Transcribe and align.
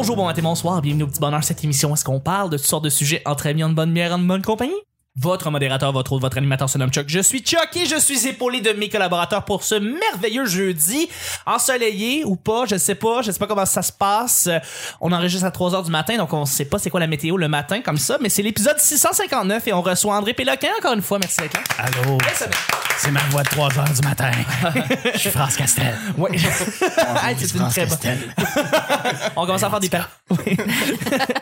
Bonjour, 0.00 0.14
bon 0.14 0.26
matin, 0.26 0.42
bonsoir, 0.42 0.80
bienvenue 0.80 1.02
au 1.02 1.06
petit 1.08 1.18
bonheur 1.18 1.42
cette 1.42 1.64
émission. 1.64 1.92
Est-ce 1.92 2.04
qu'on 2.04 2.20
parle 2.20 2.50
de 2.50 2.56
toutes 2.56 2.66
sortes 2.66 2.84
de 2.84 2.88
sujets 2.88 3.20
entre 3.26 3.48
amis, 3.48 3.64
en 3.64 3.70
bonne 3.70 3.92
bière, 3.92 4.12
en 4.12 4.20
bonne 4.20 4.42
compagnie? 4.42 4.80
Votre 5.20 5.50
modérateur, 5.50 5.90
votre 5.92 6.12
autre, 6.12 6.20
votre 6.20 6.38
animateur 6.38 6.70
se 6.70 6.78
nomme 6.78 6.90
Chuck. 6.90 7.06
Je 7.08 7.18
suis 7.18 7.40
Chuck 7.40 7.70
et 7.74 7.86
je 7.86 7.98
suis 7.98 8.28
épaulé 8.28 8.60
de 8.60 8.70
mes 8.70 8.88
collaborateurs 8.88 9.44
pour 9.44 9.64
ce 9.64 9.74
merveilleux 9.74 10.46
jeudi. 10.46 11.08
Ensoleillé 11.44 12.24
ou 12.24 12.36
pas, 12.36 12.66
je 12.66 12.76
sais 12.76 12.94
pas, 12.94 13.22
je 13.22 13.32
sais 13.32 13.38
pas 13.38 13.48
comment 13.48 13.66
ça 13.66 13.82
se 13.82 13.92
passe. 13.92 14.48
On 15.00 15.10
enregistre 15.10 15.44
à 15.44 15.50
3 15.50 15.74
heures 15.74 15.82
du 15.82 15.90
matin, 15.90 16.16
donc 16.16 16.32
on 16.32 16.44
sait 16.44 16.66
pas 16.66 16.78
c'est 16.78 16.90
quoi 16.90 17.00
la 17.00 17.08
météo 17.08 17.36
le 17.36 17.48
matin 17.48 17.80
comme 17.80 17.98
ça, 17.98 18.18
mais 18.20 18.28
c'est 18.28 18.42
l'épisode 18.42 18.78
659 18.78 19.66
et 19.66 19.72
on 19.72 19.82
reçoit 19.82 20.14
André 20.14 20.34
Péloquin 20.34 20.68
encore 20.78 20.92
une 20.92 21.02
fois. 21.02 21.18
Merci 21.18 21.40
d'être 21.40 21.54
là. 21.54 21.62
Allô, 21.78 22.18
c'est 22.98 23.10
ma 23.10 23.20
voix 23.30 23.42
de 23.42 23.48
3 23.48 23.78
heures 23.78 23.90
du 23.90 24.06
matin. 24.06 24.30
Je 25.14 25.18
suis 25.18 25.30
France 25.30 25.56
Castel. 25.56 25.96
Ah, 26.96 27.30
c'est 27.36 27.52
une 27.52 27.60
France 27.60 27.72
très 27.72 27.86
bonne. 27.86 27.98
Castel. 27.98 28.34
On 29.36 29.46
commence 29.46 29.62
à 29.62 29.70
faire 29.70 29.80
des 29.80 29.88
pas. 29.88 30.08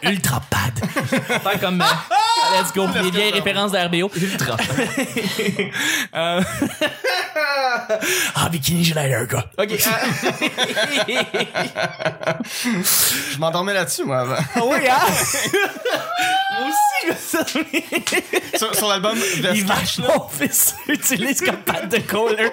Ultra 0.03 0.43
pad. 0.51 1.43
Faire 1.43 1.61
comme 1.61 1.81
euh, 1.81 2.59
Let's 2.61 2.73
go, 2.75 2.87
les 3.03 3.11
vieilles 3.11 3.33
références 3.33 3.66
de 3.73 3.79
RBO. 3.79 4.11
Euh, 6.15 6.43
Ah, 8.35 8.49
Bikini 8.49 8.85
Schneider, 8.85 9.27
gars. 9.27 9.45
ok. 9.59 9.69
Je 13.33 13.39
m'endormais 13.39 13.75
là-dessus, 13.75 14.05
moi, 14.05 14.21
avant. 14.21 14.37
Ah 14.55 14.61
oui, 14.65 14.79
hein? 14.89 14.97
Moi 16.59 16.69
aussi, 16.69 17.01
je 17.03 17.09
me 17.09 17.45
souviens. 17.45 17.83
sur, 18.57 18.75
sur 18.75 18.89
l'album 18.89 19.17
Il 19.37 19.43
Vestige, 19.43 19.65
vache 19.65 19.99
là. 19.99 20.09
mon 20.17 20.29
fils 20.29 20.75
utilise 20.89 21.41
comme 21.43 21.57
pâte 21.59 21.89
de 21.91 21.99
coller. 21.99 22.51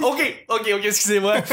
Ok, 0.00 0.44
ok, 0.48 0.70
ok, 0.74 0.84
excusez-moi. 0.84 1.36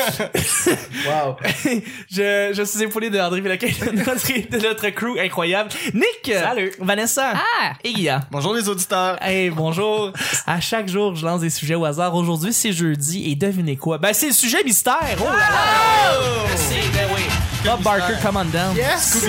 Wow. 1.06 1.36
je, 2.12 2.52
je 2.54 2.64
suis 2.64 2.84
épaulé 2.84 3.10
de 3.12 3.20
André 3.20 3.42
Péloquin, 3.42 3.68
de 3.92 3.92
notre, 3.98 4.50
de 4.50 4.68
notre 4.68 4.90
crew 4.90 5.20
incroyable. 5.20 5.70
Nick! 5.94 6.34
Salut! 6.34 6.72
Vanessa! 6.80 7.34
Ah! 7.36 7.74
Et 7.84 7.94
Guilla. 7.94 8.22
Bonjour 8.32 8.54
les 8.56 8.68
auditeurs. 8.68 9.22
Hey, 9.22 9.50
bonjour. 9.52 10.12
À 10.48 10.60
chaque 10.60 10.88
jour, 10.88 11.16
je 11.16 11.26
lance 11.26 11.42
des 11.42 11.52
sujets 11.52 11.76
au 11.76 11.86
hasard. 11.86 12.16
Aujourd'hui, 12.16 12.54
c'est 12.54 12.72
jeudi 12.74 13.30
et 13.32 13.36
devinez 13.36 13.78
quoi? 13.78 13.98
Ben, 14.00 14.14
c'est 14.14 14.28
le 14.28 14.34
sujet 14.34 14.64
mystère. 14.64 15.16
Oh 15.20 15.26
là 15.26 15.38
là! 15.38 16.48
C'est, 16.56 16.92
ben 16.92 17.08
oui. 17.16 17.22
Bob 17.64 17.82
Barker, 17.82 18.16
come 18.22 18.38
on 18.38 18.46
down. 18.46 18.76
Yes! 18.76 19.26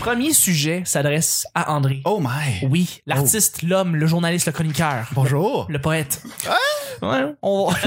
Premier 0.00 0.32
sujet 0.32 0.80
s'adresse 0.86 1.46
à 1.54 1.72
André. 1.72 2.00
Oh 2.06 2.20
my. 2.22 2.66
Oui, 2.66 3.02
l'artiste, 3.04 3.60
l'homme, 3.60 3.96
le 3.96 4.06
journaliste, 4.06 4.46
le 4.46 4.52
chroniqueur. 4.52 5.06
Bonjour. 5.12 5.66
Le 5.68 5.78
poète. 5.78 6.22
Ouais, 7.02 7.34
on- 7.42 7.70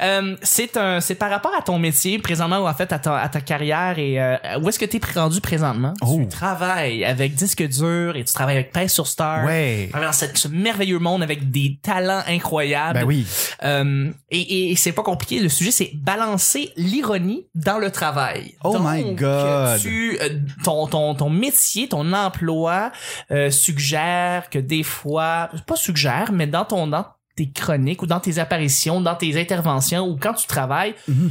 Euh, 0.00 0.36
c'est 0.42 0.76
un, 0.76 1.00
c'est 1.00 1.16
par 1.16 1.28
rapport 1.30 1.52
à 1.58 1.62
ton 1.62 1.78
métier 1.78 2.18
présentement 2.18 2.58
ou 2.60 2.68
en 2.68 2.74
fait 2.74 2.92
à 2.92 2.98
ta, 3.00 3.16
à 3.18 3.28
ta 3.28 3.40
carrière 3.40 3.98
et 3.98 4.20
euh, 4.22 4.36
où 4.62 4.68
est-ce 4.68 4.78
que 4.78 4.84
t'es 4.84 5.00
rendu 5.14 5.40
présentement? 5.40 5.92
Oh. 6.02 6.18
Tu 6.22 6.28
travailles 6.28 7.04
avec 7.04 7.34
disque 7.34 7.66
dur 7.66 8.14
et 8.14 8.22
tu 8.24 8.32
travailles 8.32 8.56
avec 8.56 8.72
Pace 8.72 8.92
sur 8.92 9.06
Star. 9.08 9.44
Ouais. 9.44 9.90
Dans 9.92 10.12
cette- 10.12 10.38
ce 10.38 10.46
merveilleux 10.48 11.00
monde 11.00 11.22
avec 11.22 11.50
des 11.50 11.78
talents 11.82 12.22
incroyables. 12.28 13.00
Ben 13.00 13.04
oui. 13.06 13.26
Euh, 13.64 14.10
et, 14.30 14.70
et 14.70 14.76
c'est 14.76 14.92
pas 14.92 15.02
compliqué. 15.02 15.40
Le 15.40 15.48
sujet, 15.48 15.70
c'est 15.72 15.90
balancer 15.94 16.72
l'ironie 16.76 17.46
dans 17.56 17.78
le 17.78 17.90
travail. 17.90 18.54
Oh 18.62 18.74
Donc, 18.74 18.86
my 18.88 19.14
God. 19.14 19.80
Tu, 19.80 20.16
euh, 20.20 20.28
ton, 20.64 20.86
ton, 20.86 21.14
ton 21.16 21.30
métier, 21.30 21.88
ton 21.88 22.12
emploi 22.12 22.92
euh, 23.32 23.50
suggère 23.50 24.48
que 24.50 24.58
des 24.60 24.84
fois, 24.84 25.50
pas 25.66 25.76
suggère, 25.76 26.30
mais 26.32 26.46
dans 26.46 26.64
ton 26.64 26.86
dans 26.86 27.06
tes 27.38 27.50
chroniques 27.50 28.02
ou 28.02 28.06
dans 28.06 28.20
tes 28.20 28.38
apparitions, 28.38 29.00
dans 29.00 29.14
tes 29.14 29.40
interventions 29.40 30.06
ou 30.08 30.16
quand 30.16 30.34
tu 30.34 30.46
travailles, 30.46 30.94
Mhm. 31.06 31.30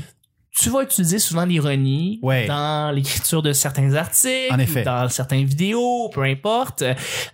tu 0.59 0.69
vas 0.69 0.81
utiliser 0.84 1.19
souvent 1.19 1.45
l'ironie 1.45 2.19
Ouais. 2.22 2.47
dans 2.47 2.91
l'écriture 2.95 3.41
de 3.41 3.51
certains 3.53 3.94
articles, 3.94 4.51
En 4.53 4.59
effet. 4.59 4.84
dans 4.84 5.07
certaines 5.09 5.46
vidéos, 5.46 6.09
peu 6.13 6.23
importe. 6.23 6.84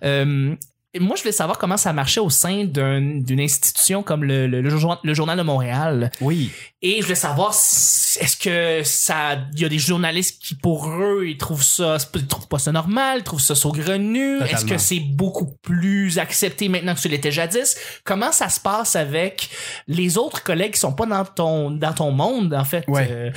Euh, 0.02 0.54
et 0.94 1.00
moi, 1.00 1.16
je 1.16 1.22
voulais 1.22 1.32
savoir 1.32 1.58
comment 1.58 1.76
ça 1.76 1.92
marchait 1.92 2.20
au 2.20 2.30
sein 2.30 2.64
d'un- 2.64 3.18
d'une 3.20 3.40
institution 3.40 4.02
comme 4.02 4.24
le, 4.24 4.46
le, 4.46 4.60
le 4.62 4.70
jour- 4.70 5.00
le 5.02 5.12
Journal 5.14 5.36
de 5.36 5.42
Montréal. 5.42 6.10
Oui. 6.20 6.50
Et 6.82 6.98
je 6.98 7.02
voulais 7.02 7.14
savoir, 7.14 7.52
si- 7.54 8.18
est-ce 8.20 8.36
que 8.36 8.82
ça, 8.84 9.38
il 9.54 9.60
y 9.60 9.64
a 9.64 9.68
des 9.68 9.78
journalistes 9.78 10.40
qui, 10.42 10.54
pour 10.54 10.88
eux, 10.88 11.24
ils 11.26 11.36
trouvent 11.38 11.62
ça, 11.64 11.96
ils 12.14 12.26
trouvent 12.26 12.46
pas 12.48 12.58
ça 12.58 12.70
normal, 12.72 13.18
ils 13.20 13.24
trouvent 13.24 13.40
ça 13.40 13.54
saugrenu. 13.54 14.40
Est-ce 14.42 14.64
que 14.64 14.78
c'est 14.78 15.00
beaucoup 15.00 15.56
plus 15.62 16.18
accepté 16.18 16.68
maintenant 16.68 16.94
que 16.94 17.00
ce 17.00 17.08
l'était 17.08 17.32
jadis? 17.32 17.76
Comment 18.04 18.30
ça 18.32 18.48
se 18.48 18.60
passe 18.60 18.94
avec 18.96 19.48
les 19.88 20.16
autres 20.18 20.42
collègues 20.42 20.74
qui 20.74 20.80
sont 20.80 20.92
pas 20.92 21.06
dans 21.06 21.24
ton, 21.24 21.70
dans 21.70 21.92
ton 21.92 22.10
monde, 22.12 22.54
en 22.54 22.64
fait, 22.64 22.84
Ouais. 22.86 23.08
euh, 23.10 23.30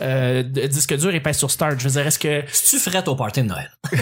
euh, 0.00 0.42
de 0.42 0.66
disque 0.68 0.96
dur 0.96 1.14
et 1.14 1.20
pas 1.20 1.32
sur 1.32 1.50
Start? 1.50 1.78
Je 1.78 1.84
veux 1.84 1.90
dire, 1.90 2.06
est-ce 2.06 2.18
que, 2.18 2.42
tu 2.70 2.78
ferais 2.78 3.06
au 3.08 3.16
party 3.16 3.42
de 3.42 3.48
Noël? 3.48 3.70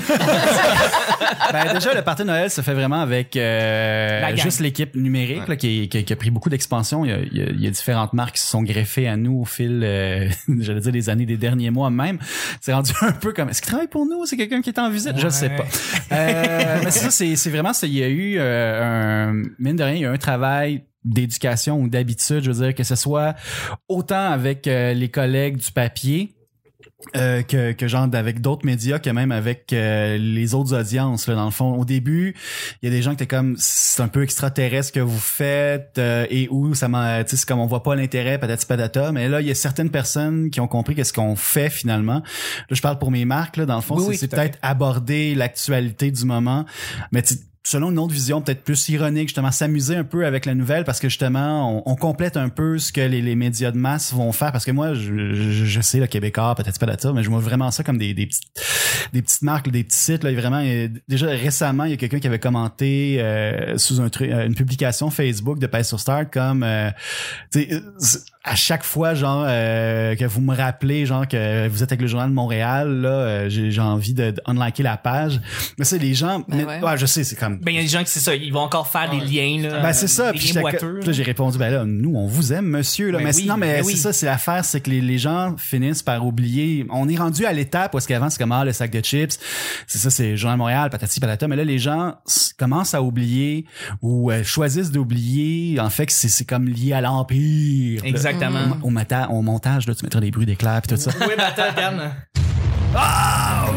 Ben 1.52 1.72
déjà, 1.74 1.94
le 1.94 2.02
party 2.02 2.22
de 2.22 2.28
Noël 2.28 2.50
se 2.50 2.60
fait 2.60 2.74
vraiment 2.74 2.91
avec 3.00 3.36
euh, 3.36 4.36
juste 4.36 4.60
l'équipe 4.60 4.94
numérique 4.96 5.48
là, 5.48 5.56
qui, 5.56 5.88
qui- 5.88 6.04
qui 6.04 6.12
a 6.12 6.16
pris 6.16 6.30
beaucoup 6.30 6.48
d'expansion. 6.50 7.04
Il, 7.04 7.10
y 7.10 7.14
a- 7.14 7.18
il 7.20 7.38
y 7.38 7.42
a- 7.42 7.50
il 7.50 7.60
y 7.62 7.66
a 7.66 7.70
différentes 7.70 8.12
marques 8.12 8.34
qui 8.36 8.40
se 8.42 8.48
sont 8.48 8.62
greffées 8.62 9.08
à 9.08 9.16
nous 9.16 9.40
au 9.40 9.44
fil, 9.44 9.80
euh, 9.84 10.28
j'allais 10.60 10.80
dire, 10.80 10.92
des 10.92 11.08
années, 11.10 11.26
des 11.26 11.36
derniers 11.36 11.70
mois 11.70 11.90
même. 11.90 12.18
C'est 12.60 12.72
rendu 12.72 12.92
un 13.02 13.12
peu 13.12 13.32
comme, 13.32 13.48
est-ce 13.48 13.62
qu'il 13.62 13.70
travaille 13.70 13.88
pour 13.88 14.04
nous? 14.06 14.26
C'est 14.26 14.36
quelqu'un 14.36 14.60
qui 14.60 14.70
est 14.70 14.78
en 14.78 14.90
visite? 14.90 15.16
Je 15.16 15.24
Ouais. 15.24 15.30
sais 15.30 15.50
pas. 15.50 15.64
Euh, 16.12 16.80
mais 16.84 16.90
c'est 16.90 17.10
ça, 17.10 17.36
c'est 17.36 17.50
vraiment 17.50 17.72
ça. 17.72 17.86
Il 17.86 17.94
y 17.94 18.02
a 18.02 18.08
eu 18.08 18.34
euh, 18.38 19.30
un, 19.30 19.42
mine 19.58 19.76
de 19.76 19.82
rien, 19.84 19.94
il 19.94 20.00
y 20.00 20.04
a 20.04 20.10
eu 20.10 20.14
un 20.14 20.18
travail 20.18 20.84
d'éducation 21.04 21.80
ou 21.80 21.88
d'habitude, 21.88 22.42
je 22.44 22.50
veux 22.52 22.64
dire, 22.64 22.74
que 22.74 22.84
ce 22.84 22.94
soit 22.94 23.34
autant 23.88 24.30
avec 24.30 24.66
euh, 24.68 24.94
les 24.94 25.08
collègues 25.08 25.56
du 25.56 25.72
papier, 25.72 26.34
euh, 27.16 27.42
que, 27.42 27.72
que 27.72 27.88
genre 27.88 28.08
avec 28.12 28.40
d'autres 28.40 28.64
médias 28.64 28.98
que 28.98 29.10
même 29.10 29.32
avec 29.32 29.72
euh, 29.72 30.16
les 30.18 30.54
autres 30.54 30.74
audiences 30.74 31.26
là 31.26 31.34
dans 31.34 31.44
le 31.44 31.50
fond. 31.50 31.74
Au 31.74 31.84
début 31.84 32.34
il 32.82 32.88
y 32.88 32.92
a 32.92 32.94
des 32.94 33.02
gens 33.02 33.10
qui 33.10 33.24
étaient 33.24 33.26
comme 33.26 33.54
c'est 33.58 34.02
un 34.02 34.08
peu 34.08 34.22
extraterrestre 34.22 34.92
que 34.92 35.00
vous 35.00 35.18
faites 35.18 35.98
euh, 35.98 36.26
et 36.30 36.48
où 36.50 36.74
ça 36.74 36.88
m'a 36.88 37.24
tu 37.24 37.30
sais 37.30 37.36
c'est 37.36 37.48
comme 37.48 37.60
on 37.60 37.66
voit 37.66 37.82
pas 37.82 37.94
l'intérêt 37.94 38.38
patati 38.38 38.66
patata. 38.66 39.12
Mais 39.12 39.28
là 39.28 39.40
il 39.40 39.46
y 39.46 39.50
a 39.50 39.54
certaines 39.54 39.90
personnes 39.90 40.50
qui 40.50 40.60
ont 40.60 40.68
compris 40.68 40.94
qu'est-ce 40.94 41.12
qu'on 41.12 41.36
fait 41.36 41.70
finalement. 41.70 42.22
Là 42.22 42.22
je 42.70 42.80
parle 42.80 42.98
pour 42.98 43.10
mes 43.10 43.24
marques 43.24 43.56
là 43.56 43.66
dans 43.66 43.76
le 43.76 43.82
fond 43.82 43.96
Oui, 43.96 44.16
c'est 44.16 44.22
oui, 44.22 44.28
peut-être 44.28 44.58
aborder 44.62 45.34
l'actualité 45.34 46.10
du 46.10 46.24
moment. 46.24 46.64
Mais 47.12 47.22
tu 47.22 47.34
selon 47.64 47.90
une 47.90 47.98
autre 47.98 48.12
vision 48.12 48.42
peut-être 48.42 48.64
plus 48.64 48.88
ironique 48.88 49.28
justement 49.28 49.50
s'amuser 49.52 49.96
un 49.96 50.04
peu 50.04 50.26
avec 50.26 50.46
la 50.46 50.54
nouvelle 50.54 50.84
parce 50.84 50.98
que 50.98 51.08
justement 51.08 51.82
on, 51.86 51.92
on 51.92 51.96
complète 51.96 52.36
un 52.36 52.48
peu 52.48 52.78
ce 52.78 52.92
que 52.92 53.00
les, 53.00 53.22
les 53.22 53.36
médias 53.36 53.70
de 53.70 53.78
masse 53.78 54.12
vont 54.12 54.32
faire. 54.32 54.52
Parce 54.52 54.64
que 54.64 54.72
moi 54.72 54.94
je, 54.94 55.34
je, 55.34 55.64
je 55.64 55.80
sais 55.80 56.00
le 56.00 56.06
Québécois 56.06 56.54
peut-être 56.56 56.78
pas 56.78 56.86
data 56.86 57.12
mais 57.12 57.22
je 57.22 57.30
vois 57.30 57.40
vraiment 57.40 57.70
ça 57.70 57.84
comme 57.84 57.98
des, 57.98 58.14
des 58.14 58.26
petites 58.26 58.42
des 59.12 59.22
petites 59.22 59.42
marques 59.42 59.70
des 59.70 59.84
petits 59.84 59.98
sites 59.98 60.24
là. 60.24 60.32
Vraiment 60.32 60.62
déjà 61.08 61.26
récemment 61.28 61.84
il 61.84 61.92
y 61.92 61.94
a 61.94 61.96
quelqu'un 61.96 62.18
qui 62.18 62.26
avait 62.26 62.38
commenté 62.38 63.16
euh, 63.20 63.76
sous 63.78 64.00
un 64.00 64.10
euh, 64.20 64.46
une 64.46 64.54
publication 64.54 65.10
Facebook 65.10 65.58
de 65.58 65.66
Pace 65.66 65.88
sur 65.88 66.00
Start 66.00 66.32
comme 66.32 66.62
euh, 66.62 66.90
euh, 67.56 67.80
à 68.44 68.56
chaque 68.56 68.82
fois 68.82 69.14
genre 69.14 69.44
euh, 69.46 70.16
que 70.16 70.24
vous 70.24 70.40
me 70.40 70.54
rappelez 70.56 71.06
genre 71.06 71.28
que 71.28 71.68
vous 71.68 71.82
êtes 71.84 71.92
avec 71.92 72.00
le 72.02 72.08
journal 72.08 72.28
de 72.28 72.34
Montréal 72.34 72.90
là 73.00 73.08
euh, 73.08 73.48
j'ai 73.48 73.70
j'ai 73.70 73.80
envie 73.80 74.14
de, 74.14 74.32
de 74.32 74.40
unliker 74.46 74.82
la 74.82 74.96
page 74.96 75.40
mais 75.78 75.84
c'est 75.84 75.98
les 75.98 76.12
gens 76.14 76.40
Ben 76.48 76.56
mais- 76.56 76.64
ouais. 76.64 76.80
ouais, 76.82 76.98
je 76.98 77.06
sais 77.06 77.22
c'est 77.22 77.36
comme 77.36 77.58
ben, 77.58 77.70
il 77.70 77.76
y 77.76 77.78
a 77.78 77.82
des 77.82 77.88
gens 77.88 78.02
qui, 78.02 78.10
c'est 78.10 78.18
ça, 78.20 78.34
ils 78.34 78.52
vont 78.52 78.60
encore 78.60 78.88
faire 78.88 79.08
des 79.10 79.20
liens, 79.20 79.62
là. 79.62 79.80
ben 79.80 79.92
c'est 79.92 80.08
ça. 80.08 80.32
Des 80.32 80.38
Puis 80.38 80.52
j'ai 81.12 81.22
répondu 81.22 81.56
ben 81.56 81.70
là 81.70 81.84
nous 81.84 82.14
on 82.16 82.26
vous 82.26 82.52
aime 82.52 82.66
monsieur 82.66 83.12
là. 83.12 83.18
Ben 83.18 83.24
mais 83.26 83.36
oui, 83.36 83.46
non 83.46 83.56
mais 83.56 83.74
ben 83.76 83.84
c'est 83.84 83.92
oui. 83.92 83.96
ça 83.96 84.12
c'est 84.12 84.26
l'affaire 84.26 84.64
c'est 84.64 84.80
que 84.80 84.90
les, 84.90 85.00
les 85.00 85.18
gens 85.18 85.54
finissent 85.56 86.02
par 86.02 86.26
oublier. 86.26 86.84
On 86.90 87.08
est 87.08 87.16
rendu 87.16 87.46
à 87.46 87.52
l'étape 87.52 87.94
où 87.94 87.98
est-ce 87.98 88.08
qu'avant 88.08 88.28
c'est 88.28 88.38
comme 88.38 88.50
ah, 88.52 88.64
le 88.64 88.72
sac 88.72 88.90
de 88.90 89.00
chips. 89.00 89.38
C'est 89.86 89.98
ça 89.98 90.10
c'est 90.10 90.36
Journal 90.36 90.56
de 90.56 90.62
Montréal 90.62 90.90
patati 90.90 91.20
patata 91.20 91.46
mais 91.46 91.56
là 91.56 91.64
les 91.64 91.78
gens 91.78 92.14
commencent 92.58 92.94
à 92.94 93.02
oublier 93.02 93.66
ou 94.00 94.32
euh, 94.32 94.42
choisissent 94.42 94.90
d'oublier 94.90 95.78
en 95.78 95.90
fait 95.90 96.06
que 96.06 96.12
c'est 96.12 96.28
c'est 96.28 96.44
comme 96.44 96.66
lié 96.66 96.92
à 96.92 97.00
l'empire. 97.00 98.02
Exactement. 98.34 98.76
Au, 98.82 98.90
mata- 98.90 99.28
au 99.30 99.42
montage 99.42 99.86
là 99.86 99.94
tu 99.94 100.04
mettras 100.04 100.20
des 100.20 100.30
bruits 100.30 100.46
d'éclairs 100.46 100.80
puis 100.82 100.96
tout 100.96 101.00
ça. 101.00 101.10
Oui, 101.20 101.34
mais 101.36 101.42
attends, 101.44 101.70
regarde. 101.74 102.10
Oh! 102.94 103.76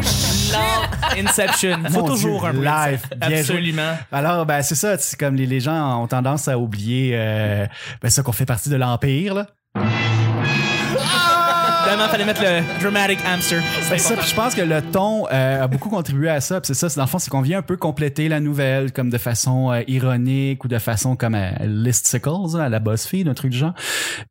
Inception. 1.18 1.78
Faut 1.90 2.00
Mon 2.02 2.06
toujours 2.06 2.40
Dieu, 2.40 2.48
un 2.50 2.52
peu 2.52 2.64
live, 2.64 3.00
joué. 3.22 3.38
Absolument. 3.38 3.92
Alors 4.12 4.44
ben 4.46 4.62
c'est 4.62 4.74
ça 4.74 4.98
c'est 4.98 5.18
comme 5.18 5.34
les, 5.34 5.46
les 5.46 5.60
gens 5.60 6.02
ont 6.02 6.06
tendance 6.06 6.48
à 6.48 6.58
oublier 6.58 7.12
euh, 7.14 7.66
ben 8.02 8.10
ça 8.10 8.22
qu'on 8.22 8.32
fait 8.32 8.46
partie 8.46 8.68
de 8.68 8.76
l'empire 8.76 9.34
là. 9.34 9.46
Vraiment, 11.86 12.08
fallait 12.08 12.24
mettre 12.24 12.42
le 12.42 12.80
dramatic 12.80 13.18
hamster. 13.24 13.62
C'est 13.82 13.98
ça, 13.98 14.16
puis 14.16 14.26
je 14.28 14.34
pense 14.34 14.54
que 14.56 14.60
le 14.62 14.82
ton 14.82 15.26
euh, 15.30 15.62
a 15.62 15.68
beaucoup 15.68 15.88
contribué 15.88 16.28
à 16.28 16.40
ça. 16.40 16.60
Puis 16.60 16.68
c'est 16.68 16.74
ça, 16.74 16.88
c'est 16.88 16.96
dans 16.96 17.04
le 17.04 17.08
fond, 17.08 17.18
c'est 17.20 17.30
qu'on 17.30 17.42
vient 17.42 17.58
un 17.58 17.62
peu 17.62 17.76
compléter 17.76 18.28
la 18.28 18.40
nouvelle 18.40 18.92
comme 18.92 19.08
de 19.08 19.18
façon 19.18 19.70
euh, 19.72 19.82
ironique 19.86 20.64
ou 20.64 20.68
de 20.68 20.78
façon 20.78 21.14
comme 21.14 21.34
à 21.36 21.64
Listicles, 21.64 22.28
hein, 22.28 22.60
à 22.60 22.68
la 22.68 22.80
BuzzFeed, 22.80 23.28
un 23.28 23.34
truc 23.34 23.52
du 23.52 23.58
genre. 23.58 23.74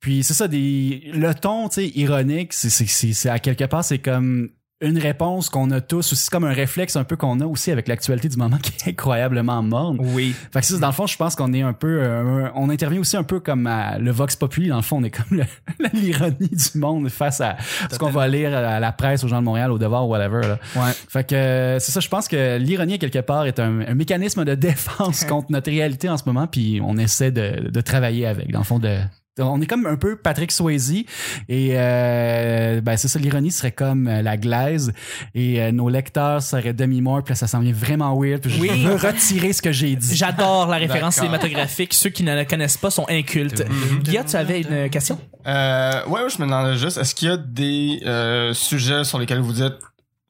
Puis 0.01 0.23
c'est 0.23 0.33
ça, 0.33 0.47
des 0.49 1.09
le 1.13 1.33
ton, 1.33 1.69
tu 1.69 1.75
sais, 1.75 1.87
ironique, 1.95 2.51
c'est 2.53 2.69
c'est 2.69 2.87
c'est 2.87 3.13
c'est- 3.13 3.29
à 3.29 3.39
quelque 3.39 3.63
part, 3.65 3.83
c'est 3.85 3.99
comme 3.99 4.49
une 4.81 4.97
réponse 4.97 5.49
qu'on 5.49 5.71
a 5.71 5.79
tous 5.79 6.11
aussi, 6.11 6.29
comme 6.29 6.43
un 6.43 6.53
réflexe 6.53 6.97
un 6.97 7.05
peu 7.05 7.15
qu'on 7.15 7.39
a 7.39 7.45
aussi 7.45 7.71
avec 7.71 7.87
l'actualité 7.87 8.27
du 8.27 8.37
moment 8.37 8.57
qui 8.61 8.71
est 8.71 8.91
incroyablement 8.91 9.61
morne. 9.63 9.97
Oui. 9.99 10.35
Fait 10.51 10.59
que 10.59 10.65
ça, 10.65 10.77
dans 10.77 10.87
le 10.87 10.93
fond, 10.93 11.07
je 11.07 11.15
pense 11.17 11.35
qu'on 11.35 11.53
est 11.53 11.61
un 11.61 11.73
peu, 11.73 12.01
euh, 12.01 12.49
on 12.55 12.69
intervient 12.69 12.99
aussi 12.99 13.15
un 13.15 13.23
peu 13.23 13.39
comme 13.39 13.67
à 13.67 13.97
le 13.97 14.11
vox 14.11 14.35
populi. 14.35 14.67
Dans 14.67 14.75
le 14.75 14.81
fond, 14.81 14.97
on 14.97 15.03
est 15.03 15.11
comme 15.11 15.41
l'ironie 15.93 16.49
du 16.49 16.79
monde 16.79 17.09
face 17.09 17.39
à 17.39 17.55
ce 17.89 17.97
qu'on 17.97 18.09
va 18.09 18.27
lire 18.27 18.55
à 18.55 18.79
la 18.79 18.91
presse, 18.91 19.23
aux 19.23 19.27
gens 19.27 19.39
de 19.39 19.45
Montréal, 19.45 19.71
au 19.71 19.77
devoir, 19.77 20.07
whatever. 20.07 20.41
Là. 20.41 20.59
Ouais. 20.75 20.91
Fait 21.07 21.25
que 21.25 21.35
euh, 21.35 21.79
c'est 21.79 21.91
ça, 21.91 22.01
je 22.01 22.09
pense 22.09 22.27
que 22.27 22.57
l'ironie 22.57 22.99
quelque 22.99 23.19
part 23.19 23.45
est 23.45 23.59
un, 23.59 23.81
un 23.81 23.95
mécanisme 23.95 24.43
de 24.43 24.55
défense 24.65 25.23
contre 25.23 25.51
notre 25.51 25.69
réalité 25.69 26.09
en 26.09 26.17
ce 26.17 26.23
moment, 26.25 26.47
puis 26.47 26.81
on 26.83 26.97
essaie 26.97 27.31
de, 27.31 27.69
de 27.69 27.81
travailler 27.81 28.25
avec. 28.25 28.51
Dans 28.51 28.59
le 28.59 28.65
fond, 28.65 28.79
de 28.79 28.97
on 29.39 29.61
est 29.61 29.65
comme 29.65 29.85
un 29.85 29.95
peu 29.97 30.15
Patrick 30.15 30.51
Swayze 30.51 30.91
et 31.49 31.71
euh, 31.73 32.81
ben 32.81 32.95
c'est 32.97 33.07
ça 33.07 33.19
l'ironie 33.19 33.51
serait 33.51 33.71
comme 33.71 34.07
euh, 34.07 34.21
la 34.21 34.37
glaise 34.37 34.93
et 35.33 35.61
euh, 35.61 35.71
nos 35.71 35.89
lecteurs 35.89 36.41
seraient 36.41 36.73
Demi 36.73 37.01
Moore 37.01 37.23
puis 37.23 37.33
là, 37.33 37.35
ça 37.35 37.47
s'en 37.47 37.59
vient 37.59 37.73
vraiment 37.73 38.17
weird 38.17 38.41
puis 38.41 38.51
je 38.51 38.61
Oui. 38.61 38.83
veux 38.85 38.95
retirer 38.95 39.51
ce 39.53 39.61
que 39.61 39.71
j'ai 39.71 39.95
dit. 39.95 40.15
J'adore 40.15 40.67
la 40.67 40.77
référence 40.77 41.15
cinématographique. 41.15 41.93
Ceux 41.93 42.09
qui 42.09 42.23
ne 42.23 42.33
la 42.33 42.45
connaissent 42.45 42.77
pas 42.77 42.89
sont 42.89 43.05
incultes. 43.09 43.63
Guillaume, 44.03 44.25
tu 44.25 44.35
avais 44.35 44.61
une 44.61 44.89
question? 44.89 45.19
Euh, 45.47 46.05
ouais, 46.07 46.21
ouais, 46.23 46.29
je 46.29 46.37
me 46.41 46.45
demandais 46.47 46.77
juste, 46.77 46.97
est-ce 46.97 47.13
qu'il 47.13 47.27
y 47.27 47.31
a 47.31 47.37
des 47.37 47.99
euh, 48.05 48.53
sujets 48.53 49.03
sur 49.03 49.19
lesquels 49.19 49.39
vous 49.39 49.53
dites 49.53 49.73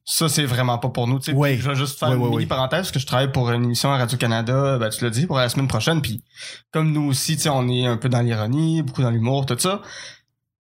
ça 0.06 0.30
c'est 0.30 0.46
vraiment 0.46 0.78
pas 0.78 0.90
pour 0.90 1.08
nous, 1.08 1.20
tu 1.20 1.26
sais. 1.26 1.34
Oui. 1.34 1.58
Je 1.58 1.68
vais 1.68 1.76
juste 1.76 1.98
faire 2.00 2.10
Oui, 2.10 2.16
une 2.16 2.30
mini 2.30 2.46
parenthèse 2.46 2.80
parce 2.82 2.92
que 2.92 3.00
je 3.00 3.06
travaille 3.08 3.32
pour 3.32 3.50
une 3.52 3.64
émission 3.66 3.92
à 3.92 3.98
Radio 3.98 4.18
Canada, 4.18 4.78
ben 4.78 4.90
tu 4.90 5.04
l'as 5.04 5.10
dit 5.10 5.26
pour 5.26 5.38
la 5.38 5.50
semaine 5.50 5.68
prochaine 5.68 6.02
puis 6.02 6.24
comme 6.72 6.92
nous 6.92 7.10
aussi, 7.10 7.36
tu 7.36 7.44
sais, 7.44 7.50
on 7.50 7.68
est 7.68 7.86
un 7.88 7.98
peu 7.98 8.08
dans 8.08 8.22
l'ironie, 8.22 8.84
beaucoup 8.84 9.02
dans 9.02 9.10
l'humour, 9.10 9.46
tout 9.46 9.58
ça. 9.58 9.82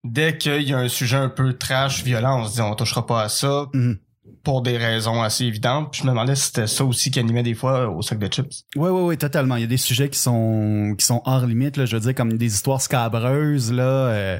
Dès 0.02 0.36
qu'il 0.36 0.62
y 0.62 0.72
a 0.74 0.78
un 0.78 0.88
sujet 0.88 1.16
un 1.16 1.28
peu 1.30 1.52
trash, 1.54 2.02
violent, 2.04 2.40
on 2.42 2.48
se 2.48 2.54
dit 2.54 2.60
on 2.60 2.74
touchera 2.74 3.06
pas 3.06 3.22
à 3.22 3.28
ça 3.28 3.66
Mhm. 3.72 3.98
Pour 4.42 4.62
des 4.62 4.76
raisons 4.76 5.22
assez 5.22 5.44
évidentes. 5.44 5.90
Puis 5.92 6.00
je 6.02 6.06
me 6.06 6.10
demandais 6.10 6.34
si 6.34 6.46
c'était 6.46 6.66
ça 6.66 6.84
aussi 6.84 7.10
qui 7.10 7.18
animait 7.18 7.42
des 7.42 7.54
fois 7.54 7.88
au 7.88 8.02
sac 8.02 8.18
de 8.18 8.26
chips. 8.26 8.64
Oui, 8.76 8.90
oui, 8.90 9.02
oui, 9.02 9.18
totalement. 9.18 9.56
Il 9.56 9.62
y 9.62 9.64
a 9.64 9.68
des 9.68 9.76
sujets 9.76 10.08
qui 10.08 10.18
sont 10.18 10.94
qui 10.98 11.04
sont 11.04 11.22
hors 11.24 11.46
limite, 11.46 11.76
là, 11.76 11.86
je 11.86 11.96
veux 11.96 12.00
dire, 12.00 12.14
comme 12.14 12.34
des 12.34 12.46
histoires 12.46 12.80
scabreuses, 12.80 13.72
là, 13.72 13.82
euh, 13.82 14.38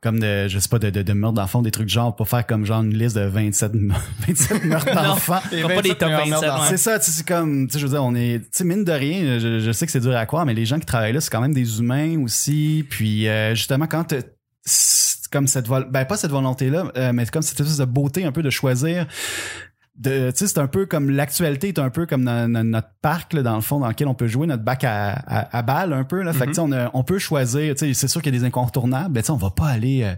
comme 0.00 0.20
de, 0.20 0.48
je 0.48 0.58
sais 0.58 0.68
pas, 0.68 0.78
de, 0.78 0.90
de, 0.90 1.02
de 1.02 1.12
meurtres 1.12 1.36
d'enfants, 1.36 1.62
des 1.62 1.70
trucs 1.70 1.88
genre, 1.88 2.14
pour 2.14 2.28
faire 2.28 2.46
comme 2.46 2.64
genre 2.64 2.82
une 2.82 2.94
liste 2.94 3.16
de 3.16 3.22
27, 3.22 3.72
27 4.26 4.64
meurtres 4.64 4.94
d'enfants. 4.94 5.40
Et 5.52 5.62
Fera 5.62 5.74
pas 5.74 5.82
des 5.82 5.90
27 5.90 5.98
top 5.98 6.08
meilleurs 6.08 6.26
27, 6.26 6.40
meurtres 6.40 6.62
ouais. 6.62 6.68
C'est 6.68 6.76
ça, 6.76 6.98
tu 6.98 7.06
sais, 7.06 7.10
c'est 7.12 7.26
comme, 7.26 7.66
tu 7.66 7.72
sais, 7.72 7.78
je 7.78 7.86
veux 7.86 7.92
dire, 7.92 8.04
on 8.04 8.14
est, 8.14 8.40
tu 8.40 8.48
sais, 8.52 8.64
mine 8.64 8.84
de 8.84 8.92
rien, 8.92 9.38
je, 9.38 9.60
je 9.60 9.72
sais 9.72 9.86
que 9.86 9.92
c'est 9.92 10.00
dur 10.00 10.16
à 10.16 10.26
croire, 10.26 10.44
mais 10.46 10.54
les 10.54 10.66
gens 10.66 10.78
qui 10.78 10.86
travaillent 10.86 11.12
là, 11.12 11.20
c'est 11.20 11.30
quand 11.30 11.40
même 11.40 11.54
des 11.54 11.78
humains 11.78 12.22
aussi. 12.22 12.84
Puis, 12.88 13.28
euh, 13.28 13.54
justement, 13.54 13.86
quand 13.86 14.14
comme 15.30 15.46
cette 15.46 15.68
ben 15.68 16.04
pas 16.04 16.16
cette 16.16 16.30
volonté 16.30 16.70
là, 16.70 17.12
mais 17.12 17.26
comme 17.26 17.42
cette 17.42 17.60
espèce 17.60 17.78
de 17.78 17.84
beauté 17.84 18.24
un 18.24 18.32
peu 18.32 18.42
de 18.42 18.50
choisir 18.50 19.06
de 19.98 20.30
tu 20.30 20.36
sais 20.38 20.46
c'est 20.46 20.58
un 20.60 20.68
peu 20.68 20.86
comme 20.86 21.10
l'actualité 21.10 21.68
est 21.68 21.78
un 21.78 21.90
peu 21.90 22.06
comme 22.06 22.24
dans, 22.24 22.50
dans 22.52 22.64
notre 22.64 22.88
parc 23.02 23.32
là, 23.32 23.42
dans 23.42 23.56
le 23.56 23.60
fond 23.62 23.80
dans 23.80 23.88
lequel 23.88 24.06
on 24.08 24.14
peut 24.14 24.28
jouer 24.28 24.46
notre 24.46 24.62
bac 24.62 24.84
à, 24.84 25.10
à, 25.26 25.58
à 25.58 25.62
balles 25.62 25.92
un 25.92 26.04
peu 26.04 26.22
là. 26.22 26.32
Fait 26.32 26.46
que 26.46 26.52
sais, 26.54 26.60
on, 26.60 26.70
a- 26.72 26.90
on 26.94 27.02
peut 27.02 27.18
choisir 27.18 27.74
tu 27.74 27.86
sais 27.86 27.94
c'est 27.94 28.08
sûr 28.08 28.22
qu'il 28.22 28.32
y 28.32 28.36
a 28.36 28.40
des 28.40 28.46
incontournables 28.46 29.12
mais 29.14 29.22
tu 29.22 29.26
sais 29.26 29.32
on 29.32 29.36
va 29.36 29.50
pas 29.50 29.66
aller 29.66 30.02
euh, 30.04 30.14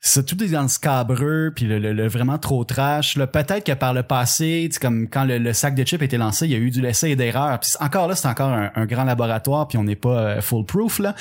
c'est 0.00 0.24
tout 0.24 0.42
est 0.42 0.48
dans 0.48 0.62
le 0.62 0.68
scabreux 0.68 1.52
puis 1.54 1.66
le, 1.66 1.78
le- 1.78 1.92
le 1.92 2.06
vraiment 2.08 2.38
trop 2.38 2.64
trash 2.64 3.16
là. 3.16 3.26
Peut-être 3.26 3.64
que 3.64 3.72
par 3.72 3.92
le 3.92 4.02
passé 4.04 4.66
tu 4.70 4.74
sais, 4.74 4.80
comme 4.80 5.08
quand 5.08 5.24
le, 5.24 5.38
le 5.38 5.52
sac 5.52 5.74
de 5.74 5.82
chips 5.84 6.00
a 6.00 6.04
été 6.04 6.16
lancé 6.16 6.46
il 6.46 6.52
y 6.52 6.54
a 6.54 6.58
eu 6.58 6.70
du 6.70 6.80
laisser 6.80 7.10
et 7.10 7.16
d'erreur 7.16 7.58
puis 7.58 7.70
encore 7.80 8.08
là 8.08 8.14
c'est 8.14 8.28
encore 8.28 8.50
un, 8.50 8.70
un 8.74 8.86
grand 8.86 9.04
laboratoire 9.04 9.66
puis 9.68 9.78
on 9.78 9.84
n'est 9.84 9.96
pas 9.96 10.18
euh, 10.20 10.40
foolproof 10.40 11.00
là. 11.00 11.14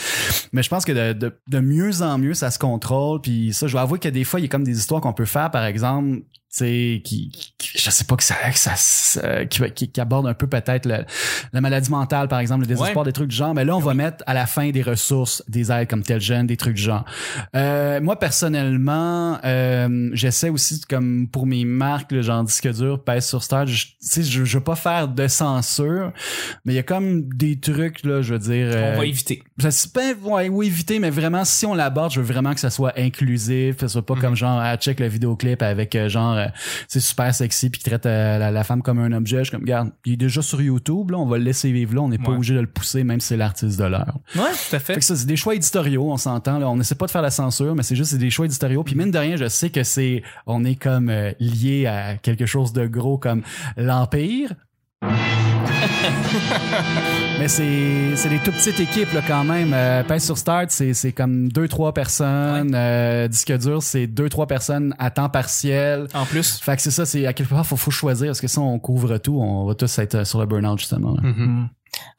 Mais 0.54 0.62
je 0.64 0.70
pense 0.70 0.86
que 0.86 0.92
de, 0.92 1.14
de, 1.14 1.36
de 1.48 1.60
mieux 1.60 2.02
en 2.02 2.18
mieux 2.18 2.34
ça 2.36 2.52
se 2.52 2.60
contrôle 2.60 3.22
puis 3.22 3.54
ça 3.54 3.66
je 3.68 3.72
dois 3.72 3.82
avouer 3.82 4.00
que 4.00 4.10
des 4.10 4.24
fois 4.24 4.40
il 4.40 4.44
y 4.44 4.46
a 4.46 4.50
comme 4.50 4.64
des 4.64 4.78
histoires 4.78 5.02
qu'on 5.02 5.14
peut 5.14 5.26
faire 5.26 5.50
par 5.52 5.64
exemple 5.66 6.20
sais, 6.58 7.02
qui, 7.04 7.32
qui- 7.58 7.78
je 7.78 7.90
sais 7.90 8.04
pas 8.06 8.16
que 8.16 8.24
ça, 8.24 8.36
que 8.52 8.58
ça, 8.60 8.74
ça- 8.76 9.46
qui, 9.46 9.62
qui, 9.72 9.90
qui 9.90 10.02
aborde 10.02 10.28
un 10.28 10.34
peu 10.34 10.48
peut-être 10.48 10.86
la 11.54 11.62
maladie 11.62 11.90
mentale, 11.92 12.28
par 12.28 12.40
exemple, 12.40 12.62
le 12.62 12.68
désespoir, 12.68 13.06
des 13.06 13.14
trucs 13.14 13.30
du 13.30 13.36
genre. 13.36 13.54
Mais 13.54 13.66
là, 13.66 13.76
on 13.76 13.80
va 13.80 13.94
mettre 13.94 14.24
à 14.28 14.34
la 14.34 14.46
fin 14.46 14.70
des 14.70 14.82
ressources, 14.82 15.44
des 15.48 15.72
aides 15.72 15.88
comme 15.90 16.04
tel 16.04 16.20
jeune, 16.22 16.48
des 16.48 16.58
trucs 16.58 16.76
du 16.76 16.82
genre. 16.82 17.06
Euh, 17.56 18.00
moi, 18.02 18.18
personnellement, 18.20 19.40
euh, 19.46 20.10
j'essaie 20.14 20.50
aussi, 20.50 20.82
comme 20.82 21.28
pour 21.28 21.46
mes 21.46 21.66
marques, 21.66 22.12
le 22.12 22.22
genre 22.22 22.44
disque 22.44 22.72
dur, 22.74 23.04
pèse 23.04 23.26
sur 23.28 23.44
stage, 23.44 23.70
je- 23.70 23.86
tu 23.88 23.94
sais, 24.00 24.24
je, 24.24 24.44
je 24.46 24.58
veux 24.58 24.64
pas 24.64 24.76
faire 24.76 25.08
de 25.08 25.28
censure, 25.28 26.12
mais 26.66 26.74
il 26.74 26.76
y 26.76 26.80
a 26.80 26.84
comme 26.84 27.28
des 27.34 27.60
trucs, 27.60 28.04
là, 28.04 28.22
je 28.22 28.34
veux 28.34 28.40
dire... 28.40 28.68
On 28.74 28.78
euh, 28.78 28.96
va 28.98 29.06
éviter. 29.06 29.44
ça 29.60 29.72
se 29.72 29.88
peut 29.88 30.16
ouais, 30.24 30.50
oui, 30.50 30.68
éviter, 30.68 31.00
mais 31.00 31.10
vraiment, 31.10 31.46
si 31.46 31.66
on 31.66 31.74
l'aborde, 31.74 32.12
je 32.12 32.20
veux 32.22 32.26
vraiment 32.26 32.54
que 32.54 32.60
ça 32.60 32.70
soit 32.70 32.94
inclusif, 32.98 33.76
que 33.76 33.82
ce 33.82 33.88
soit 33.94 34.06
pas 34.06 34.16
comme 34.16 34.36
genre, 34.36 34.60
ah, 34.62 34.76
check 34.78 35.00
le 35.00 35.08
vidéoclip 35.08 35.62
avec 35.62 35.96
euh, 35.96 36.10
genre, 36.10 36.38
euh, 36.48 36.84
c'est 36.88 37.00
super 37.00 37.34
sexy 37.34 37.70
puis 37.70 37.80
qui 37.82 37.90
traite 37.90 38.06
euh, 38.06 38.38
la, 38.38 38.52
la 38.52 38.64
femme 38.64 38.82
comme 38.82 39.00
un 39.00 39.12
objet. 39.12 39.40
Je 39.40 39.44
suis 39.44 39.52
comme, 39.52 39.62
regarde, 39.62 39.92
il 40.06 40.14
est 40.14 40.18
déjà 40.18 40.42
sur 40.42 40.62
YouTube, 40.62 41.12
là, 41.12 41.18
on 41.18 41.26
va 41.26 41.38
le 41.38 41.44
laisser 41.44 41.72
vivre 41.72 41.96
là, 41.96 42.02
on 42.02 42.10
n'est 42.10 42.18
pas 42.18 42.30
Ouais. 42.32 42.36
obligé 42.38 42.54
de 42.56 42.60
le 42.60 42.68
pousser, 42.68 43.04
même 43.04 43.20
si 43.20 43.28
c'est 43.30 43.38
l'artiste 43.38 43.80
de 43.80 43.86
l'heure. 43.86 44.18
Ouais, 44.36 44.42
tout 44.42 44.76
à 44.76 44.80
fait. 44.80 44.94
Fait 44.94 45.00
que 45.00 45.06
ça, 45.06 45.16
c'est 45.16 45.26
des 45.28 45.36
choix 45.38 45.56
éditoriaux, 45.56 46.12
on 46.12 46.18
s'entend, 46.18 46.60
là. 46.60 46.70
On 46.70 46.80
essaie 46.80 46.96
pas 46.96 47.06
de 47.06 47.12
faire 47.12 47.22
la 47.22 47.32
censure, 47.32 47.76
mais 47.76 47.84
c'est 47.84 47.96
juste 47.96 48.12
c'est 48.12 48.18
des 48.18 48.30
choix 48.30 48.46
éditoriaux. 48.46 48.84
Puis 48.84 48.96
mine 48.96 49.12
de 49.12 49.18
rien, 49.18 49.36
je 49.38 49.48
sais 49.48 49.70
que 49.70 49.84
c'est, 49.84 50.24
on 50.46 50.64
est 50.66 50.76
comme 50.76 51.10
euh, 51.10 51.32
lié 51.40 51.86
à 51.88 52.16
quelque 52.18 52.46
chose 52.46 52.74
de 52.74 52.86
gros 52.88 53.18
comme 53.18 53.42
l'Empire. 53.78 54.52
Mais 57.40 57.48
c'est 57.48 58.16
c'est 58.16 58.30
des 58.30 58.40
tout 58.40 58.52
petites 58.52 58.80
équipes 58.80 59.14
là 59.14 59.22
quand 59.26 59.44
même. 59.44 59.72
Euh, 59.74 60.04
Pèse 60.04 60.26
sur 60.26 60.38
Start, 60.38 60.68
c'est 60.70 60.94
c'est 60.94 61.12
comme 61.12 61.50
deux 61.50 61.68
trois 61.68 61.94
personnes. 61.94 62.74
Euh, 62.74 63.28
disque 63.28 63.56
dur, 63.58 63.84
c'est 63.84 64.08
deux 64.08 64.30
trois 64.30 64.48
personnes 64.48 64.96
à 64.98 65.12
temps 65.12 65.30
partiel. 65.30 66.08
En 66.14 66.26
plus. 66.26 66.60
Fait 66.60 66.76
que 66.76 66.82
c'est 66.82 66.92
ça, 66.92 67.06
c'est 67.06 67.26
à 67.26 67.34
quelque 67.34 67.50
part 67.50 67.66
faut 67.66 67.78
faut 67.78 67.92
choisir 67.92 68.28
parce 68.28 68.42
que 68.42 68.48
si 68.48 68.60
on 68.60 68.80
couvre 68.80 69.18
tout, 69.18 69.40
on 69.40 69.66
va 69.66 69.76
tous 69.76 70.00
être 70.00 70.16
euh, 70.16 70.26
sur 70.26 70.40
le 70.40 70.46
burn-out 70.46 70.80
justement. 70.80 71.16
là. 71.16 71.30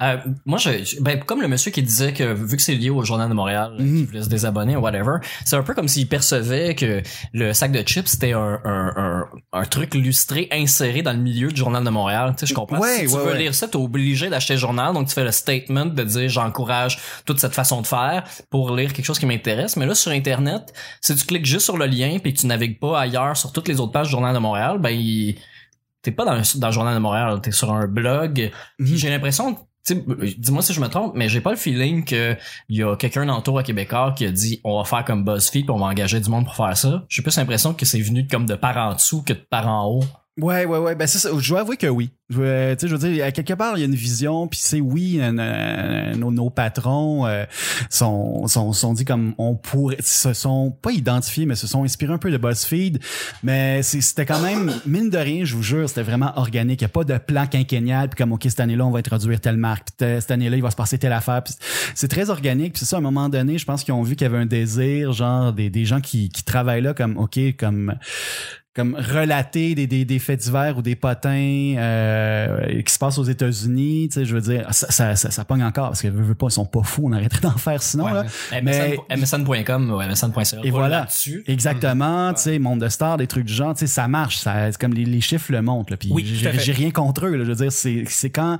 Euh, 0.02 0.16
moi, 0.46 0.58
je, 0.58 0.84
je- 0.84 1.00
ben, 1.00 1.18
comme 1.20 1.42
le 1.42 1.48
monsieur 1.48 1.70
qui 1.70 1.82
disait 1.82 2.12
que 2.12 2.32
vu 2.32 2.56
que 2.56 2.62
c'est 2.62 2.74
lié 2.74 2.90
au 2.90 3.02
Journal 3.04 3.28
de 3.28 3.34
Montréal, 3.34 3.74
Mhm. 3.78 3.96
qu'il 3.96 4.06
voulait 4.06 4.22
se 4.22 4.28
désabonner 4.28 4.76
ou 4.76 4.80
whatever, 4.80 5.18
c'est 5.44 5.56
un 5.56 5.62
peu 5.62 5.74
comme 5.74 5.88
s'il 5.88 6.08
percevait 6.08 6.74
que 6.74 7.02
le 7.32 7.52
sac 7.52 7.72
de 7.72 7.80
chips 7.82 8.06
c'était 8.08 8.32
un, 8.32 8.60
un, 8.64 8.92
un, 8.96 9.26
un 9.52 9.64
truc 9.64 9.94
lustré 9.94 10.48
inséré 10.52 11.02
dans 11.02 11.12
le 11.12 11.18
milieu 11.18 11.48
du 11.50 11.56
Journal 11.56 11.82
de 11.84 11.90
Montréal. 11.90 12.34
Tu 12.36 12.40
sais, 12.40 12.46
je 12.46 12.54
comprends. 12.54 12.78
Ouais, 12.78 12.98
si 13.00 13.06
tu 13.06 13.12
ouais, 13.14 13.18
veux 13.24 13.32
ouais. 13.32 13.38
lire 13.38 13.54
ça, 13.54 13.68
t'es 13.68 13.76
obligé 13.76 14.28
d'acheter 14.30 14.54
le 14.54 14.60
journal, 14.60 14.94
donc 14.94 15.08
tu 15.08 15.14
fais 15.14 15.24
le 15.24 15.32
statement 15.32 15.86
de 15.86 16.02
dire 16.04 16.28
j'encourage 16.28 16.98
toute 17.24 17.38
cette 17.40 17.54
façon 17.54 17.80
de 17.82 17.86
faire 17.86 18.24
pour 18.50 18.74
lire 18.74 18.92
quelque 18.92 19.04
chose 19.06 19.18
qui 19.18 19.26
m'intéresse. 19.26 19.76
Mais 19.76 19.86
là, 19.86 19.94
sur 19.94 20.12
Internet, 20.12 20.72
si 21.00 21.14
tu 21.14 21.26
cliques 21.26 21.46
juste 21.46 21.64
sur 21.64 21.76
le 21.76 21.86
lien 21.86 22.18
puis 22.22 22.32
que 22.34 22.38
tu 22.40 22.46
navigues 22.46 22.78
pas 22.78 23.00
ailleurs 23.00 23.36
sur 23.36 23.52
toutes 23.52 23.68
les 23.68 23.80
autres 23.80 23.92
pages 23.92 24.06
du 24.06 24.12
Journal 24.12 24.34
de 24.34 24.38
Montréal, 24.38 24.78
ben 24.78 24.90
il- 24.90 25.36
t'es 26.02 26.12
pas 26.12 26.24
dans, 26.24 26.34
le- 26.34 26.58
dans 26.60 26.68
le 26.68 26.72
Journal 26.72 26.94
de 26.94 27.00
Montréal, 27.00 27.40
t'es 27.42 27.50
sur 27.50 27.72
un 27.72 27.86
blog. 27.86 28.50
Mhm. 28.78 28.86
j'ai 28.96 29.10
l'impression, 29.10 29.58
dis-moi 29.86 30.62
si 30.62 30.72
je 30.72 30.80
me 30.80 30.88
trompe, 30.88 31.14
mais 31.14 31.28
j'ai 31.28 31.40
pas 31.40 31.50
le 31.50 31.56
feeling 31.56 32.04
que 32.04 32.36
il 32.68 32.76
y 32.76 32.82
a 32.82 32.96
quelqu'un 32.96 33.26
dans 33.26 33.40
tour 33.40 33.58
à 33.58 33.62
Québécois 33.62 34.14
qui 34.16 34.26
a 34.26 34.30
dit 34.30 34.60
on 34.64 34.78
va 34.78 34.84
faire 34.84 35.04
comme 35.04 35.24
BuzzFeed 35.24 35.64
puis 35.64 35.70
on 35.70 35.78
va 35.78 35.86
engager 35.86 36.20
du 36.20 36.30
monde 36.30 36.44
pour 36.44 36.56
faire 36.56 36.76
ça. 36.76 37.04
J'ai 37.08 37.22
plus 37.22 37.36
l'impression 37.36 37.74
que 37.74 37.84
c'est 37.84 38.00
venu 38.00 38.26
comme 38.26 38.46
de 38.46 38.54
par 38.54 38.76
en 38.76 38.94
dessous 38.94 39.22
que 39.22 39.32
de 39.32 39.38
par 39.38 39.66
en 39.66 39.86
haut. 39.86 40.04
Ouais, 40.40 40.64
ouais, 40.66 40.78
ouais. 40.78 40.94
Ben, 40.94 41.06
ça. 41.06 41.30
Je 41.38 41.48
dois 41.48 41.60
avouer 41.60 41.76
que 41.76 41.88
oui. 41.88 42.10
Je, 42.30 42.36
veux- 42.36 42.76
je 42.80 42.94
veux 42.94 42.98
dire, 43.10 43.24
à 43.24 43.32
quelque 43.32 43.54
part, 43.54 43.76
il 43.76 43.80
y 43.80 43.82
a 43.82 43.86
une 43.86 43.94
vision, 43.94 44.46
puis 44.46 44.60
c'est 44.62 44.80
oui, 44.80 45.18
euh, 45.20 45.32
euh, 45.38 46.14
nos, 46.14 46.30
nos 46.30 46.50
patrons 46.50 47.26
euh, 47.26 47.44
sont, 47.90 48.46
sont, 48.46 48.72
sont 48.74 48.92
dit 48.92 49.04
comme 49.06 49.34
on 49.38 49.54
pourrait, 49.56 49.96
se 50.00 50.34
sont 50.34 50.70
pas 50.70 50.92
identifiés, 50.92 51.46
mais 51.46 51.54
se 51.54 51.66
sont 51.66 51.84
inspirés 51.84 52.12
un 52.12 52.18
peu 52.18 52.30
de 52.30 52.36
BuzzFeed. 52.36 53.00
Mais 53.42 53.82
c'était 53.82 54.26
quand 54.26 54.40
même, 54.40 54.70
mine 54.86 55.08
de 55.10 55.18
rien, 55.18 55.44
je 55.44 55.56
vous 55.56 55.62
jure, 55.62 55.88
c'était 55.88 56.02
vraiment 56.02 56.32
organique. 56.36 56.80
Il 56.82 56.84
n'y 56.84 56.90
a 56.90 56.90
pas 56.90 57.04
de 57.04 57.16
plan 57.18 57.46
quinquennal, 57.46 58.10
puis 58.10 58.18
comme, 58.18 58.32
OK, 58.32 58.42
cette 58.44 58.60
année-là, 58.60 58.84
on 58.86 58.90
va 58.90 58.98
introduire 58.98 59.40
telle 59.40 59.56
marque, 59.56 59.88
puis 59.88 60.06
te- 60.06 60.20
cette 60.20 60.30
année-là, 60.30 60.56
il 60.56 60.62
va 60.62 60.70
se 60.70 60.76
passer 60.76 60.98
telle 60.98 61.14
affaire. 61.14 61.42
C'est 61.94 62.08
très 62.08 62.28
organique. 62.30 62.74
Puis 62.74 62.84
ça, 62.84 62.96
à 62.96 62.98
un 62.98 63.02
moment 63.02 63.28
donné, 63.30 63.56
je 63.58 63.64
pense 63.64 63.82
qu'ils 63.84 63.94
ont 63.94 64.02
vu 64.02 64.14
qu'il 64.16 64.26
y 64.26 64.28
avait 64.30 64.38
un 64.38 64.46
désir, 64.46 65.12
genre, 65.12 65.52
des, 65.52 65.70
des 65.70 65.84
gens 65.86 66.00
qui, 66.00 66.28
qui 66.28 66.44
travaillent 66.44 66.82
là 66.82 66.92
comme, 66.94 67.16
OK, 67.16 67.38
comme 67.58 67.94
comme 68.78 68.94
relater 68.94 69.74
des, 69.74 69.88
des, 69.88 70.04
des 70.04 70.20
faits 70.20 70.38
divers 70.38 70.78
ou 70.78 70.82
des 70.82 70.94
potins 70.94 71.74
euh, 71.76 72.80
qui 72.82 72.92
se 72.92 72.98
passent 73.00 73.18
aux 73.18 73.24
États-Unis, 73.24 74.08
tu 74.08 74.20
sais, 74.20 74.24
je 74.24 74.32
veux 74.32 74.40
dire, 74.40 74.68
ça, 74.70 74.88
ça, 74.92 75.16
ça, 75.16 75.32
ça 75.32 75.44
pogne 75.44 75.64
encore 75.64 75.88
parce 75.88 76.00
que 76.00 76.08
pas, 76.08 76.46
ils 76.46 76.52
sont 76.52 76.64
pas 76.64 76.84
fous, 76.84 77.02
on 77.06 77.12
arrêterait 77.12 77.40
d'en 77.40 77.56
faire 77.56 77.82
sinon 77.82 78.06
là. 78.06 78.24
Mais- 78.62 78.96
MSN, 79.10 79.42
MSN.com 79.42 79.90
ou 79.90 80.00
MSN.ca. 80.00 80.60
Et 80.62 80.70
voilà. 80.70 81.00
là-dessus. 81.00 81.42
Exactement, 81.48 82.32
tu 82.34 82.42
sais, 82.42 82.60
monde 82.60 82.80
de 82.80 82.88
stars, 82.88 83.16
des 83.16 83.26
trucs 83.26 83.46
du 83.46 83.52
genre, 83.52 83.74
tu 83.74 83.80
sais, 83.80 83.86
ça 83.88 84.06
marche, 84.06 84.36
ça, 84.36 84.70
c'est 84.70 84.80
comme 84.80 84.94
les, 84.94 85.04
les 85.04 85.20
chiffres 85.20 85.50
le 85.50 85.60
montrent, 85.60 85.90
là, 85.90 85.96
puis 85.96 86.10
Oui, 86.12 86.24
j'ai 86.24 86.72
rien 86.72 86.92
contre 86.92 87.26
eux, 87.26 87.34
là, 87.34 87.44
je 87.44 87.50
veux 87.50 87.56
dire, 87.56 87.72
c'est 87.72 88.04
c'est 88.06 88.30
quand 88.30 88.58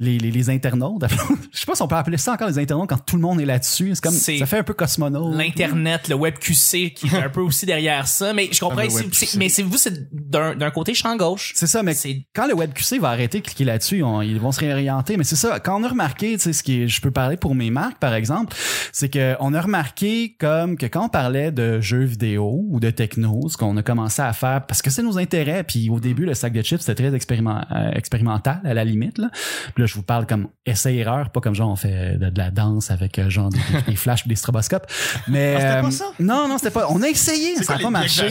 les, 0.00 0.18
les, 0.18 0.32
les 0.32 0.50
internautes, 0.50 1.04
je 1.52 1.60
sais 1.60 1.66
pas 1.66 1.76
si 1.76 1.82
on 1.82 1.86
peut 1.86 1.94
appeler 1.94 2.16
ça 2.16 2.32
encore 2.32 2.48
les 2.48 2.58
internautes 2.58 2.88
quand 2.88 3.06
tout 3.06 3.14
le 3.14 3.22
monde 3.22 3.40
est 3.40 3.46
là-dessus, 3.46 3.92
c'est 3.94 4.02
comme 4.02 4.12
ça 4.12 4.46
fait 4.46 4.58
un 4.58 4.64
peu 4.64 4.74
cosmonaute. 4.74 5.36
L'internet, 5.36 6.08
le 6.08 6.16
web 6.16 6.34
QC 6.40 6.92
qui 6.92 7.06
est 7.06 7.22
un 7.22 7.28
peu 7.28 7.40
aussi 7.40 7.66
derrière 7.66 8.08
ça, 8.08 8.32
mais 8.32 8.48
je 8.50 8.58
comprends. 8.58 8.80
Ah, 8.80 9.02
mais 9.36 9.48
c'est 9.48 9.59
vous, 9.62 9.76
c'est 9.76 10.08
d'un, 10.12 10.70
côté 10.70 10.94
champ 10.94 11.16
gauche. 11.16 11.52
C'est 11.54 11.66
ça, 11.66 11.82
mais 11.82 11.94
C'est 11.94 12.26
quand 12.34 12.46
le 12.46 12.54
WebQC 12.54 12.98
va 13.00 13.08
arrêter 13.10 13.40
de 13.40 13.44
cliquer 13.44 13.64
là-dessus, 13.64 14.02
ils 14.22 14.38
vont 14.40 14.52
se 14.52 14.60
réorienter. 14.60 15.16
Mais 15.16 15.24
c'est 15.24 15.36
ça, 15.36 15.60
quand 15.60 15.80
on 15.80 15.84
a 15.84 15.88
remarqué, 15.88 16.32
tu 16.34 16.40
sais, 16.40 16.52
ce 16.52 16.62
qui 16.62 16.82
est, 16.82 16.88
je 16.88 17.00
peux 17.00 17.10
parler 17.10 17.36
pour 17.36 17.54
mes 17.54 17.70
marques, 17.70 17.98
par 17.98 18.14
exemple, 18.14 18.54
c'est 18.92 19.08
que 19.08 19.36
on 19.40 19.54
a 19.54 19.60
remarqué 19.60 20.36
comme 20.38 20.76
que 20.76 20.86
quand 20.86 21.06
on 21.06 21.08
parlait 21.08 21.50
de 21.52 21.80
jeux 21.80 22.04
vidéo 22.04 22.64
ou 22.68 22.80
de 22.80 22.90
techno, 22.90 23.48
ce 23.48 23.56
qu'on 23.56 23.76
a 23.76 23.82
commencé 23.82 24.22
à 24.22 24.32
faire, 24.32 24.64
parce 24.66 24.82
que 24.82 24.90
c'est 24.90 25.02
nos 25.02 25.18
intérêts, 25.18 25.64
puis 25.64 25.90
au 25.90 26.00
début, 26.00 26.24
le 26.24 26.34
sac 26.34 26.52
de 26.52 26.62
chips, 26.62 26.80
c'était 26.80 26.94
très 27.02 27.14
expériment- 27.16 27.64
euh, 27.72 27.90
expérimental, 27.92 28.60
à 28.64 28.74
la 28.74 28.84
limite, 28.84 29.18
là. 29.18 29.30
Puis 29.74 29.82
là, 29.82 29.86
je 29.86 29.94
vous 29.94 30.02
parle 30.02 30.26
comme 30.26 30.48
essai-erreur, 30.66 31.30
pas 31.30 31.40
comme 31.40 31.54
genre 31.54 31.70
on 31.70 31.76
fait 31.76 32.16
de, 32.18 32.30
de 32.30 32.38
la 32.38 32.50
danse 32.50 32.90
avec 32.90 33.18
euh, 33.18 33.28
genre 33.30 33.48
des, 33.50 33.58
des 33.88 33.96
flashs, 33.96 34.26
des 34.26 34.36
stroboscopes. 34.36 34.86
Mais, 35.28 35.54
Ah, 35.56 35.60
c'était 35.60 35.80
pas 35.80 35.86
euh, 35.86 35.90
ça? 35.90 36.04
non, 36.20 36.48
non, 36.48 36.58
c'était 36.58 36.70
pas, 36.70 36.86
on 36.90 37.02
a 37.02 37.08
essayé, 37.08 37.56
ça 37.56 37.74
n'a 37.74 37.80
pas 37.80 37.90
marché. 37.90 38.30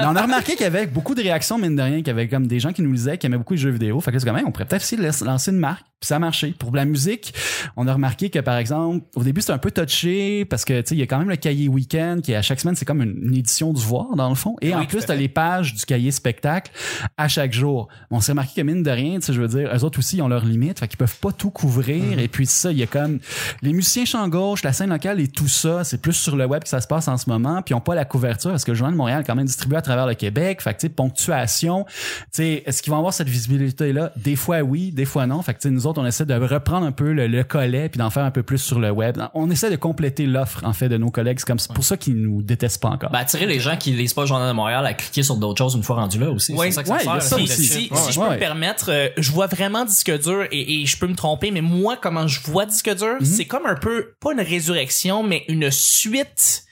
on 0.00 0.16
a 0.16 0.22
remarqué 0.22 0.53
qu'il 0.54 0.64
y 0.64 0.66
avait 0.66 0.86
beaucoup 0.86 1.14
de 1.14 1.22
réactions, 1.22 1.58
mine 1.58 1.76
de 1.76 1.82
rien, 1.82 1.98
qu'il 1.98 2.08
y 2.08 2.10
avait 2.10 2.28
comme 2.28 2.46
des 2.46 2.60
gens 2.60 2.72
qui 2.72 2.82
nous 2.82 2.92
lisaient, 2.92 3.18
qui 3.18 3.26
aimaient 3.26 3.38
beaucoup 3.38 3.54
les 3.54 3.60
jeux 3.60 3.70
vidéo. 3.70 4.00
Fait 4.00 4.12
que 4.12 4.18
c'est 4.18 4.26
quand 4.26 4.32
même, 4.32 4.46
on 4.46 4.52
pourrait 4.52 4.66
peut-être 4.66 4.82
essayer 4.82 5.00
de 5.00 5.24
lancer 5.24 5.50
une 5.50 5.58
marque. 5.58 5.84
Puis 6.00 6.08
ça 6.08 6.16
a 6.16 6.18
marché. 6.18 6.54
Pour 6.58 6.74
la 6.74 6.84
musique, 6.84 7.32
on 7.76 7.86
a 7.86 7.92
remarqué 7.92 8.28
que, 8.28 8.38
par 8.38 8.58
exemple, 8.58 9.06
au 9.14 9.22
début, 9.22 9.40
c'était 9.40 9.54
un 9.54 9.58
peu 9.58 9.70
touché 9.70 10.44
parce 10.44 10.64
que, 10.64 10.80
tu 10.80 10.88
sais, 10.88 10.94
il 10.94 10.98
y 10.98 11.02
a 11.02 11.06
quand 11.06 11.18
même 11.18 11.30
le 11.30 11.36
cahier 11.36 11.68
week-end 11.68 12.18
qui, 12.22 12.34
à 12.34 12.42
chaque 12.42 12.60
semaine, 12.60 12.76
c'est 12.76 12.84
comme 12.84 13.00
une, 13.00 13.16
une 13.22 13.34
édition 13.34 13.72
du 13.72 13.80
voir, 13.80 14.14
dans 14.16 14.28
le 14.28 14.34
fond. 14.34 14.56
Et 14.60 14.68
Oui, 14.68 14.74
en 14.74 14.84
plus, 14.84 15.06
t'as 15.06 15.14
les 15.14 15.28
pages 15.28 15.72
du 15.72 15.84
cahier 15.86 16.10
spectacle 16.10 16.70
à 17.16 17.28
chaque 17.28 17.52
jour. 17.52 17.88
On 18.10 18.20
s'est 18.20 18.32
remarqué 18.32 18.60
que, 18.60 18.66
mine 18.66 18.82
de 18.82 18.90
rien, 18.90 19.18
tu 19.18 19.26
sais, 19.26 19.32
je 19.32 19.40
veux 19.40 19.48
dire, 19.48 19.70
eux 19.74 19.84
autres 19.84 19.98
aussi, 19.98 20.18
ils 20.18 20.22
ont 20.22 20.28
leurs 20.28 20.44
limites. 20.44 20.80
Fait 20.80 20.88
qu'ils 20.88 20.98
peuvent 20.98 21.18
pas 21.18 21.32
tout 21.32 21.50
couvrir. 21.50 22.18
Et 22.18 22.28
puis, 22.28 22.46
ça, 22.46 22.70
il 22.70 22.78
y 22.78 22.82
a 22.82 22.86
comme 22.86 23.20
les 23.62 23.72
musiciens 23.72 24.04
champ 24.04 24.28
gauche, 24.28 24.62
la 24.62 24.72
scène 24.72 24.90
locale 24.90 25.20
et 25.20 25.28
tout 25.28 25.48
ça. 25.48 25.84
C'est 25.84 26.02
plus 26.02 26.12
sur 26.12 26.36
le 26.36 26.44
web 26.44 26.64
que 26.64 26.68
ça 26.68 26.80
se 26.80 26.86
passe 26.86 27.08
en 27.08 27.16
ce 27.16 27.30
moment. 27.30 27.62
Puis, 27.62 27.72
ils 27.72 27.76
ont 27.76 27.80
pas 27.80 27.94
la 27.94 28.04
couverture 28.04 28.50
parce 28.50 28.64
que 28.64 28.72
le 28.72 28.76
Journal 28.76 28.92
de 28.92 28.98
Montréal 28.98 29.22
est 29.22 29.24
quand 29.24 29.36
même 29.36 29.46
distribué 29.46 29.78
à 29.78 29.82
travers 29.82 30.06
le 30.06 30.14
Québec. 30.14 30.33
Fait 30.42 30.74
que, 30.74 30.80
tu 30.80 30.86
sais, 30.86 30.88
ponctuation. 30.88 31.84
Tu 31.86 31.92
sais, 32.32 32.62
est-ce 32.66 32.82
qu'ils 32.82 32.90
vont 32.92 32.98
avoir 32.98 33.12
cette 33.14 33.28
visibilité-là? 33.28 34.12
Des 34.16 34.36
fois, 34.36 34.60
oui, 34.60 34.90
des 34.92 35.04
fois, 35.04 35.26
non. 35.26 35.42
Fait 35.42 35.54
que, 35.54 35.58
tu 35.60 35.68
sais, 35.68 35.70
nous 35.74 35.86
autres, 35.86 36.00
on 36.00 36.06
essaie 36.06 36.26
de 36.26 36.34
reprendre 36.34 36.86
un 36.86 36.92
peu 36.92 37.12
le, 37.12 37.26
le 37.26 37.44
collet 37.44 37.88
puis 37.88 37.98
d'en 37.98 38.10
faire 38.10 38.24
un 38.24 38.30
peu 38.30 38.42
plus 38.42 38.58
sur 38.58 38.78
le 38.80 38.90
web. 38.90 39.18
On 39.34 39.50
essaie 39.50 39.70
de 39.70 39.76
compléter 39.76 40.26
l'offre, 40.26 40.60
en 40.64 40.72
fait, 40.72 40.88
de 40.88 40.96
nos 40.96 41.10
collègues. 41.10 41.38
C'est 41.38 41.46
comme, 41.46 41.58
c'est 41.58 41.72
pour 41.72 41.84
ça 41.84 41.96
qu'ils 41.96 42.16
nous 42.20 42.42
détestent 42.42 42.80
pas 42.82 42.88
encore. 42.90 43.10
Ben, 43.10 43.18
attirer 43.20 43.46
les 43.46 43.60
gens 43.60 43.76
qui 43.76 43.92
lisent 43.92 44.14
pas 44.14 44.22
le 44.22 44.26
Journal 44.28 44.48
de 44.48 44.54
Montréal 44.54 44.84
à 44.86 44.94
cliquer 44.94 45.22
sur 45.22 45.36
d'autres 45.36 45.58
choses 45.58 45.74
une 45.74 45.82
fois 45.82 45.96
rendu 45.96 46.18
là 46.18 46.30
aussi. 46.30 46.52
Ouais. 46.54 46.66
c'est 46.70 46.76
ça 46.76 46.82
que 46.82 46.90
Ouais, 46.90 46.98
ça 46.98 47.04
il 47.04 47.06
y 47.06 47.16
a 47.16 47.20
sert, 47.20 47.28
ça 47.30 47.38
là, 47.38 47.46
Si, 47.46 47.52
aussi. 47.52 47.64
si, 47.66 47.88
Ouais, 47.90 47.98
si 47.98 48.12
je 48.12 48.20
ouais. 48.20 48.26
peux 48.28 48.32
me 48.34 48.38
permettre, 48.38 48.90
euh, 48.90 49.08
je 49.16 49.30
vois 49.32 49.46
vraiment 49.46 49.84
disque 49.84 50.10
dur 50.22 50.44
et, 50.50 50.82
et 50.82 50.86
je 50.86 50.98
peux 50.98 51.06
me 51.06 51.14
tromper, 51.16 51.50
mais 51.50 51.60
moi, 51.60 51.96
comment 52.00 52.26
je 52.26 52.40
vois 52.42 52.66
disque 52.66 52.94
dur, 52.96 53.16
Mhm. 53.20 53.24
c'est 53.24 53.44
comme 53.44 53.66
un 53.66 53.74
peu, 53.76 54.12
pas 54.20 54.32
une 54.32 54.40
résurrection, 54.40 55.22
mais 55.22 55.44
une 55.48 55.70
suite 55.70 56.64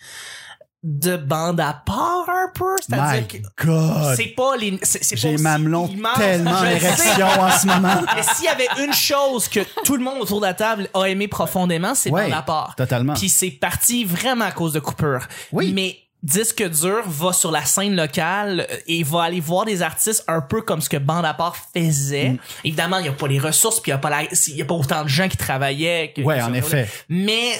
de 0.82 1.16
bande 1.16 1.60
à 1.60 1.72
part 1.86 2.26
un 2.28 2.50
peu? 2.54 2.74
C'est-à-dire 2.80 3.28
que 3.28 3.36
God! 3.64 4.14
c'est 4.16 4.34
pas 4.34 4.56
les. 4.56 4.78
c'est- 4.82 5.16
J'ai 5.16 5.36
mamelon 5.36 5.88
tellement 6.16 6.50
en 6.50 6.56
Je 6.64 6.70
sais. 6.70 6.76
érection 6.76 7.26
en 7.26 7.50
ce 7.50 7.66
moment. 7.66 8.02
Mais 8.16 8.22
s'il 8.22 8.44
y 8.46 8.48
avait 8.48 8.68
une 8.84 8.92
chose 8.92 9.48
que 9.48 9.60
tout 9.84 9.96
le 9.96 10.02
monde 10.02 10.20
autour 10.20 10.40
de 10.40 10.46
la 10.46 10.54
table 10.54 10.88
a 10.94 11.04
aimé 11.04 11.28
profondément, 11.28 11.94
c'est 11.94 12.10
Ouais, 12.10 12.24
bande 12.24 12.32
à 12.38 12.42
part. 12.42 12.74
totalement. 12.76 13.14
Puis 13.14 13.28
c'est 13.28 13.50
parti 13.50 14.04
vraiment 14.04 14.44
à 14.46 14.52
cause 14.52 14.72
de 14.72 14.80
coupure. 14.80 15.26
Oui. 15.52 15.72
Mais 15.72 15.98
Disque 16.24 16.62
dur 16.62 17.02
va 17.04 17.32
sur 17.32 17.50
la 17.50 17.64
scène 17.64 17.96
locale 17.96 18.64
euh, 18.70 18.76
et 18.86 19.02
va 19.02 19.24
aller 19.24 19.40
voir 19.40 19.64
des 19.64 19.82
artistes 19.82 20.22
un 20.28 20.40
peu 20.40 20.62
comme 20.62 20.80
ce 20.80 20.88
que 20.88 20.96
Bande 20.96 21.24
à 21.24 21.34
part 21.34 21.56
faisait. 21.74 22.28
Mm. 22.30 22.38
Évidemment, 22.64 22.98
il 22.98 23.06
y 23.06 23.08
a 23.08 23.12
pas 23.12 23.26
les 23.26 23.40
ressources 23.40 23.80
puis 23.80 23.90
il 23.90 23.94
y 23.94 23.96
a 23.96 23.98
pas 23.98 24.08
la, 24.08 24.22
y 24.22 24.62
a 24.62 24.64
pas 24.64 24.74
autant 24.74 25.02
de 25.02 25.08
gens 25.08 25.28
qui 25.28 25.36
travaillaient. 25.36 26.12
Que, 26.14 26.22
Ouais, 26.22 26.40
en 26.40 26.54
effet. 26.54 26.88
Mais 27.08 27.58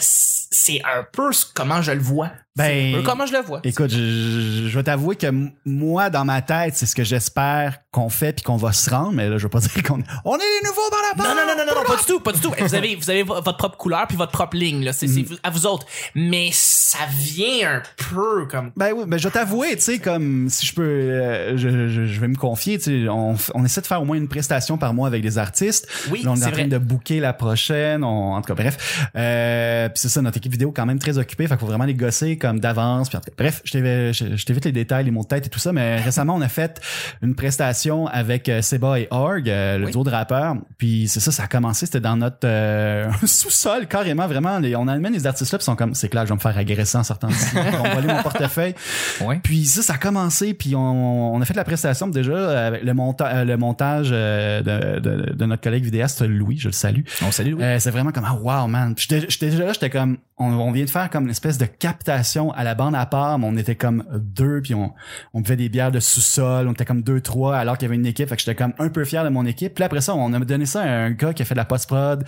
c'est 0.53 0.81
un 0.85 1.05
peu 1.11 1.31
comment 1.55 1.83
je 1.83 1.91
le 1.93 2.01
vois. 2.01 2.31
Ben, 2.55 2.95
un 2.95 2.99
peu 2.99 3.03
comment 3.03 3.25
je 3.25 3.33
le 3.33 3.41
vois. 3.41 3.61
Écoute, 3.65 3.89
je, 3.91 3.97
je- 3.97 4.69
je 4.69 4.77
vais 4.77 4.83
t'avouer 4.83 5.17
que 5.17 5.27
moi, 5.65 6.11
dans 6.11 6.27
ma 6.27 6.43
tête, 6.43 6.75
c'est 6.77 6.85
ce 6.85 6.95
que 6.95 7.03
j'espère 7.03 7.79
qu'on 7.91 8.11
fait 8.11 8.35
puis 8.35 8.43
qu'on 8.43 8.59
va 8.59 8.73
se 8.73 8.91
rendre. 8.91 9.13
Mais 9.13 9.27
là, 9.31 9.39
je 9.39 9.45
veux 9.45 9.49
pas 9.49 9.61
dire 9.61 9.83
qu'on 9.83 10.03
on 10.27 10.37
est 10.37 10.41
les 10.41 10.69
nouveaux 10.69 10.83
dans 10.91 11.23
la 11.25 11.35
Non, 11.35 11.35
non, 11.35 11.47
non, 11.47 11.57
non, 11.57 11.65
non, 11.75 11.81
non, 11.81 11.87
pas 11.87 11.97
du 11.97 12.05
tout, 12.05 12.21
pas 12.21 12.33
du 12.33 12.41
tout. 12.41 12.53
Vous 12.59 12.75
avez, 12.75 12.95
vous 12.95 13.09
avez 13.09 13.23
vo- 13.23 13.41
votre 13.41 13.57
propre 13.57 13.79
couleur 13.79 14.07
puis 14.07 14.19
votre 14.19 14.33
propre 14.33 14.55
ligne, 14.59 14.85
là. 14.85 14.93
C'est, 14.93 15.07
Mm. 15.07 15.25
à 15.43 15.49
vous 15.49 15.65
autres. 15.65 15.87
Mais 16.15 16.51
ça 16.53 16.99
vient 17.11 17.77
un 17.77 17.83
peu 18.11 18.45
comme. 18.51 18.71
Ben 18.77 18.93
oui, 18.95 19.05
ben 19.07 19.17
je 19.19 19.25
vais 19.29 19.33
t'avouer, 19.33 19.75
tu 19.77 19.81
sais, 19.83 19.99
comme 19.99 20.51
si 20.51 20.67
je 20.67 20.75
peux, 20.75 20.83
euh, 20.83 21.57
je, 21.57 21.89
je, 21.89 22.05
je 22.05 22.21
vais 22.21 22.29
me 22.29 22.37
confier, 22.37 22.77
tu 22.79 23.05
sais, 23.05 23.09
on, 23.09 23.35
on 23.55 23.65
essaie 23.65 23.81
de 23.81 23.87
faire 23.87 24.03
au 24.03 24.05
moins 24.05 24.19
une 24.19 24.29
prestation 24.29 24.77
par 24.77 24.93
mois 24.93 25.07
avec 25.07 25.23
des 25.23 25.39
artistes. 25.39 25.89
Oui, 26.11 26.21
Là, 26.23 26.33
on 26.33 26.37
est, 26.37 26.41
en 26.45 26.49
train 26.49 26.51
vrai. 26.51 26.65
de 26.65 26.77
booker 26.77 27.21
la 27.21 27.33
prochaine, 27.33 28.05
on- 28.05 28.35
en 28.35 28.43
tout 28.43 28.55
cas, 28.55 28.63
bref. 28.63 29.07
Euh, 29.17 29.89
puis 29.89 29.99
c'est 29.99 30.11
ça, 30.11 30.21
notre 30.21 30.37
équipe 30.43 30.53
vidéo 30.53 30.73
quand 30.75 30.87
même 30.87 30.99
très 30.99 31.19
occupée, 31.19 31.45
fait 31.45 31.51
qu'il 31.55 31.59
faut 31.61 31.67
vraiment 31.67 31.85
les 31.85 31.95
gosser 31.95 32.37
comme 32.37 32.61
d'avance. 32.61 33.09
Bref, 33.39 33.63
je 33.65 34.45
t'évite 34.45 34.65
les 34.65 34.73
détails, 34.73 35.05
les 35.05 35.11
mots 35.11 35.23
de 35.23 35.29
tête 35.29 35.47
et 35.47 35.49
tout 35.49 35.59
ça, 35.59 35.73
mais 35.73 36.01
récemment, 36.01 36.35
on 36.35 36.41
a 36.41 36.49
fait 36.49 36.81
une 37.23 37.35
prestation 37.35 38.07
avec 38.09 38.49
euh, 38.49 38.61
Seba 38.63 38.99
et 39.01 39.09
Org, 39.11 39.49
euh, 39.49 39.79
le 39.79 39.87
Oui. 39.87 39.93
duo 39.93 40.05
de 40.05 40.11
rappeurs. 40.11 40.57
Puis 40.79 41.07
c'est 41.09 41.21
ça, 41.21 41.31
ça 41.31 41.45
a 41.45 41.47
commencé, 41.47 41.87
c'était 41.87 42.01
dans 42.01 42.17
notre 42.17 42.39
euh, 42.45 43.11
sous-sol, 43.25 43.87
carrément, 43.87 44.27
vraiment. 44.27 44.59
Les, 44.59 44.75
on 44.77 44.89
amène 44.89 45.13
les 45.13 45.27
artistes 45.27 45.53
là, 45.53 45.59
puis 45.59 45.65
sont 45.65 45.77
comme, 45.77 45.95
c'est 45.95 46.09
clair, 46.09 46.25
je 46.25 46.31
vais 46.31 46.35
me 46.35 46.41
faire 46.41 46.57
agresser 46.59 46.99
en 46.99 47.05
sortant 47.05 47.29
d'ici. 47.29 47.55
Vont 47.55 47.95
voler 47.95 48.09
mon 48.09 48.23
portefeuille. 48.23 48.75
Puis 49.43 49.65
ça, 49.67 49.83
ça 49.83 49.95
a 49.95 49.99
commencé, 49.99 50.55
puis 50.55 50.75
on, 50.75 51.35
on 51.35 51.41
a 51.41 51.45
fait 51.45 51.55
la 51.55 51.65
prestation 51.65 52.09
déjà 52.09 52.67
avec 52.67 52.83
le, 52.83 52.93
monta 52.95 53.45
le 53.45 53.57
montage 53.57 54.11
de, 54.11 54.61
de, 54.63 55.33
de 55.33 55.45
notre 55.47 55.63
collègue 55.63 55.85
vidéaste 55.85 56.23
Louis, 56.23 56.59
je 56.59 56.69
le 56.69 56.73
salue. 56.73 57.03
On 57.25 57.31
salue, 57.31 57.55
Euh, 57.61 57.79
c'est 57.79 57.91
vraiment 57.91 58.11
comme 58.13 58.27
ah 58.27 58.35
wow 58.35 58.67
man. 58.67 58.95
J'étais 58.97 59.51
déjà 59.51 59.65
là, 59.65 59.73
j'étais 59.73 59.91
comme 59.91 60.19
on, 60.43 60.73
vient 60.73 60.85
de 60.85 60.91
faire 60.91 61.11
comme 61.11 61.25
une 61.25 61.31
espèce 61.31 61.59
de 61.59 61.67
captation 61.67 62.53
à 62.53 62.65
la 62.65 62.75
bande 62.75 62.95
à 62.95 63.07
part, 63.07 63.39
mais 63.39 63.47
on 63.47 63.57
était 63.57 63.77
comme 63.77 64.05
deux 64.15 64.61
puis 64.61 64.75
on 64.75 64.93
on 65.35 65.41
buvait 65.41 65.57
des 65.57 65.69
bières 65.69 65.93
de 65.93 66.01
sous-sol, 66.01 66.69
on 66.69 66.73
était 66.73 66.85
comme 66.85 67.03
deux 67.03 67.21
trois 67.21 67.57
alors 67.57 67.79
qu'il 67.79 67.87
y 67.87 67.89
avait 67.89 67.97
une 67.97 68.07
équipe, 68.07 68.29
fait 68.29 68.37
que 68.37 68.43
j'étais 68.43 68.55
comme 68.55 68.75
un 68.79 68.89
peu 68.89 69.05
fier 69.05 69.25
de 69.25 69.29
mon 69.29 69.47
équipe. 69.47 69.75
Puis 69.75 69.85
après 69.85 70.01
ça, 70.01 70.15
on 70.15 70.33
a 70.33 70.39
donné 70.41 70.67
ça 70.67 70.83
à 70.83 70.89
un 70.89 71.11
gars 71.11 71.33
qui 71.33 71.43
a 71.43 71.45
fait 71.45 71.55
de 71.55 71.61
la 71.61 71.65
post-prod, 71.65 72.25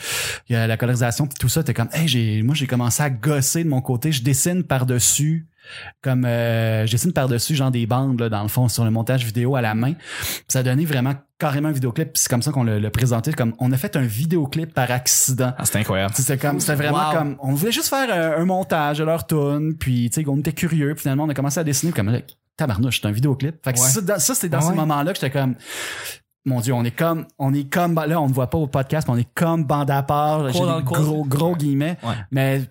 la 0.49 0.77
colorisation 0.77 1.27
puis 1.27 1.37
tout 1.39 1.49
ça, 1.49 1.63
t'es 1.63 1.75
comme 1.75 1.89
hey, 1.93 2.09
j'ai 2.09 2.43
moi 2.43 2.55
j'ai 2.55 2.67
commencé 2.67 3.03
à 3.03 3.11
gosser 3.11 3.65
de 3.65 3.69
mon 3.69 3.81
côté, 3.81 4.13
je 4.13 4.23
dessine 4.23 4.65
par-dessus 4.65 5.47
comme 6.03 6.25
euh, 6.25 6.87
je 6.87 6.93
dessine 6.93 7.13
par-dessus 7.13 7.55
genre 7.55 7.71
des 7.71 7.87
bandes 7.87 8.21
là, 8.21 8.29
dans 8.29 8.43
le 8.43 8.49
fond 8.49 8.69
sur 8.69 8.85
le 8.85 8.91
montage 8.91 9.25
vidéo 9.25 9.57
à 9.57 9.61
la 9.63 9.75
main. 9.75 9.95
Ça 10.49 10.61
a 10.61 10.63
donné 10.63 10.85
vraiment 10.85 11.15
carrément 11.39 11.69
un 11.69 11.73
vidéoclip, 11.73 12.11
c'est 12.17 12.29
comme 12.31 12.43
ça 12.43 12.53
qu'on 12.53 12.65
l'a 12.65 12.79
l'a 12.79 12.91
présenté 12.91 13.33
comme 13.33 13.55
on 13.59 13.73
a 13.73 13.77
fait 13.77 13.97
un 13.97 14.03
vidéoclip 14.03 14.73
par 14.73 14.91
accident. 14.91 15.53
Ah, 15.59 15.65
c'était 15.65 15.81
incroyable. 15.81 16.15
C'était 16.17 16.39
comme 16.39 16.61
c'était 16.61 16.75
vraiment 16.77 17.09
Wow. 17.11 17.15
comme 17.19 17.37
on 17.41 17.53
voulait 17.55 17.73
juste 17.73 17.89
faire 17.89 18.09
un, 18.13 18.41
un 18.41 18.45
montage 18.45 18.99
de 18.99 19.05
leur 19.05 19.27
tune, 19.27 19.77
puis 19.79 20.11
tu 20.11 20.23
sais 20.23 20.29
on 20.29 20.39
était 20.39 20.53
curieux, 20.53 20.95
puis 20.95 21.03
finalement 21.03 21.25
on 21.25 21.29
a 21.29 21.35
commencé 21.35 21.59
à 21.61 21.65
dessiner 21.65 21.93
comme 21.93 22.11
là, 22.11 22.21
tabarnouche, 22.57 23.01
c'est 23.03 23.09
un 23.09 23.13
vidéoclip. 23.13 23.57
Fait 23.65 23.73
que 23.73 23.81
Ouais. 23.81 23.87
ça, 23.89 24.19
ça 24.21 24.35
c'était 24.35 24.49
dans 24.51 24.59
Ouais. 24.61 24.71
ces 24.71 24.75
moments-là 24.75 25.13
que 25.13 25.19
j'étais 25.21 25.31
comme 25.31 25.57
mon 26.47 26.61
dieu, 26.61 26.73
on 26.75 26.85
est 26.85 26.91
comme 26.91 27.27
on 27.39 27.55
est 27.55 27.65
comme 27.73 27.95
là 28.07 28.21
on 28.21 28.29
ne 28.29 28.33
voit 28.35 28.49
pas 28.51 28.59
au 28.59 28.67
podcast, 28.67 29.09
mais 29.09 29.15
on 29.15 29.19
est 29.19 29.29
comme 29.35 29.65
bande 29.65 29.91
à 29.91 30.03
part, 30.03 30.51
coin. 30.53 30.81
gros 30.83 31.25
gros 31.25 31.57
guillemets. 31.57 31.97
Ouais. 32.03 32.15
Mais 32.31 32.63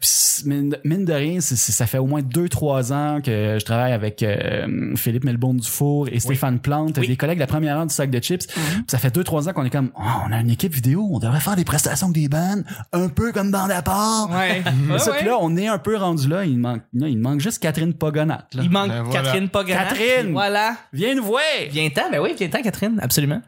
mine, 0.45 0.77
mine 0.83 1.05
de 1.05 1.13
rien, 1.13 1.41
c'est- 1.41 1.55
c'est- 1.55 1.71
ça 1.71 1.85
fait 1.87 1.97
au 1.97 2.05
moins 2.05 2.21
deux 2.21 2.49
trois 2.49 2.93
ans 2.93 3.19
que 3.23 3.57
je 3.59 3.65
travaille 3.65 3.93
avec 3.93 4.21
euh, 4.23 4.93
Philippe 4.95 5.23
Melbourne 5.23 5.57
Dufour 5.57 6.07
et 6.11 6.19
Stéphane 6.19 6.59
Plante, 6.59 6.97
Oui. 6.99 7.07
des 7.07 7.15
collègues 7.17 7.37
de 7.37 7.43
la 7.43 7.47
première 7.47 7.77
heure 7.77 7.87
du 7.87 7.93
sac 7.93 8.09
de 8.11 8.19
chips. 8.19 8.45
Puis 8.47 8.61
Ça 8.87 8.97
fait 8.97 9.13
deux 9.13 9.23
trois 9.23 9.49
ans 9.49 9.53
qu'on 9.53 9.65
est 9.65 9.69
comme 9.69 9.91
oh, 9.97 10.01
on 10.27 10.31
a 10.31 10.39
une 10.39 10.49
équipe 10.51 10.73
vidéo, 10.73 11.07
on 11.11 11.19
devrait 11.19 11.39
faire 11.39 11.55
des 11.55 11.65
prestations 11.65 12.07
avec 12.07 12.21
des 12.21 12.29
bandes, 12.29 12.63
un 12.91 13.09
peu 13.09 13.31
comme 13.31 13.51
bande 13.51 13.71
à 13.71 13.81
part. 13.81 14.29
Ouais. 14.31 14.61
Mais 14.87 14.99
ça, 14.99 15.11
Ouais, 15.13 15.23
là, 15.25 15.37
on 15.41 15.55
est 15.57 15.67
un 15.67 15.77
peu 15.77 15.95
rendu 15.97 16.27
là. 16.27 16.45
Il 16.45 16.57
manque, 16.59 16.81
là, 16.93 17.07
il 17.07 17.17
manque 17.19 17.39
juste 17.39 17.59
Catherine 17.61 17.93
Pogonat. 17.93 18.47
Là. 18.53 18.61
Il 18.63 18.69
manque 18.69 18.89
Ben 18.89 19.03
voilà. 19.03 19.21
Catherine 19.21 19.49
Pogana. 19.49 19.83
Catherine! 19.85 20.31
Voilà. 20.31 20.75
Viens 20.91 21.15
nous 21.15 21.23
voir! 21.23 21.41
Viens-t'en, 21.71 22.09
ben 22.11 22.19
oui, 22.21 22.33
viens-t'en, 22.37 22.61
Catherine, 22.61 22.99
absolument. 23.01 23.41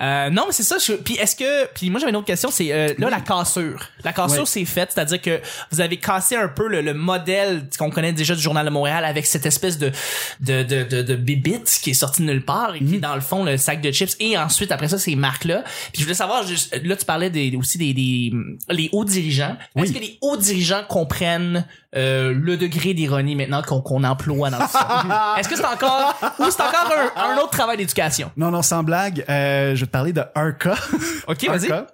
Euh, 0.00 0.30
non, 0.30 0.44
mais 0.46 0.52
c'est 0.52 0.62
ça. 0.62 0.76
Je, 0.78 0.92
puis 0.92 1.14
est-ce 1.16 1.36
que, 1.36 1.66
puis 1.74 1.90
moi 1.90 2.00
j'avais 2.00 2.10
une 2.10 2.16
autre 2.16 2.26
question, 2.26 2.50
c'est 2.50 2.72
euh, 2.72 2.94
là 2.98 3.10
la 3.10 3.20
cassure. 3.20 3.88
La 4.04 4.12
cassure 4.12 4.40
Oui. 4.42 4.46
c'est 4.46 4.64
faite, 4.64 4.90
c'est-à-dire 4.94 5.20
que 5.20 5.40
vous 5.70 5.80
avez 5.80 5.96
cassé 5.96 6.36
un 6.36 6.48
peu 6.48 6.68
le, 6.68 6.80
le 6.80 6.94
modèle 6.94 7.64
qu'on 7.78 7.90
connaît 7.90 8.12
déjà 8.12 8.34
du 8.34 8.40
journal 8.42 8.64
de 8.64 8.70
Montréal 8.70 9.04
avec 9.04 9.26
cette 9.26 9.46
espèce 9.46 9.78
de 9.78 9.90
de 10.40 10.62
de 10.62 10.82
de, 10.84 11.02
de 11.02 11.16
bébite 11.16 11.78
qui 11.82 11.90
est 11.90 11.94
sortie 11.94 12.22
de 12.22 12.26
nulle 12.26 12.44
part 12.44 12.74
et 12.74 12.78
qui 12.78 12.84
Mhm. 12.84 12.94
est 12.94 12.98
dans 13.00 13.14
le 13.14 13.20
fond 13.20 13.44
le 13.44 13.56
sac 13.56 13.80
de 13.80 13.90
chips 13.92 14.16
et 14.20 14.36
ensuite 14.38 14.72
après 14.72 14.88
ça 14.88 14.98
ces 14.98 15.16
marques 15.16 15.44
là. 15.44 15.62
Puis 15.92 16.00
je 16.00 16.02
voulais 16.04 16.14
savoir 16.14 16.46
juste 16.46 16.78
là 16.84 16.96
tu 16.96 17.04
parlais 17.04 17.30
des 17.30 17.54
aussi 17.56 17.78
des, 17.78 17.92
des 17.94 18.32
les 18.70 18.88
hauts 18.92 19.04
dirigeants. 19.04 19.56
Est-ce 19.76 19.86
Oui. 19.88 19.94
que 19.94 20.00
les 20.00 20.18
hauts 20.20 20.36
dirigeants 20.36 20.82
comprennent 20.88 21.66
euh, 21.96 22.34
le 22.34 22.56
degré 22.58 22.92
d'ironie 22.92 23.34
maintenant 23.34 23.62
qu'on 23.62 23.80
qu'on 23.80 24.04
emploie 24.04 24.50
dans 24.50 24.66
ça 24.68 25.34
Est-ce 25.38 25.48
que 25.48 25.56
c'est 25.56 25.64
encore 25.64 26.14
ou 26.38 26.44
c'est 26.50 26.60
encore 26.60 26.92
un, 27.16 27.32
un 27.32 27.36
autre 27.38 27.50
travail 27.50 27.78
d'éducation? 27.78 28.30
Non, 28.36 28.50
non, 28.50 28.60
sans 28.62 28.82
blague, 28.82 29.24
euh, 29.28 29.74
je 29.74 29.80
vais 29.80 29.86
te 29.86 29.90
parler 29.92 30.12
de 30.12 30.22
un 30.34 30.52
cas. 30.52 30.76
Ok, 31.26 31.44
Un 31.48 31.52
vas-y. 31.52 31.68
cas. 31.68 31.86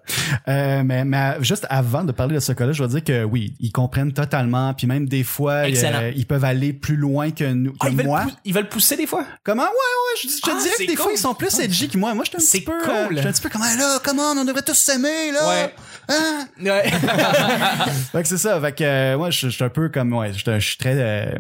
Euh, 0.49 0.83
mais, 0.85 1.05
mais 1.05 1.35
juste 1.41 1.67
avant 1.71 2.05
de 2.05 2.13
parler 2.13 2.35
de 2.35 2.41
ce 2.41 2.53
cas-là, 2.53 2.73
je 2.73 2.79
dois 2.79 2.89
dire 2.89 3.05
que 3.05 3.25
oui, 3.25 3.55
ils 3.61 3.73
comprennent 3.73 4.13
totalement. 4.13 4.75
Puis 4.75 4.87
même 4.87 5.09
des 5.09 5.25
fois, 5.25 5.53
euh, 5.67 6.13
ils 6.17 6.27
peuvent 6.27 6.45
aller 6.45 6.73
plus 6.73 6.97
loin 6.97 7.31
que 7.31 7.45
nous, 7.45 7.73
que 7.73 7.77
Ah, 7.81 7.89
ils, 7.91 7.97
veulent 7.97 8.07
moi. 8.07 8.23
pou- 8.23 8.31
ils 8.45 8.55
veulent 8.55 8.69
pousser 8.69 8.97
des 8.97 9.07
fois? 9.07 9.25
Comment? 9.43 9.63
Ouais, 9.63 9.69
ouais, 9.69 10.21
je, 10.23 10.29
je 10.29 10.41
te 10.41 10.51
Ah, 10.51 10.59
dirais 10.63 10.75
que 10.79 10.87
des 10.91 10.97
fois, 10.97 11.13
ils 11.13 11.19
sont 11.19 11.35
plus 11.35 11.59
edgy 11.61 11.89
que 11.89 11.99
moi. 11.99 12.15
Moi, 12.15 12.25
je 12.25 12.31
suis 12.31 12.37
un 12.37 12.41
C'est 12.41 12.59
petit 12.61 12.65
peu... 12.67 12.81
cool. 12.85 12.93
euh, 12.93 13.07
je 13.13 13.19
suis 13.19 13.29
un 13.29 13.33
petit 13.33 13.43
peu 13.43 13.49
comme, 13.49 13.63
Ah, 13.65 13.77
là, 13.77 13.99
comment, 14.05 14.33
on 14.37 14.45
devrait 14.45 14.63
tous 14.63 14.75
s'aimer, 14.79 15.33
là. 15.33 15.49
Ouais. 15.49 15.75
Hein? 16.09 16.47
Ouais. 16.63 16.91
Fait 18.13 18.23
que 18.23 18.29
c'est 18.29 18.39
ça. 18.39 18.61
Fait 18.61 18.73
que 18.73 18.85
euh, 18.85 19.17
moi, 19.17 19.31
je, 19.31 19.49
je 19.49 19.55
suis 19.55 19.65
un 19.65 19.69
peu 19.69 19.89
comme 19.89 20.13
ouais, 20.13 20.33
je, 20.33 20.39
je 20.45 20.59
suis 20.59 20.77
très 20.77 20.95
euh, 20.97 21.35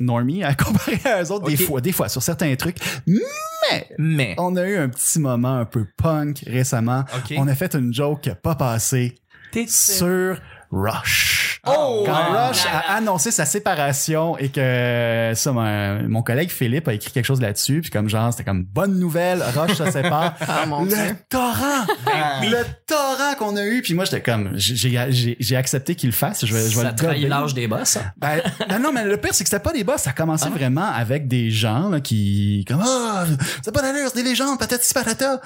normie 0.00 0.42
à 0.42 0.54
comparer 0.54 0.98
à 1.04 1.22
eux 1.22 1.30
autres 1.30 1.46
des 1.48 1.56
fois, 1.56 1.80
des 1.80 1.92
fois 1.92 2.08
sur 2.08 2.22
certains 2.22 2.54
trucs. 2.56 2.78
Mais 3.06 3.88
Mais. 3.98 4.34
on 4.38 4.56
a 4.56 4.66
eu 4.66 4.76
un 4.76 4.88
petit 4.88 5.18
moment 5.20 5.56
un 5.58 5.64
peu 5.64 5.86
punk 5.96 6.42
récemment. 6.46 7.04
Ok. 7.16 7.34
On 7.38 7.46
a 7.48 7.54
fait 7.54 7.74
une 7.74 7.92
joke 7.94 8.22
qui 8.22 8.30
a 8.30 8.34
pas 8.34 8.54
passé 8.54 9.14
T'es- 9.52 9.66
sur 9.68 10.38
Rush. 10.72 11.39
Oh, 11.66 12.04
Quand 12.06 12.32
ouais. 12.32 12.48
Rush 12.48 12.64
a 12.66 12.94
annoncé 12.96 13.30
sa 13.30 13.44
séparation 13.44 14.36
et 14.38 14.48
que 14.48 15.32
ça, 15.34 15.52
mon, 15.52 16.08
mon 16.08 16.22
collègue 16.22 16.50
Philippe 16.50 16.88
a 16.88 16.94
écrit 16.94 17.10
quelque 17.10 17.24
chose 17.26 17.40
là-dessus, 17.40 17.80
puis 17.82 17.90
comme 17.90 18.08
genre, 18.08 18.32
c'était 18.32 18.44
comme 18.44 18.62
bonne 18.64 18.98
nouvelle, 18.98 19.42
Rush 19.56 19.74
se 19.76 19.90
sépare. 19.90 20.34
Ah, 20.48 20.66
mon 20.66 20.82
le 20.84 20.88
Dieu. 20.88 21.16
torrent! 21.28 21.84
Ben 22.06 22.48
Le 22.50 22.64
torrent 22.86 23.34
qu'on 23.38 23.56
a 23.56 23.64
eu, 23.64 23.82
puis 23.82 23.94
moi 23.94 24.04
j'étais 24.04 24.20
comme, 24.22 24.50
j'ai, 24.54 24.76
j'ai, 25.10 25.36
j'ai 25.38 25.56
accepté 25.56 25.94
qu'il 25.94 26.08
le 26.10 26.14
fasse, 26.14 26.44
je 26.44 26.52
vais, 26.54 26.62
je 26.68 26.76
vais 26.76 26.82
Ça 26.82 26.90
le 26.90 26.96
trahit 26.96 27.28
l'âge 27.28 27.54
des 27.54 27.68
boss. 27.68 27.96
hein. 27.96 28.12
Ben, 28.16 28.40
ben 28.68 28.78
non, 28.78 28.90
mais 28.92 29.04
le 29.04 29.16
pire, 29.16 29.34
c'est 29.34 29.44
que 29.44 29.50
c'était 29.50 29.62
pas 29.62 29.72
des 29.72 29.84
boss. 29.84 30.02
Ça 30.02 30.10
a 30.10 30.12
commencé 30.12 30.46
Ah. 30.48 30.56
vraiment 30.56 30.90
avec 30.90 31.28
des 31.28 31.50
gens 31.50 31.88
là, 31.90 32.00
qui, 32.00 32.64
comme, 32.66 32.82
ah, 32.84 33.24
c'est 33.62 33.72
pas 33.72 33.82
d'allure, 33.82 34.08
c'est 34.12 34.22
des 34.22 34.28
légendes, 34.28 34.58
patati 34.58 34.92
patata. 34.94 35.40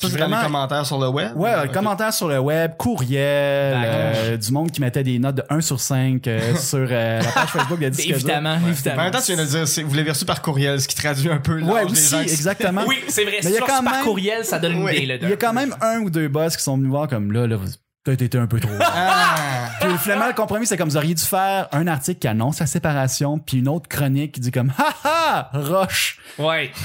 Ça, 0.00 0.08
dans 0.08 0.26
les 0.26 0.42
commentaires 0.44 0.84
sur 0.86 0.98
le 0.98 1.08
web? 1.08 1.32
Ouais, 1.36 1.54
Ok. 1.54 1.62
le 1.66 1.68
commentaire 1.72 2.12
sur 2.12 2.28
le 2.28 2.38
web, 2.38 2.72
courriel, 2.76 3.74
D'accord. 3.74 3.90
euh, 3.94 4.36
du 4.36 4.52
monde 4.52 4.70
qui 4.70 4.80
mettait 4.80 5.02
des 5.04 5.18
notes 5.18 5.36
de 5.36 5.44
1 5.48 5.59
sur 5.62 5.80
5 5.80 6.26
euh, 6.26 6.54
sur 6.56 6.78
euh, 6.90 7.20
la 7.22 7.30
page 7.32 7.48
Facebook 7.50 7.78
de 7.80 7.88
Disque 7.88 8.06
Dur. 8.06 8.16
Évidemment, 8.16 8.54
En 8.64 8.68
évidemment. 8.68 9.02
même 9.04 9.10
temps, 9.12 9.20
tu 9.24 9.34
viens 9.34 9.44
de 9.44 9.48
dire, 9.48 9.68
c'est- 9.68 9.82
vous 9.82 9.94
l'avez 9.94 10.10
reçu 10.10 10.24
par 10.24 10.42
courriel, 10.42 10.80
ce 10.80 10.88
qui 10.88 10.94
traduit 10.96 11.30
un 11.30 11.38
peu 11.38 11.60
Ouais, 11.62 11.86
des 11.86 11.92
aussi, 11.92 12.10
gens 12.10 12.22
qui- 12.24 12.30
exactement. 12.30 12.82
Oui, 12.86 12.96
c'est 13.08 13.24
vrai. 13.24 13.38
Mais 13.42 13.50
il 13.50 13.52
y 13.52 13.54
a 13.54 13.56
Sur 13.58 13.66
quand 13.66 13.82
par 13.84 13.92
même- 13.94 14.04
courriel, 14.04 14.44
ça 14.44 14.58
donne 14.58 14.72
une 14.72 14.88
idée. 14.88 15.06
Là, 15.06 15.14
Il 15.22 15.28
y 15.28 15.32
a 15.32 15.36
quand 15.36 15.52
même 15.52 15.74
un 15.80 16.00
ou 16.00 16.10
deux 16.10 16.28
boss 16.28 16.56
qui 16.56 16.62
sont 16.62 16.76
venus 16.76 16.90
voir 16.90 17.08
comme 17.08 17.32
là, 17.32 17.46
là, 17.46 17.56
vous 17.56 17.66
peut-être 18.04 18.22
été 18.22 18.38
un 18.38 18.46
peu 18.46 18.60
trop. 18.60 18.70
Ah! 18.80 19.59
Finalement, 20.00 20.26
le 20.26 20.32
compromis, 20.34 20.66
c'est 20.66 20.76
comme 20.76 20.88
vous 20.88 20.96
auriez 20.96 21.14
dû 21.14 21.22
faire 21.24 21.68
un 21.72 21.86
article 21.86 22.18
qui 22.20 22.28
annonce 22.28 22.58
la 22.60 22.66
séparation, 22.66 23.38
puis 23.38 23.58
une 23.58 23.68
autre 23.68 23.88
chronique 23.88 24.32
qui 24.32 24.40
dit 24.40 24.50
comme, 24.50 24.72
ha 24.78 24.94
ha, 25.04 25.50
Roche. 25.54 26.18
Ouais. 26.38 26.70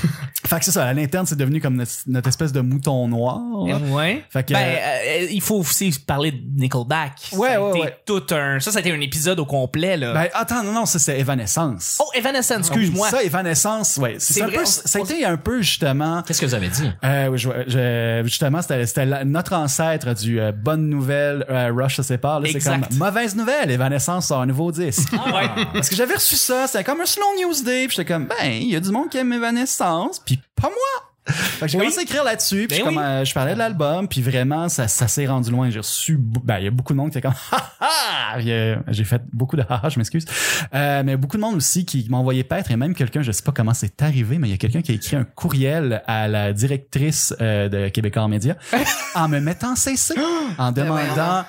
Fait 0.46 0.60
que 0.60 0.66
c'est 0.66 0.72
ça, 0.72 0.86
à 0.86 0.94
l'interne, 0.94 1.26
c'est 1.26 1.36
devenu 1.38 1.60
comme 1.60 1.76
notre, 1.76 1.92
notre 2.06 2.28
espèce 2.28 2.52
de 2.52 2.62
mouton 2.62 3.08
noir. 3.08 3.40
là. 3.68 3.78
Ouais. 3.78 4.24
Fait 4.30 4.44
que, 4.44 4.54
Ben, 4.54 4.60
euh, 4.78 5.28
il 5.32 5.42
faut 5.42 5.56
aussi 5.56 5.92
parler 6.06 6.32
de 6.32 6.62
Nickelback. 6.62 7.30
Ouais, 7.34 7.50
ça 7.50 7.56
a 7.56 7.62
ouais, 7.64 7.70
été 7.72 7.80
ouais. 7.82 7.98
tout 8.06 8.24
un. 8.32 8.60
Ça, 8.60 8.72
ça 8.72 8.78
a 8.78 8.82
été 8.82 8.92
un 8.92 9.00
épisode 9.02 9.40
au 9.40 9.46
complet, 9.48 9.98
là. 9.98 10.14
ben, 10.14 10.28
attends, 10.36 10.64
non, 10.64 10.72
non, 10.72 10.86
ça 10.86 11.00
c'est 11.00 11.20
Evanescence. 11.20 11.98
oh, 12.00 12.12
Evanescence, 12.14 12.68
excuse-moi. 12.68 13.10
Ça, 13.10 13.24
Evanescence, 13.24 13.98
ouais. 13.98 14.18
C'est 14.20 14.44
un 14.44 14.50
peu, 14.50 14.62
on- 14.62 14.66
ça 14.66 15.00
a 15.00 15.02
on- 15.02 15.06
été 15.06 15.26
un 15.26 15.38
peu 15.38 15.62
justement. 15.64 16.22
Qu'est-ce 16.22 16.42
que 16.42 16.46
vous 16.46 16.54
avez 16.54 16.70
dit? 16.70 16.92
Euh, 17.04 17.28
oui, 17.30 17.40
je- 17.40 17.50
je- 17.68 18.22
justement, 18.26 18.62
c'était 18.62 19.26
notre 19.26 19.54
ancêtre 19.54 20.14
du 20.14 20.40
euh, 20.40 20.52
bonne 20.52 20.88
nouvelle 20.90 21.44
Rush 21.76 21.96
se 21.96 22.04
sépare. 22.04 22.40
Là, 22.42 22.50
c'est 22.52 22.60
comme 22.64 22.86
mauvaise 23.06 23.36
nouvelle. 23.36 23.72
Evanescence 23.72 24.28
sort 24.28 24.42
un 24.42 24.46
nouveau 24.46 24.72
disque. 24.72 25.12
Ouais. 25.14 25.50
Parce 25.74 25.90
que 25.90 25.96
j'avais 25.96 26.16
reçu 26.16 26.36
ça, 26.36 26.68
c'était 26.68 26.84
comme 26.84 27.02
un 27.02 27.06
slow 27.06 27.26
news 27.40 27.64
day, 27.64 27.88
puis 27.88 27.96
j'étais 27.96 28.14
comme 28.14 28.26
ben, 28.26 28.52
il 28.52 28.70
y 28.70 28.76
a 28.76 28.80
du 28.80 28.92
monde 28.92 29.10
qui 29.10 29.18
aime 29.18 29.34
Evanescence, 29.34 30.20
puis 30.20 30.40
pas 30.56 30.70
moi. 30.70 31.10
Fait 31.28 31.66
que 31.66 31.72
j'ai 31.72 31.78
Oui. 31.78 31.84
commencé 31.86 32.00
à 32.00 32.04
écrire 32.04 32.24
là-dessus, 32.24 32.68
puis 32.68 32.78
Ben 32.78 32.80
je, 32.80 32.84
comme, 32.84 32.98
euh, 32.98 33.26
je 33.26 33.34
parlais 33.34 33.54
de 33.54 33.60
l'album, 33.60 34.08
puis 34.08 34.22
vraiment 34.22 34.70
ça, 34.70 34.88
ça 34.88 35.08
s'est 35.08 35.26
rendu 35.26 35.50
loin. 35.52 35.70
J'ai 35.70 35.80
reçu, 35.80 36.18
ben 36.20 36.60
il 36.60 36.66
y 36.66 36.68
a 36.68 36.72
beaucoup 36.72 36.94
de 36.94 36.98
monde 36.98 37.12
qui 37.12 37.18
était 37.18 37.28
comme 37.28 37.38
ha 37.80 38.40
J'ai 38.40 39.04
fait 39.04 39.22
beaucoup 39.34 39.56
de 39.56 39.62
ha 39.70 39.82
ha, 39.84 39.90
je 39.90 39.98
m'excuse. 39.98 40.26
Euh, 40.74 41.04
mais 41.06 41.18
beaucoup 41.18 41.38
de 41.38 41.42
monde 41.42 41.56
aussi 41.56 41.86
qui 41.86 42.06
m'a 42.10 42.18
envoyé 42.18 42.44
paître 42.44 42.72
et 42.72 42.76
même 42.76 42.94
quelqu'un, 42.94 43.22
je 43.22 43.32
sais 43.32 43.44
pas 43.44 43.52
comment 43.52 43.74
c'est 43.74 44.02
arrivé, 44.02 44.38
mais 44.38 44.48
il 44.48 44.52
y 44.52 44.54
a 44.54 44.58
quelqu'un 44.58 44.82
qui 44.82 44.92
a 44.92 44.96
écrit 44.96 45.16
un 45.16 45.24
courriel 45.24 46.04
à 46.08 46.28
la 46.28 46.54
directrice 46.54 47.34
euh, 47.42 47.70
de 47.70 47.90
Québécois 47.90 48.28
Média 48.28 48.56
en 49.16 49.28
me 49.28 49.40
mettant 49.40 49.76
CC, 49.76 50.14
en 50.58 50.72
demandant, 50.72 51.46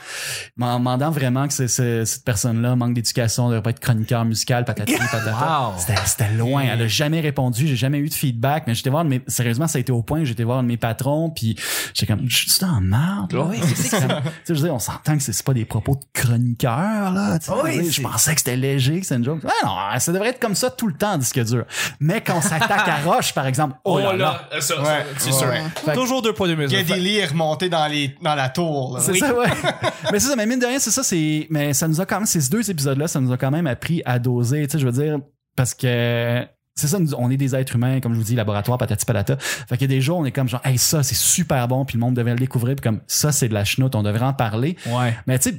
m'en 0.57 0.79
demandant 0.79 1.11
vraiment 1.11 1.49
que 1.49 1.53
cette 1.67 2.25
personne-là 2.25 2.77
manque 2.77 2.95
d'éducation, 2.95 3.49
devrait 3.49 3.63
pas 3.63 3.71
être 3.71 3.81
chroniqueur 3.81 4.25
musical, 4.25 4.65
patati 4.65 4.95
patata. 4.97 5.33
Wow. 5.33 5.75
C'était, 5.79 5.95
c'était 6.07 6.33
loin. 6.33 6.63
Elle 6.63 6.83
a 6.83 6.89
jamais 6.89 7.21
répondu. 7.21 7.67
J'ai 7.67 7.77
jamais 7.77 7.99
eu 7.99 8.09
de 8.09 8.15
feedback. 8.15 8.65
Mais 8.67 8.75
j'étais 8.75 8.91
voir, 8.91 9.05
de 9.05 9.11
mes, 9.11 9.21
ça 9.69 9.79
a 9.79 9.81
été 9.81 9.93
au 9.93 10.03
point. 10.03 10.21
que 10.21 10.25
J'étais 10.27 10.45
voir 10.45 10.59
un 10.59 10.63
de 10.63 10.69
mes 10.69 10.77
patrons, 10.77 11.31
puis 11.31 11.57
j'étais 11.95 12.13
comme, 12.13 12.29
je 12.29 12.37
suis 12.51 12.61
dans 12.61 12.75
la 12.75 12.81
merde. 12.81 13.33
là. 13.33 13.45
Oui, 13.51 13.59
c'est 13.75 13.91
Tu 13.97 13.97
sais, 13.97 14.21
je 14.49 14.53
veux 14.55 14.61
dire, 14.61 14.75
on 14.75 14.79
s'entend 14.79 15.17
que 15.17 15.23
c'est, 15.23 15.43
pas 15.45 15.55
des 15.55 15.65
propos 15.65 15.95
de 15.97 16.05
chroniqueur, 16.21 17.13
là. 17.13 17.39
Oui, 17.65 17.91
Je 17.91 18.01
pensais 18.03 18.35
que 18.35 18.41
c'était 18.41 18.57
léger, 18.57 19.01
que 19.01 19.07
c'est 19.07 19.17
une 19.17 19.25
joke. 19.25 19.41
Ah 19.47 19.67
non, 19.67 19.99
ça 19.99 20.13
devrait 20.13 20.29
être 20.31 20.41
comme 20.41 20.55
ça 20.55 20.71
tout 20.71 20.87
le 20.87 20.95
temps, 20.95 21.17
disque 21.19 21.43
dur. 21.45 21.65
Mais 22.01 22.21
quand 22.21 22.39
on 22.39 22.41
s'attaque 22.41 22.89
à 22.89 22.97
Roche, 23.05 23.33
par 23.35 23.47
exemple, 23.47 23.77
oh, 23.85 23.99
là 23.99 24.17
là. 24.17 24.41
ça, 24.61 24.77
Ouais, 24.79 24.85
ça, 24.85 25.05
c'est 25.19 25.33
sûr. 25.33 25.47
ouais. 25.49 25.63
Fait 25.85 25.93
que- 25.93 25.97
Toujours 25.97 26.23
deux 26.23 26.33
poids, 26.33 26.47
deux 26.49 26.57
mesures. 26.57 26.79
Geddy 26.79 27.17
est 27.19 27.27
remonté 27.27 27.69
dans, 27.69 27.87
les, 27.87 28.15
dans 28.23 28.35
la 28.35 28.49
tour. 28.49 28.95
là. 28.97 29.01
C'est 29.03 29.15
ça, 29.17 29.35
ouais. 29.35 29.47
mais 30.13 30.19
c'est 30.21 30.29
ça, 30.29 30.37
mais 30.37 30.47
mine 30.47 30.59
de 30.59 30.67
rien, 30.67 30.79
c'est 30.79 30.91
ça, 30.91 31.03
c'est, 31.03 31.47
mais 31.51 31.73
ça 31.73 31.89
nous 31.89 32.01
a 32.01 32.07
quand 32.07 32.17
même, 32.17 32.27
ces 32.27 32.49
deux 32.51 32.71
épisodes-là, 32.71 33.09
ça 33.09 33.21
nous 33.21 33.33
a 33.33 33.37
quand 33.37 33.51
même 33.51 33.67
appris 33.67 34.03
à 34.05 34.19
doser, 34.19 34.67
tu 34.67 34.73
sais, 34.73 34.79
je 34.79 34.87
veux 34.87 34.93
dire, 34.93 35.19
parce 35.57 35.75
que, 35.75 36.47
c'est 36.77 36.89
ça, 36.89 36.99
nous- 36.99 37.15
on 37.15 37.31
est 37.31 37.37
des 37.39 37.55
êtres 37.57 37.75
humains, 37.75 38.01
comme 38.01 38.13
je 38.13 38.19
vous 38.19 38.25
dis, 38.25 38.35
laboratoire, 38.35 38.77
patati 38.79 39.07
patata. 39.07 39.37
Fait 39.39 39.77
qu'il 39.79 39.91
y 39.91 39.93
a 39.93 39.97
des 39.97 40.01
jours, 40.03 40.19
on 40.19 40.25
est 40.27 40.33
comme 40.33 40.49
genre, 40.49 40.61
hey, 40.65 40.77
ça, 40.77 41.03
c'est 41.03 41.15
super 41.15 41.67
bon, 41.69 41.85
puis 41.87 41.97
le 41.97 42.01
monde 42.01 42.15
devrait 42.15 42.33
le 42.35 42.39
découvrir, 42.39 42.77
puis 42.77 42.83
comme, 42.83 43.01
ça, 43.07 43.33
c'est 43.33 43.49
de 43.49 43.55
la 43.55 43.65
chenoute, 43.65 43.95
on 43.95 44.03
devrait 44.03 44.27
en 44.27 44.35
parler. 44.35 44.77
Ouais. 44.87 45.17
Mais 45.27 45.39
tu 45.39 45.51
sais, 45.51 45.57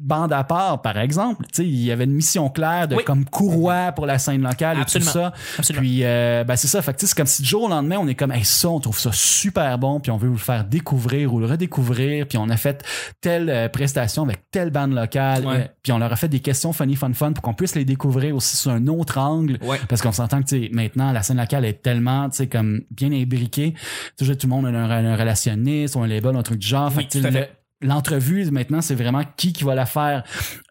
bande 0.00 0.32
à 0.32 0.44
part, 0.44 0.82
par 0.82 0.98
exemple, 0.98 1.44
tu 1.46 1.62
sais, 1.62 1.66
il 1.68 1.76
y 1.84 1.92
avait 1.92 2.04
une 2.04 2.12
mission 2.14 2.48
claire 2.48 2.88
de 2.88 2.96
Oui. 2.96 3.04
comme 3.04 3.24
courroie 3.24 3.92
pour 3.92 4.06
la 4.06 4.18
scène 4.18 4.42
locale 4.42 4.78
Absolument. 4.80 5.10
et 5.10 5.12
tout 5.12 5.18
ça. 5.20 5.32
Absolument. 5.58 5.82
Puis, 5.82 6.00
euh, 6.04 6.44
ben 6.44 6.56
c'est 6.56 6.68
ça. 6.68 6.82
Fait 6.82 6.92
que 6.92 6.98
tu 6.98 7.06
sais, 7.06 7.10
c'est 7.10 7.16
comme 7.16 7.26
si 7.26 7.42
du 7.42 7.48
jour 7.48 7.64
au 7.64 7.68
lendemain, 7.68 7.96
on 8.00 8.08
est 8.08 8.14
comme, 8.14 8.32
hey, 8.32 8.44
ça, 8.44 8.68
on 8.68 8.80
trouve 8.80 8.98
ça 8.98 9.10
super 9.12 9.78
bon, 9.78 10.00
puis 10.00 10.10
on 10.10 10.16
veut 10.16 10.28
vous 10.28 10.34
le 10.34 10.40
faire 10.40 10.64
découvrir 10.64 11.32
ou 11.34 11.38
le 11.40 11.46
redécouvrir, 11.46 12.26
puis 12.26 12.38
on 12.38 12.48
a 12.48 12.56
fait 12.56 12.84
telle 13.20 13.50
euh, 13.50 13.68
prestation 13.68 14.22
avec 14.24 14.50
telle 14.50 14.70
bande 14.70 14.92
locale, 14.92 15.46
Ouais. 15.46 15.54
euh, 15.56 15.64
puis 15.82 15.92
on 15.92 15.98
leur 15.98 16.12
a 16.12 16.16
fait 16.16 16.28
des 16.28 16.40
questions 16.40 16.72
funny, 16.72 16.96
fun, 16.96 17.12
fun 17.12 17.32
pour 17.32 17.42
qu'on 17.42 17.54
puisse 17.54 17.74
les 17.74 17.84
découvrir 17.84 18.34
aussi 18.36 18.56
sur 18.56 18.70
un 18.70 18.86
autre 18.86 19.18
angle. 19.18 19.58
Ouais. 19.62 19.78
Parce 19.88 20.02
qu'on 20.02 20.12
s'entend 20.12 20.40
que, 20.42 20.48
tu 20.48 20.62
sais, 20.64 20.70
maintenant, 20.72 21.12
la 21.12 21.22
scène 21.22 21.36
locale 21.38 21.64
est 21.64 21.82
tellement, 21.82 22.28
tu 22.30 22.36
sais, 22.38 22.46
comme 22.46 22.82
bien 22.90 23.12
imbriquée. 23.12 23.74
Tu 24.18 24.24
sais, 24.26 24.36
tout 24.36 24.46
le 24.46 24.50
monde 24.50 24.66
a 24.66 24.68
un, 24.70 24.90
un 25.06 25.16
relationniste 25.16 25.94
ou 25.96 26.00
un 26.00 26.06
label, 26.06 26.36
un 26.36 26.42
truc 26.42 26.58
du 26.58 26.66
genre. 26.66 26.90
Oui, 26.96 27.06
fait 27.10 27.50
L'entrevue, 27.82 28.50
maintenant, 28.50 28.82
c'est 28.82 28.94
vraiment 28.94 29.22
qui 29.36 29.52
qui 29.52 29.64
va 29.64 29.74
la 29.74 29.86
faire 29.86 30.22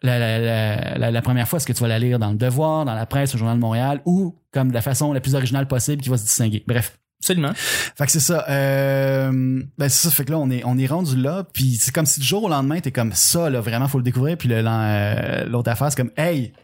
la, 0.02 0.18
la, 0.18 0.96
la, 0.96 1.10
la, 1.10 1.22
première 1.22 1.48
fois. 1.48 1.56
Est-ce 1.56 1.66
que 1.66 1.72
tu 1.72 1.80
vas 1.80 1.88
la 1.88 1.98
lire 1.98 2.18
dans 2.18 2.30
le 2.30 2.36
Devoir, 2.36 2.84
dans 2.84 2.94
la 2.94 3.06
presse, 3.06 3.34
au 3.34 3.38
Journal 3.38 3.56
de 3.56 3.60
Montréal 3.60 4.00
ou 4.04 4.36
comme 4.52 4.68
de 4.68 4.74
la 4.74 4.82
façon 4.82 5.12
la 5.12 5.20
plus 5.20 5.34
originale 5.34 5.66
possible 5.66 6.02
qui 6.02 6.08
va 6.08 6.16
se 6.16 6.22
distinguer? 6.22 6.62
Bref. 6.66 6.96
Absolument. 7.20 7.52
Fait 7.54 8.06
que 8.06 8.12
c'est 8.12 8.18
ça. 8.20 8.46
Euh, 8.48 9.30
ben 9.76 9.88
c'est 9.90 10.08
ça. 10.08 10.10
Fait 10.10 10.24
que 10.24 10.30
là, 10.30 10.38
on 10.38 10.50
est, 10.50 10.62
on 10.64 10.78
est 10.78 10.86
rendu 10.86 11.16
là. 11.16 11.44
Puis 11.52 11.76
c'est 11.78 11.92
comme 11.92 12.06
si 12.06 12.18
du 12.20 12.26
jour 12.26 12.44
au 12.44 12.48
lendemain, 12.48 12.80
t'es 12.80 12.92
comme 12.92 13.12
ça, 13.12 13.50
là, 13.50 13.60
vraiment, 13.60 13.88
faut 13.88 13.98
le 13.98 14.04
découvrir. 14.04 14.38
Puis 14.38 14.48
euh, 14.50 15.44
l'autre 15.44 15.70
affaire, 15.70 15.90
c'est 15.90 15.98
comme, 15.98 16.12
hey, 16.16 16.54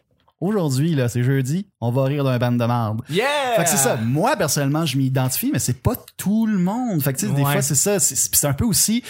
aujourd'hui, 0.41 0.95
là, 0.95 1.09
c'est 1.09 1.23
jeudi, 1.23 1.67
on 1.81 1.91
va 1.91 2.05
rire 2.05 2.25
d'un 2.25 2.39
band 2.39 2.53
de 2.53 2.65
marde. 2.65 3.01
Yeah! 3.11 3.25
Fait 3.57 3.65
que 3.65 3.71
c'est 3.71 3.77
ça. 3.77 3.97
Moi, 3.97 4.37
personnellement, 4.37 4.85
je 4.87 4.97
m'identifie, 4.99 5.51
mais 5.53 5.59
c'est 5.59 5.81
pas 5.83 5.95
tout 6.17 6.47
le 6.47 6.59
monde. 6.59 7.01
Fait 7.03 7.13
que, 7.13 7.19
tu 7.19 7.27
sais, 7.27 7.33
des 7.33 7.43
fois, 7.43 7.63
c'est 7.63 7.75
ça. 7.75 7.99
C'est 8.01 8.47
un 8.47 8.53
peu 8.53 8.65
aussi, 8.65 9.03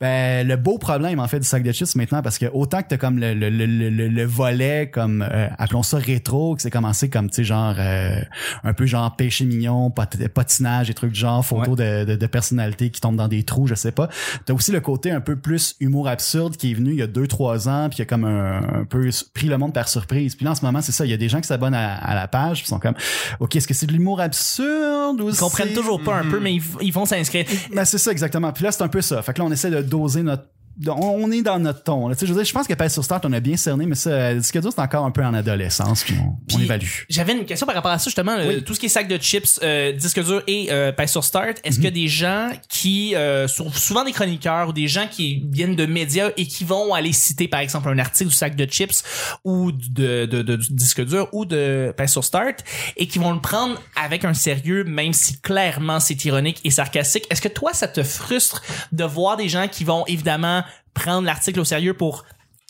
ben, 0.00 0.46
le 0.46 0.56
beau 0.56 0.78
problème, 0.78 1.18
en 1.20 1.26
fait, 1.28 1.40
du 1.40 1.46
sac 1.46 1.62
de 1.62 1.72
chips 1.72 1.94
maintenant, 1.96 2.22
parce 2.22 2.38
que 2.38 2.46
autant 2.52 2.82
que 2.82 2.88
t'as 2.88 2.96
comme 2.96 3.18
le, 3.18 3.34
le, 3.34 3.50
le, 3.50 3.66
le, 3.66 3.90
le- 3.90 4.08
le 4.08 4.24
volet, 4.24 4.90
comme, 4.90 5.22
euh, 5.28 5.48
appelons 5.58 5.82
ça 5.82 5.98
rétro, 5.98 6.54
que 6.56 6.62
c'est 6.62 6.70
commencé 6.70 7.08
comme, 7.10 7.28
tu 7.28 7.36
sais, 7.36 7.44
genre, 7.44 7.74
euh, 7.78 8.20
un 8.64 8.72
peu 8.72 8.86
genre 8.86 9.14
péché 9.16 9.44
mignon, 9.44 9.90
pat- 9.90 10.28
patinage, 10.28 10.90
et 10.90 10.94
trucs 10.94 11.12
du 11.12 11.20
genre, 11.20 11.44
photos 11.44 11.76
de, 11.76 12.04
de, 12.04 12.16
de 12.16 12.26
personnalités 12.26 12.90
qui 12.90 13.00
tombent 13.00 13.16
dans 13.16 13.28
des 13.28 13.42
trous, 13.42 13.66
je 13.66 13.74
sais 13.74 13.92
pas. 13.92 14.08
T'as 14.46 14.54
aussi 14.54 14.72
le 14.72 14.80
côté 14.80 15.10
un 15.10 15.20
peu 15.20 15.36
plus 15.36 15.74
humour 15.80 16.08
absurde 16.08 16.56
qui 16.56 16.70
est 16.70 16.74
venu 16.74 16.90
il 16.92 16.98
y 16.98 17.02
a 17.02 17.06
deux, 17.06 17.26
trois 17.26 17.68
ans, 17.68 17.88
puis 17.88 17.96
qui 17.96 18.02
a 18.02 18.04
comme 18.04 18.24
un, 18.24 18.80
un 18.80 18.84
peu 18.84 19.08
pris 19.34 19.46
le 19.48 19.58
monde 19.58 19.72
par 19.74 19.88
surprise. 19.88 20.34
Puis 20.34 20.44
là, 20.44 20.52
en 20.52 20.54
ce 20.54 20.64
moment, 20.68 20.82
c'est 20.82 20.92
ça. 20.92 21.04
Il 21.04 21.10
y 21.10 21.14
a 21.14 21.16
des 21.16 21.28
gens 21.28 21.40
qui 21.40 21.48
s'abonnent 21.48 21.74
à, 21.74 21.94
à 21.96 22.14
la 22.14 22.28
page, 22.28 22.58
puis 22.58 22.68
sont 22.68 22.78
comme, 22.78 22.94
OK, 23.40 23.56
est-ce 23.56 23.66
que 23.68 23.74
c'est 23.74 23.86
de 23.86 23.92
l'humour 23.92 24.20
absurde 24.20 25.20
ou 25.20 25.30
Ils 25.30 25.36
comprennent 25.36 25.72
toujours 25.72 26.02
pas 26.02 26.16
un 26.16 26.24
peu, 26.30 26.40
mais 26.40 26.54
ils, 26.54 26.62
ils 26.80 26.92
vont 26.92 27.06
s'inscrire. 27.06 27.44
ben, 27.74 27.84
c'est 27.84 27.98
ça, 27.98 28.10
exactement. 28.12 28.52
Puis 28.52 28.64
là, 28.64 28.72
c'est 28.72 28.82
un 28.82 28.88
peu 28.88 29.00
ça. 29.02 29.22
Fait 29.22 29.32
que 29.32 29.38
là, 29.38 29.44
on 29.44 29.52
essaie 29.52 29.70
de 29.70 29.82
doser 29.82 30.22
notre. 30.22 30.44
On 30.86 31.30
est 31.32 31.42
dans 31.42 31.58
notre 31.58 31.82
ton. 31.82 32.08
là. 32.08 32.14
Tu 32.14 32.20
sais, 32.20 32.26
je 32.26 32.32
veux 32.32 32.38
dire, 32.38 32.46
je 32.46 32.52
pense 32.52 32.66
que 32.66 32.88
sur 32.88 33.04
Start, 33.04 33.24
on 33.26 33.32
a 33.32 33.40
bien 33.40 33.56
cerné, 33.56 33.86
mais 33.86 33.94
ça, 33.94 34.34
Disque 34.34 34.60
dur, 34.60 34.70
c'est 34.74 34.80
encore 34.80 35.04
un 35.04 35.10
peu 35.10 35.24
en 35.24 35.34
adolescence, 35.34 36.04
puis 36.04 36.14
on, 36.20 36.28
on 36.28 36.56
Puis, 36.56 36.64
évalue. 36.64 36.86
J'avais 37.08 37.32
une 37.32 37.44
question 37.44 37.66
par 37.66 37.74
rapport 37.74 37.90
à 37.90 37.98
ça, 37.98 38.04
justement. 38.04 38.32
euh, 38.38 38.60
tout 38.60 38.74
ce 38.74 38.80
qui 38.80 38.86
est 38.86 38.90
sac 38.90 39.08
de 39.08 39.16
chips, 39.18 39.58
euh, 39.62 39.92
disque 39.92 40.22
dur 40.24 40.42
et 40.46 40.70
euh, 40.70 40.92
sur 41.06 41.24
Start, 41.24 41.58
est-ce 41.64 41.80
y 41.80 41.86
a 41.86 41.90
des 41.90 42.08
gens 42.08 42.50
qui, 42.68 43.14
euh, 43.14 43.48
sont 43.48 43.70
souvent 43.72 44.04
des 44.04 44.12
chroniqueurs 44.12 44.68
ou 44.68 44.72
des 44.72 44.88
gens 44.88 45.06
qui 45.10 45.44
viennent 45.50 45.76
de 45.76 45.86
médias 45.86 46.30
et 46.36 46.46
qui 46.46 46.64
vont 46.64 46.94
aller 46.94 47.12
citer, 47.12 47.48
par 47.48 47.60
exemple, 47.60 47.88
un 47.88 47.98
article 47.98 48.30
du 48.30 48.36
sac 48.36 48.54
de 48.56 48.64
chips 48.66 49.02
ou 49.44 49.72
de, 49.72 50.26
de, 50.26 50.42
de- 50.42 50.56
du 50.56 50.72
disque 50.74 51.04
dur 51.04 51.28
ou 51.32 51.44
de 51.44 51.92
passe 51.96 52.12
sur 52.12 52.24
Start 52.24 52.64
et 52.96 53.06
qui 53.06 53.18
vont 53.18 53.32
le 53.32 53.40
prendre 53.40 53.80
avec 54.00 54.24
un 54.24 54.34
sérieux, 54.34 54.84
même 54.84 55.12
si 55.12 55.40
clairement 55.40 56.00
c'est 56.00 56.24
ironique 56.24 56.60
et 56.64 56.70
sarcastique. 56.70 57.24
Est-ce 57.30 57.40
que 57.42 57.48
toi, 57.48 57.72
ça 57.72 57.88
te 57.88 58.02
frustre 58.02 58.62
de 58.92 59.04
voir 59.04 59.36
des 59.36 59.48
gens 59.48 59.66
qui 59.68 59.84
vont 59.84 60.04
évidemment 60.06 60.62
prendre 60.94 61.26
l'article 61.26 61.60
au 61.60 61.64
sérieux 61.64 61.94
pour 61.94 62.24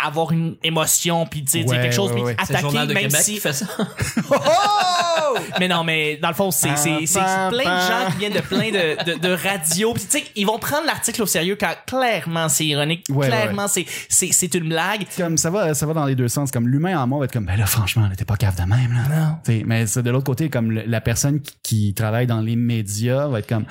avoir 0.05 0.33
une 0.33 0.57
émotion 0.63 1.27
puis 1.27 1.45
tu 1.45 1.51
sais 1.53 1.59
dire 1.65 1.69
Ouais, 1.77 1.83
quelque 1.83 1.95
chose 1.95 2.11
ouais, 2.11 2.15
puis 2.17 2.25
ouais. 2.25 2.37
Le 2.39 2.43
attaquer 2.57 2.79
même 2.79 2.89
Québec 2.89 3.21
si 3.23 3.35
qui 3.35 3.41
fait 3.41 3.53
ça. 3.53 3.67
mais 5.61 5.69
non 5.69 5.85
mais 5.85 6.17
dans 6.17 6.29
le 6.29 6.35
fond 6.35 6.51
c'est 6.51 6.77
c'est 6.77 7.05
plein 7.07 7.49
de 7.51 7.81
gens 7.89 8.11
qui 8.13 8.19
viennent 8.19 8.33
de 8.33 8.41
plein 8.41 8.71
de 8.71 9.13
de, 9.15 9.19
de 9.19 9.29
radios 9.33 9.93
puis 9.95 10.05
tu 10.05 10.19
sais 10.19 10.25
ils 10.37 10.47
vont 10.47 10.59
prendre 10.59 10.87
l'article 10.87 11.23
au 11.23 11.27
sérieux 11.27 11.57
quand 11.59 11.73
clairement 11.87 12.49
c'est 12.49 12.67
ironique 12.67 13.05
Ouais, 13.11 13.17
ouais, 13.19 13.27
clairement 13.29 13.69
c'est 13.69 13.87
c'est 14.09 14.33
c'est 14.33 14.55
une 14.55 14.69
blague 14.69 15.07
comme 15.17 15.37
ça 15.37 15.51
va 15.51 15.75
ça 15.75 15.87
va 15.87 15.95
dans 15.95 16.05
les 16.07 16.15
deux 16.15 16.29
sens 16.29 16.51
comme 16.51 16.69
l'humain 16.69 16.99
en 17.01 17.07
moi 17.07 17.19
va 17.21 17.25
être 17.27 17.33
comme 17.33 17.47
ben 17.47 17.57
là 17.57 17.67
franchement 17.67 18.09
t'es 18.17 18.25
pas 18.25 18.37
cave 18.37 18.57
de 18.57 18.63
même 18.69 18.93
là 18.93 19.17
Non. 19.17 19.37
T'sais, 19.43 19.63
mais 19.67 19.87
c'est 19.87 20.03
de 20.03 20.11
l'autre 20.11 20.25
côté 20.27 20.49
comme 20.49 20.71
le- 20.71 20.85
la 20.87 21.01
personne 21.01 21.41
qui, 21.41 21.55
qui 21.63 21.95
travaille 21.95 22.27
dans 22.27 22.41
les 22.41 22.57
médias 22.57 23.27
va 23.29 23.41
être 23.41 23.49
comme 23.49 23.65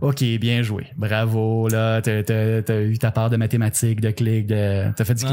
ok 0.00 0.22
bien 0.40 0.62
joué 0.62 0.86
bravo 0.96 1.68
là 1.68 2.00
t'as 2.02 2.22
t'as- 2.22 2.62
t'as 2.62 2.80
eu 2.80 2.98
ta 2.98 3.10
part 3.10 3.30
de 3.30 3.36
mathématiques 3.36 4.00
de 4.00 4.10
clics 4.10 4.46
de 4.46 4.90
t'as 4.96 5.04
fait 5.04 5.14
du 5.14 5.24
Ouais. 5.24 5.30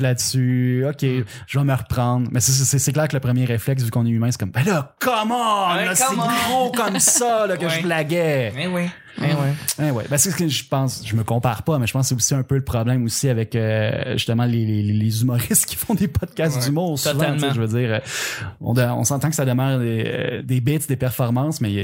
Là-dessus. 0.00 0.84
Ok 0.88 1.04
je 1.46 1.58
vais 1.58 1.64
me 1.64 1.74
reprendre. 1.74 2.28
Mais 2.32 2.40
c'est- 2.40 2.52
clair 2.92 3.08
que 3.08 3.16
le 3.16 3.20
premier 3.20 3.44
réflexe 3.44 3.82
vu 3.82 3.90
qu'on 3.90 4.06
est 4.06 4.10
humain 4.10 4.30
c'est 4.30 4.38
comme 4.40 4.50
ben 4.50 4.64
là 4.64 4.94
comment 5.00 5.74
Ouais, 5.74 5.94
c'est 5.94 6.04
gros 6.16 6.70
comme 6.72 6.98
ça 6.98 7.46
là 7.46 7.56
que 7.56 7.64
Ouais. 7.66 7.70
je 7.70 7.82
blaguais. 7.82 8.52
Eh 8.58 8.66
oui 8.66 8.88
eh 9.18 9.82
Ouais, 9.82 9.90
ouais. 9.90 10.04
Ben, 10.10 10.16
c'est 10.18 10.30
ce 10.30 10.36
que 10.36 10.46
je 10.48 10.64
pense. 10.64 11.02
Je 11.06 11.14
me 11.16 11.24
compare 11.24 11.62
pas, 11.62 11.78
mais 11.78 11.86
je 11.86 11.92
pense 11.92 12.02
que 12.04 12.08
c'est 12.10 12.14
aussi 12.14 12.34
un 12.34 12.42
peu 12.42 12.54
le 12.56 12.64
problème 12.64 13.04
aussi 13.04 13.28
avec 13.28 13.54
euh, 13.54 14.12
justement 14.12 14.44
les, 14.44 14.64
les, 14.64 14.82
les 14.82 15.22
humoristes 15.22 15.66
qui 15.68 15.76
font 15.76 15.94
des 15.94 16.08
podcasts 16.08 16.56
Ouais. 16.58 16.64
d'humour. 16.64 16.98
Souvent, 16.98 17.14
Totalement. 17.14 17.36
tu 17.36 17.48
sais, 17.48 17.54
je 17.54 17.60
veux 17.60 17.78
dire, 17.80 17.94
euh, 17.94 17.98
on, 18.60 18.76
on 18.76 19.04
s'entend 19.04 19.28
que 19.30 19.36
ça 19.36 19.44
demeure 19.44 19.78
des, 19.78 20.04
euh, 20.06 20.42
des 20.42 20.60
bits, 20.60 20.78
des 20.88 20.96
performances, 20.96 21.60
mais 21.60 21.72
y 21.72 21.80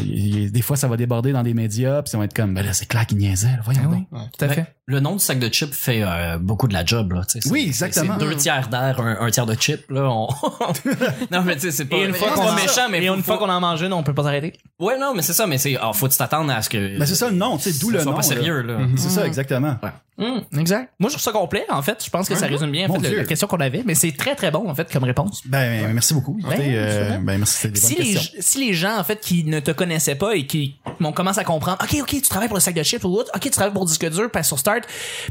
y 0.47 0.51
des 0.51 0.63
fois 0.63 0.77
ça 0.77 0.89
va 0.89 0.97
déborder 0.97 1.33
dans 1.33 1.43
des 1.43 1.55
médias, 1.55 2.03
puis 2.03 2.11
ça 2.11 2.19
va 2.19 2.25
être 2.25 2.35
comme, 2.35 2.55
ben 2.55 2.65
là, 2.65 2.73
c'est 2.73 2.87
clair 2.87 3.07
qu'ils 3.07 3.19
niaisaient. 3.19 3.49
là. 3.49 3.61
Voyons 3.65 3.83
oui. 3.91 4.05
donc. 4.13 4.31
tout 4.37 4.45
à 4.45 4.49
Ben, 4.49 4.55
fait 4.55 4.67
Le 4.87 5.01
nom 5.01 5.13
du 5.15 5.21
sac 5.21 5.39
de 5.39 5.49
chips 5.49 5.75
fait 5.75 6.03
euh, 6.03 6.39
beaucoup 6.39 6.69
de 6.69 6.73
la 6.75 6.85
job 6.85 7.13
là. 7.13 7.23
Oui, 7.51 7.65
exactement. 7.67 8.15
C'est 8.19 8.25
deux 8.27 8.35
tiers 8.37 8.69
d'air, 8.69 9.01
un, 9.01 9.19
un 9.21 9.31
tiers 9.31 9.47
de 9.47 9.55
chip 9.59 9.91
là. 9.91 10.09
On... 10.11 10.29
non 11.31 11.43
mais 11.43 11.55
tu 11.55 11.63
sais 11.63 11.71
c'est 11.71 11.85
pas. 11.85 11.97
une 12.05 12.13
fois 12.15 12.31
qu'on 12.33 12.53
méchant 12.55 12.89
mais 12.91 13.03
et 13.03 13.07
faut- 13.09 13.15
une 13.15 13.23
fois 13.23 13.37
faut- 13.39 13.45
qu'on 13.45 13.51
en 13.51 13.61
mange 13.61 13.83
une 13.83 13.93
on 13.93 14.03
peut 14.03 14.15
pas 14.15 14.23
s'arrêter 14.25 14.53
Ouais 14.79 14.99
non 14.99 15.13
mais 15.15 15.23
c'est 15.23 15.33
ça 15.33 15.47
mais 15.47 15.59
c'est 15.59 15.77
ah, 15.81 15.93
faut 15.93 16.09
t'attendre 16.09 16.51
à 16.53 16.63
ce 16.63 16.69
que. 16.69 16.99
Ben, 17.21 17.27
c'est 17.27 17.27
ça 17.27 17.31
le 17.31 17.37
nom, 17.37 17.57
tu 17.59 17.71
sais, 17.73 17.79
d'où 17.79 17.91
le 17.91 18.03
nom. 18.05 18.15
pas 18.15 18.23
sérieux 18.23 18.63
là. 18.63 18.79
C'est 18.97 19.11
ça, 19.11 19.27
exactement. 19.27 19.77
Hum, 20.19 20.43
exact. 20.59 20.93
Moi, 20.99 21.09
je 21.09 21.15
trouve 21.15 21.23
ça 21.23 21.33
complet, 21.33 21.65
en 21.71 21.81
fait. 21.81 22.05
Je 22.05 22.11
pense 22.11 22.29
que 22.29 22.35
ça 22.35 22.47
résume 22.47 22.71
bien, 22.71 22.91
en 22.91 23.01
fait, 23.01 23.09
le- 23.11 23.17
la 23.17 23.25
question 23.25 23.47
qu'on 23.49 23.57
avait. 23.61 23.83
Mais 23.87 23.95
c'est 23.95 24.13
très, 24.13 24.35
très 24.35 24.51
bon, 24.51 24.69
en 24.69 24.75
fait, 24.75 24.93
comme 24.93 25.05
réponse. 25.05 25.41
Ben, 25.47 25.91
merci 25.95 26.13
beaucoup. 26.13 26.37
Écoutez, 26.39 26.57
Ouais, 26.59 26.73
euh, 26.77 27.01
absolument. 27.05 27.25
ben, 27.25 27.39
merci, 27.39 27.55
c'était 27.57 27.69
des 27.73 27.81
bonnes 27.81 27.89
Si 27.89 27.95
les, 27.97 28.13
questions. 28.15 28.41
si 28.41 28.67
les 28.67 28.75
gens, 28.75 28.99
en 28.99 29.05
fait, 29.05 29.19
qui 29.21 29.45
ne 29.45 29.61
te 29.61 29.71
connaissaient 29.71 30.17
pas 30.17 30.37
et 30.37 30.47
qui 30.47 30.77
m'ont 30.99 31.13
commencé 31.13 31.39
à 31.41 31.45
comprendre, 31.45 31.79
OK, 31.83 31.97
OK, 32.03 32.09
tu 32.11 32.21
travailles 32.21 32.49
pour 32.49 32.59
le 32.59 32.61
sac 32.61 32.75
de 32.75 32.83
chips 32.83 33.03
ou 33.05 33.09
autre, 33.15 33.31
OK, 33.35 33.41
tu 33.41 33.51
travailles 33.51 33.73
pour 33.73 33.87
Disque 33.87 34.11
dur, 34.11 34.31
passe 34.31 34.49
sur 34.49 34.59
Start, 34.59 34.83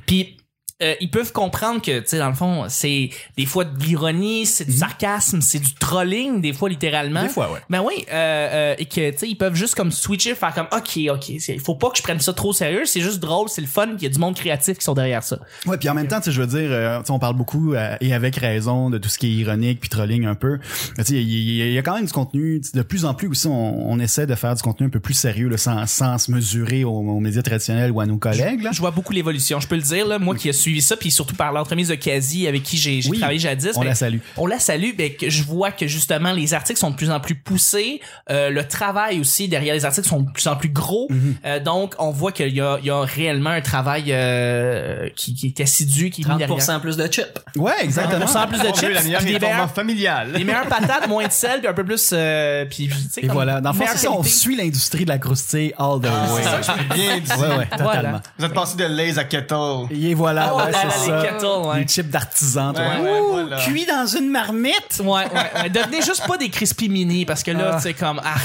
puis 0.08 0.38
euh, 0.82 0.96
ils 1.02 1.12
peuvent 1.12 1.34
comprendre 1.34 1.82
que, 1.82 2.00
tu 2.00 2.08
sais, 2.08 2.20
dans 2.20 2.30
le 2.30 2.36
fond, 2.36 2.66
c'est 2.70 3.10
des 3.38 3.46
fois 3.46 3.66
de 3.66 3.84
l'ironie, 3.84 4.46
c'est 4.46 4.66
du 4.66 4.72
sarcasme, 4.72 5.42
c'est 5.42 5.60
du 5.60 5.74
trolling, 5.74 6.42
des 6.42 6.54
fois, 6.54 6.70
littéralement. 6.70 7.22
Mhm. 7.22 7.28
Des 7.28 7.34
fois, 7.34 7.52
ouais. 7.52 7.60
Ben 7.70 7.82
oui, 7.82 8.06
euh, 8.12 8.14
euh, 8.14 8.76
et 8.78 8.86
que, 8.86 9.12
tu 9.12 9.18
sais, 9.18 9.28
ils 9.28 9.36
peuvent 9.36 9.56
juste 9.56 9.76
comme 9.76 9.92
switcher, 9.92 10.36
faire 10.36 10.54
comme, 10.54 10.68
OK, 10.72 11.00
OK, 11.14 11.30
il 11.30 11.60
faut 11.60 11.76
pas 11.76 11.90
que 11.90 11.98
je 11.98 12.04
prenne 12.04 12.20
ça 12.20 12.34
trop 12.34 12.54
sérieux, 12.54 12.86
c'est 12.86 13.02
juste 13.02 13.20
drôle, 13.20 13.50
c'est 13.50 13.62
le 13.62 13.68
fun, 13.68 13.88
il 13.98 14.04
y 14.04 14.06
a 14.06 14.10
du 14.10 14.20
monde 14.20 14.36
créatif 14.36 14.78
qui 14.78 14.84
sont 14.84 14.94
derrière 14.94 15.24
ça. 15.24 15.40
Ouais, 15.66 15.78
puis 15.78 15.90
en 15.90 15.94
même 15.94 16.08
temps, 16.08 16.20
tu 16.20 16.26
sais, 16.26 16.32
je 16.32 16.42
veux 16.42 16.48
dire, 16.48 16.70
euh, 16.72 17.00
tu 17.00 17.08
sais, 17.08 17.12
on 17.12 17.20
parle 17.20 17.36
beaucoup 17.36 17.74
euh, 17.74 17.96
et 18.00 18.14
avec 18.14 18.38
raison 18.38 18.90
de 18.90 18.98
tout 18.98 19.10
ce 19.10 19.18
qui 19.18 19.28
est 19.28 19.42
ironique 19.42 19.82
puis 19.82 19.90
trolling 19.90 20.26
un 20.26 20.36
peu. 20.36 20.60
Tu 20.98 21.04
sais, 21.04 21.16
il 21.16 21.74
y, 21.74 21.78
a 21.78 21.82
quand 21.82 21.96
même 21.96 22.06
du 22.06 22.14
contenu. 22.14 22.62
De 22.74 22.82
plus 22.82 23.06
en 23.06 23.14
plus 23.14 23.28
aussi, 23.28 23.48
on, 23.48 23.92
on 23.92 24.00
essaie 24.00 24.28
de 24.28 24.36
faire 24.36 24.56
du 24.56 24.62
contenu 24.62 24.88
un 24.88 24.90
peu 24.90 25.00
plus 25.00 25.14
sérieux, 25.14 25.50
là, 25.50 25.58
sans, 25.58 25.86
sans 25.88 26.18
se 26.18 26.32
mesurer 26.32 26.84
aux, 26.84 26.92
aux 26.92 27.20
médias 27.20 27.42
traditionnels 27.42 27.92
ou 27.92 28.00
à 28.00 28.06
nos 28.06 28.18
collègues. 28.18 28.62
Là. 28.62 28.72
Je 28.72 28.80
vois 28.80 28.92
beaucoup 28.92 29.14
l'évolution. 29.14 29.60
Je 29.60 29.68
peux 29.68 29.76
le 29.76 29.82
dire, 29.82 30.08
là, 30.08 30.20
moi 30.20 30.36
qui 30.36 30.48
ai 30.48 30.54
suivi 30.70 30.82
ça, 30.82 30.96
puis 30.96 31.10
surtout 31.12 31.36
par 31.36 31.52
l'entremise 31.52 31.88
de 31.88 31.96
Kazi, 31.96 32.48
avec 32.48 32.64
qui 32.64 32.78
j'ai 32.78 33.02
Oui, 33.10 33.18
travaillé 33.18 33.40
jadis. 33.40 33.72
on 33.76 33.80
ben, 33.82 33.88
la 33.88 33.96
salue. 33.96 34.18
On 34.38 34.46
la 34.46 34.60
salue, 34.60 34.92
ben, 34.96 35.12
que 35.16 35.30
je 35.30 35.44
vois 35.44 35.72
que 35.72 35.88
justement 35.88 36.32
les 36.32 36.54
articles 36.54 36.80
sont 36.80 36.92
de 36.92 36.96
plus 36.96 37.10
en 37.10 37.20
plus 37.20 37.36
poussés, 37.36 38.02
euh, 38.30 38.50
le 38.50 38.68
travail 38.68 39.20
aussi 39.20 39.48
derrière 39.48 39.74
les 39.74 39.86
articles 39.86 40.08
sont 40.08 40.22
de 40.22 40.32
plus 40.32 40.48
en 40.48 40.56
plus 40.56 40.70
gros. 40.70 41.08
Mhm. 41.10 41.36
Euh, 41.46 41.60
donc 41.60 41.96
on 41.98 42.12
voit 42.12 42.32
qu'il 42.32 42.54
y 42.56 42.62
a, 42.62 42.78
il 42.82 42.86
y 42.86 42.92
a 42.92 43.02
réellement 43.02 43.50
un 43.50 43.62
travail 43.62 44.06
euh, 44.10 45.10
qui, 45.16 45.34
qui 45.34 45.48
est 45.48 45.62
assidu, 45.62 46.10
qui 46.10 46.22
est 46.22 46.28
mis 46.28 46.38
derrière. 46.38 46.58
30% 46.58 46.80
plus 46.82 46.98
de 46.98 47.08
chips. 47.08 47.26
Ouais, 47.56 47.74
exactement. 47.82 48.26
30% 48.26 48.48
plus 48.48 48.60
de 48.60 48.76
chips, 48.76 48.94
la 48.94 49.02
des 49.22 49.40
meilleurs, 49.40 49.72
familial. 49.72 50.32
des 50.34 50.44
meilleures 50.44 50.68
patates, 50.68 51.08
moins 51.08 51.26
de 51.28 51.32
sel, 51.32 51.60
puis 51.60 51.68
un 51.68 51.74
peu 51.74 51.84
plus, 51.84 52.12
euh, 52.14 52.66
puis 52.70 52.88
tu 52.88 52.94
sais, 53.10 53.22
Et 53.22 53.28
comme 53.28 53.36
voilà. 53.36 53.62
Dans 53.62 53.72
le 53.72 53.78
fond, 53.78 53.86
ça, 53.96 54.12
on 54.12 54.24
suit 54.24 54.56
l'industrie 54.56 55.06
de 55.06 55.10
la 55.10 55.18
croustille 55.18 55.74
all 55.78 56.00
the 56.00 56.06
way. 56.06 56.10
C'est 56.38 56.44
ça 56.44 56.58
que 56.58 56.66
je 56.66 56.72
peux 56.88 56.94
bien 56.96 57.20
dire. 57.20 57.40
Ouais, 57.40 57.48
ouais, 57.58 57.66
totalement. 57.66 57.84
Voilà. 57.84 58.22
Vous 58.38 58.46
êtes 58.46 58.54
passé 58.54 58.78
de 58.78 58.86
Lays 58.86 59.18
à 59.18 59.24
Kettle. 59.24 59.88
Et 59.92 60.14
voilà, 60.14 60.54
Oh 60.56 60.59
ouais, 60.66 60.72
c'est 60.92 61.12
les 61.12 61.22
kettles, 61.30 61.46
ouais. 61.68 61.80
Les 61.80 61.88
chips 61.88 62.10
d'artisan. 62.10 62.74
toi. 62.74 62.84
Ouais, 62.84 63.00
ouais, 63.02 63.20
Ouh, 63.20 63.30
voilà. 63.32 63.58
Cuit 63.58 63.86
dans 63.86 64.06
une 64.06 64.30
marmite? 64.30 65.00
Ouais, 65.00 65.06
ouais, 65.06 65.62
ouais. 65.64 65.70
Devenez 65.70 66.02
juste 66.02 66.26
pas 66.28 66.38
des 66.38 66.50
crispy 66.50 66.90
mini 66.90 67.26
parce 67.26 67.44
que 67.44 67.52
là, 67.52 67.72
Ah. 67.76 67.80
c'est 67.82 67.94
comme 67.94 68.22
ah, 68.24 68.36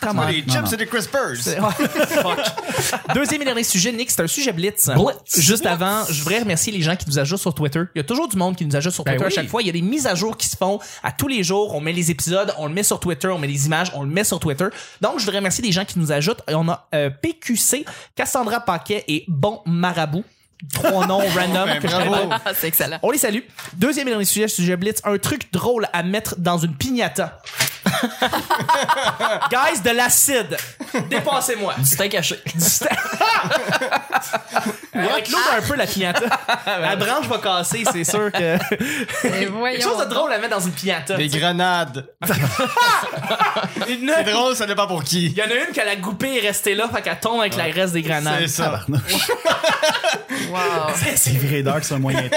comment? 0.00 0.26
Les 0.26 0.42
chips, 0.42 0.66
c'est 0.68 0.76
des 0.76 0.86
crispers. 0.86 1.36
Fuck. 1.36 3.14
Deuxième 3.14 3.42
et 3.42 3.44
dernier 3.44 3.64
sujet, 3.64 3.92
Nick, 3.92 4.10
c'est 4.10 4.22
un 4.22 4.26
sujet 4.26 4.52
blitz. 4.52 4.88
Blitz. 4.88 5.38
Juste 5.40 5.66
avant, 5.66 6.04
je 6.08 6.22
voudrais 6.22 6.40
remercier 6.40 6.72
les 6.72 6.82
gens 6.82 6.96
qui 6.96 7.06
nous 7.08 7.18
ajoutent 7.18 7.40
sur 7.40 7.54
Twitter. 7.54 7.82
Il 7.94 7.98
y 7.98 8.00
a 8.00 8.04
toujours 8.04 8.28
du 8.28 8.36
monde 8.36 8.56
qui 8.56 8.64
nous 8.64 8.76
ajoute 8.76 8.92
sur 8.92 9.04
Ben 9.04 9.12
Twitter 9.16 9.26
à 9.26 9.30
chaque 9.30 9.48
fois. 9.48 9.62
Il 9.62 9.66
y 9.66 9.70
a 9.70 9.72
des 9.72 9.82
mises 9.82 10.06
à 10.06 10.14
jour 10.14 10.36
qui 10.36 10.48
se 10.48 10.56
font 10.56 10.78
à 11.02 11.12
tous 11.12 11.28
les 11.28 11.42
jours. 11.42 11.74
On 11.74 11.80
met 11.80 11.92
les 11.92 12.10
épisodes, 12.10 12.52
on 12.58 12.66
le 12.66 12.72
met 12.74 12.82
sur 12.82 13.00
Twitter, 13.00 13.28
on 13.28 13.38
met 13.38 13.46
les 13.46 13.66
images, 13.66 13.90
on 13.94 14.02
le 14.02 14.08
met 14.10 14.24
sur 14.24 14.40
Twitter. 14.40 14.66
Donc, 15.00 15.18
je 15.18 15.24
voudrais 15.24 15.38
remercier 15.38 15.64
les 15.64 15.72
gens 15.72 15.84
qui 15.84 15.98
nous 15.98 16.12
ajoutent. 16.12 16.42
On 16.48 16.68
a 16.68 16.86
euh, 16.94 17.10
PQC, 17.10 17.84
Cassandra 18.16 18.60
Paquet 18.60 19.04
et 19.08 19.24
Bon 19.28 19.60
Marabout. 19.66 20.24
Trois 20.72 21.06
noms 21.06 21.18
random 21.34 21.66
Ben, 21.66 21.80
que 21.80 21.88
je 21.88 21.94
bravo. 21.94 22.30
Ah, 22.30 22.52
c'est 22.54 22.68
excellent. 22.68 22.98
On 23.02 23.10
les 23.10 23.18
salue. 23.18 23.40
Deuxième 23.74 24.08
et 24.08 24.10
dernier 24.10 24.24
sujet, 24.24 24.48
sujet 24.48 24.76
Blitz. 24.76 25.00
Un 25.04 25.18
truc 25.18 25.52
drôle 25.52 25.86
à 25.92 26.02
mettre 26.02 26.36
dans 26.38 26.58
une 26.58 26.74
piñata. 26.74 27.40
Guys, 29.50 29.80
de 29.84 29.90
l'acide. 29.90 30.56
Dépassez-moi. 31.08 31.74
Du 31.78 31.84
steak 31.86 32.14
haché. 32.14 32.36
Avec 34.94 35.28
l'eau 35.30 35.38
un 35.56 35.62
peu 35.62 35.76
la 35.76 35.86
piñata. 35.86 36.26
La 36.80 36.96
branche 36.96 37.26
va 37.26 37.38
casser, 37.38 37.84
c'est 37.90 38.04
sûr 38.04 38.30
que. 38.32 38.56
Et 39.26 39.46
voyons. 39.46 39.78
Quelque 39.78 39.82
chose 39.82 39.98
de 40.04 40.10
drôle 40.12 40.32
à 40.32 40.38
mettre 40.38 40.56
dans 40.56 40.64
une 40.64 40.72
piñata. 40.72 41.16
Des 41.16 41.28
grenades. 41.28 42.06
Une- 43.88 44.12
C'est 44.24 44.32
drôle, 44.32 44.54
ça 44.56 44.66
dépend 44.66 44.86
pour 44.86 45.02
qui. 45.04 45.26
Il 45.26 45.36
y 45.36 45.42
en 45.42 45.46
a 45.46 45.54
une 45.54 45.72
que 45.74 45.80
la 45.80 45.96
goupée 45.96 46.36
est 46.38 46.46
restée 46.46 46.74
là, 46.74 46.88
fait 46.94 47.02
qu'elle 47.02 47.18
tombe 47.20 47.40
avec 47.40 47.56
la 47.56 47.64
reste 47.64 47.92
des 47.94 48.02
C'est 48.02 48.08
grenades. 48.08 48.46
ça. 48.46 48.64
Tabarnouche. 48.64 49.28
Wow. 50.50 50.58
C'est 51.16 51.30
viré 51.30 51.62
dark 51.62 51.84
sur 51.84 51.96
un 51.96 52.00
moyen 52.00 52.28
temps. 52.28 52.36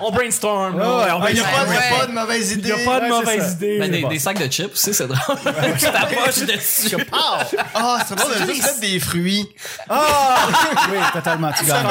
On 0.00 0.10
brainstorm. 0.10 0.74
Ouais, 0.74 0.82
ouais, 0.82 1.30
Il 1.30 1.34
n'y 1.34 1.40
a, 1.40 1.44
Ouais, 1.44 1.50
pas- 1.52 1.60
a 1.60 2.00
ouais. 2.00 2.06
de 2.08 2.12
mauvaise 2.12 2.52
Il 2.52 2.58
idée. 2.58 2.68
y 2.68 2.72
a 2.72 2.76
pas 2.76 2.82
de 2.82 2.86
Ouais, 2.88 3.00
c'est 3.00 3.08
mauvaise 3.08 3.42
ça. 3.46 3.52
idée. 3.52 3.78
Ben, 3.78 4.08
des 4.08 4.18
sacs 4.18 4.38
de 4.38 4.50
chips 4.50 4.81
aussi, 4.88 4.94
c'est 4.94 5.06
drôle. 5.06 5.18
Tu 5.78 5.84
t'approches 5.86 6.38
dessus. 6.40 6.96
Ah, 7.12 7.98
c'est 8.06 8.14
drôle 8.16 8.32
de 8.32 8.52
juste 8.52 8.62
mettre 8.64 8.80
des 8.80 9.00
fruits. 9.00 9.48
Ah! 9.88 10.36
oui, 10.90 10.98
totalement, 11.12 11.50
tu 11.58 11.64
gagnes. 11.64 11.86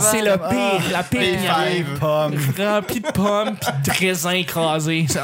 C'est 0.00 0.22
le 0.22 0.36
pire, 0.36 0.90
la 0.92 1.02
pire 1.02 1.20
Des 1.20 1.36
piñata. 1.36 1.62
fives. 1.66 1.98
Pomme. 2.00 2.34
Rempli 2.58 3.00
de 3.00 3.10
pommes 3.10 3.56
pis 3.56 3.90
de 3.90 3.96
raisins 3.98 4.30
écrasés. 4.30 5.06
ça. 5.08 5.22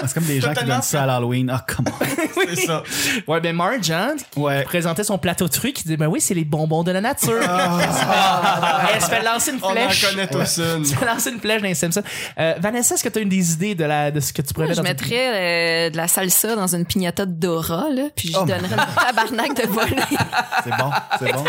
C'est 0.00 0.14
comme 0.14 0.24
des 0.24 0.40
gens 0.40 0.52
qui 0.54 0.64
donnent 0.64 0.82
ça 0.82 1.02
à 1.02 1.06
l'Halloween. 1.06 1.50
Ah, 1.52 1.64
comment? 1.66 1.90
C'est 2.34 2.66
ça. 2.66 2.82
Ouais, 3.26 3.40
ben 3.40 3.54
Marge, 3.56 3.92
qui 4.30 4.40
présentait 4.64 5.04
son 5.04 5.18
plateau 5.18 5.46
de 5.46 5.52
trucs, 5.52 5.74
qui 5.74 5.82
disait, 5.84 5.96
ben 5.96 6.06
oui, 6.06 6.20
c'est 6.20 6.34
les 6.34 6.44
bonbons 6.44 6.82
de 6.82 6.92
la 6.92 7.00
nature. 7.00 7.40
Elle 8.94 9.02
se 9.02 9.08
fait 9.08 9.22
lancer 9.22 9.50
une 9.52 9.58
On 9.62 9.66
en 9.68 9.70
flèche. 9.72 10.08
connaît 10.10 10.26
tous 10.26 10.58
une. 10.58 10.80
Elle 10.82 10.86
se 10.86 10.94
fait 10.94 11.06
lancer 11.06 11.30
une 11.30 11.40
flèche 11.40 11.62
dans 11.62 11.68
les 11.68 11.74
Simpsons. 11.74 12.02
Euh, 12.38 12.54
Vanessa, 12.60 12.94
est-ce 12.94 13.04
que 13.04 13.08
tu 13.08 13.18
as 13.18 13.22
une 13.22 13.28
des 13.28 13.52
idées 13.52 13.74
de, 13.74 13.84
la, 13.84 14.10
de 14.10 14.20
ce 14.20 14.32
que 14.32 14.42
tu 14.42 14.52
pourrais 14.52 14.66
Je 14.66 14.70
mettre 14.70 14.82
dans 14.82 14.88
ta- 14.88 14.90
mettrais 14.90 15.16
euh, 15.56 15.90
de 15.90 15.96
la 15.96 16.08
salsa 16.08 16.54
dans 16.54 16.74
une 16.74 16.84
piñata 16.84 17.26
de 17.26 17.32
Dora, 17.32 17.86
là, 17.90 18.04
puis 18.14 18.32
je 18.32 18.38
Oh 18.38 18.44
donnerais 18.44 18.74
une 18.74 19.04
tabarnak 19.04 19.54
de 19.54 19.66
volée. 19.66 19.96
C'est 20.64 20.76
bon, 20.76 20.90
c'est 21.18 21.32
bon. 21.32 21.44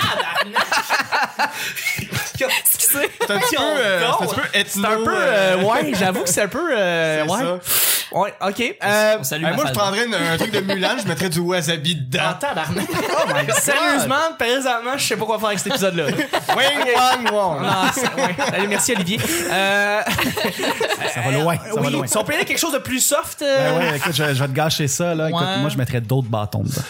Excusez. 2.46 3.10
C'est 3.20 3.32
un 3.32 3.40
petit 3.40 3.56
peu, 3.56 3.62
euh, 3.64 4.00
c'est 4.00 4.24
un 4.24 4.28
petit 4.28 4.36
peu 4.36 4.48
ethno. 4.54 4.88
C'est 4.88 4.94
un 4.94 5.04
peu, 5.04 5.16
euh, 5.16 5.64
ouais, 5.64 5.94
j'avoue 5.94 6.24
que 6.24 6.30
c'est 6.30 6.44
un 6.44 6.48
peu, 6.48 6.78
euh, 6.78 7.26
c'est 7.26 7.32
ouais. 7.32 7.40
ça. 7.40 7.60
Ouais, 8.12 8.34
ok. 8.42 8.76
Euh, 8.84 9.16
On 9.20 9.24
salue 9.24 9.44
Euh, 9.44 9.50
ma 9.50 9.56
moi, 9.56 9.66
je 9.68 9.74
prendrais 9.74 10.06
une- 10.06 10.14
un 10.16 10.38
truc 10.38 10.52
de 10.52 10.62
Mulan, 10.62 10.96
je 11.02 11.08
mettrais 11.08 11.30
du 11.30 11.40
wasabi 11.40 11.96
dedans. 11.96 12.34
tabarnak. 12.40 12.86
Sérieusement, 13.62 14.16
présentement, 14.40 14.98
je 14.98 15.06
sais 15.06 15.18
pas 15.18 15.26
quoi 15.26 15.38
faire 15.40 15.48
avec 15.48 15.60
cet 15.60 15.68
épisode-là. 15.68 16.06
Wing, 16.56 17.32
wang, 17.34 17.60
c'est- 17.94 18.02
ouais. 18.22 18.36
Allez, 18.54 18.68
merci 18.68 18.94
Olivier. 18.94 19.20
Euh, 19.52 20.02
Ça 21.14 21.22
va 21.22 21.32
loin, 21.32 21.56
ça 21.58 21.74
va 21.76 21.82
oui, 21.82 21.92
loin. 21.94 22.08
si 22.08 22.18
on 22.18 22.24
peut 22.24 22.34
aller 22.34 22.46
quelque 22.46 22.60
chose 22.60 22.74
de 22.74 22.78
plus 22.78 23.00
soft, 23.02 23.42
euh, 23.42 23.72
Ben 23.72 23.78
ouais, 23.92 23.98
écoute, 23.98 24.14
je, 24.14 24.24
je 24.24 24.40
vais 24.42 24.48
te 24.48 24.54
gâcher 24.54 24.88
ça, 24.88 25.16
là. 25.16 25.30
Écoute, 25.30 25.42
Ouais. 25.42 25.58
moi, 25.60 25.70
je 25.70 25.78
mettrais 25.78 26.02
d'autres 26.02 26.28
bâtons 26.30 26.64
dedans. 26.64 26.82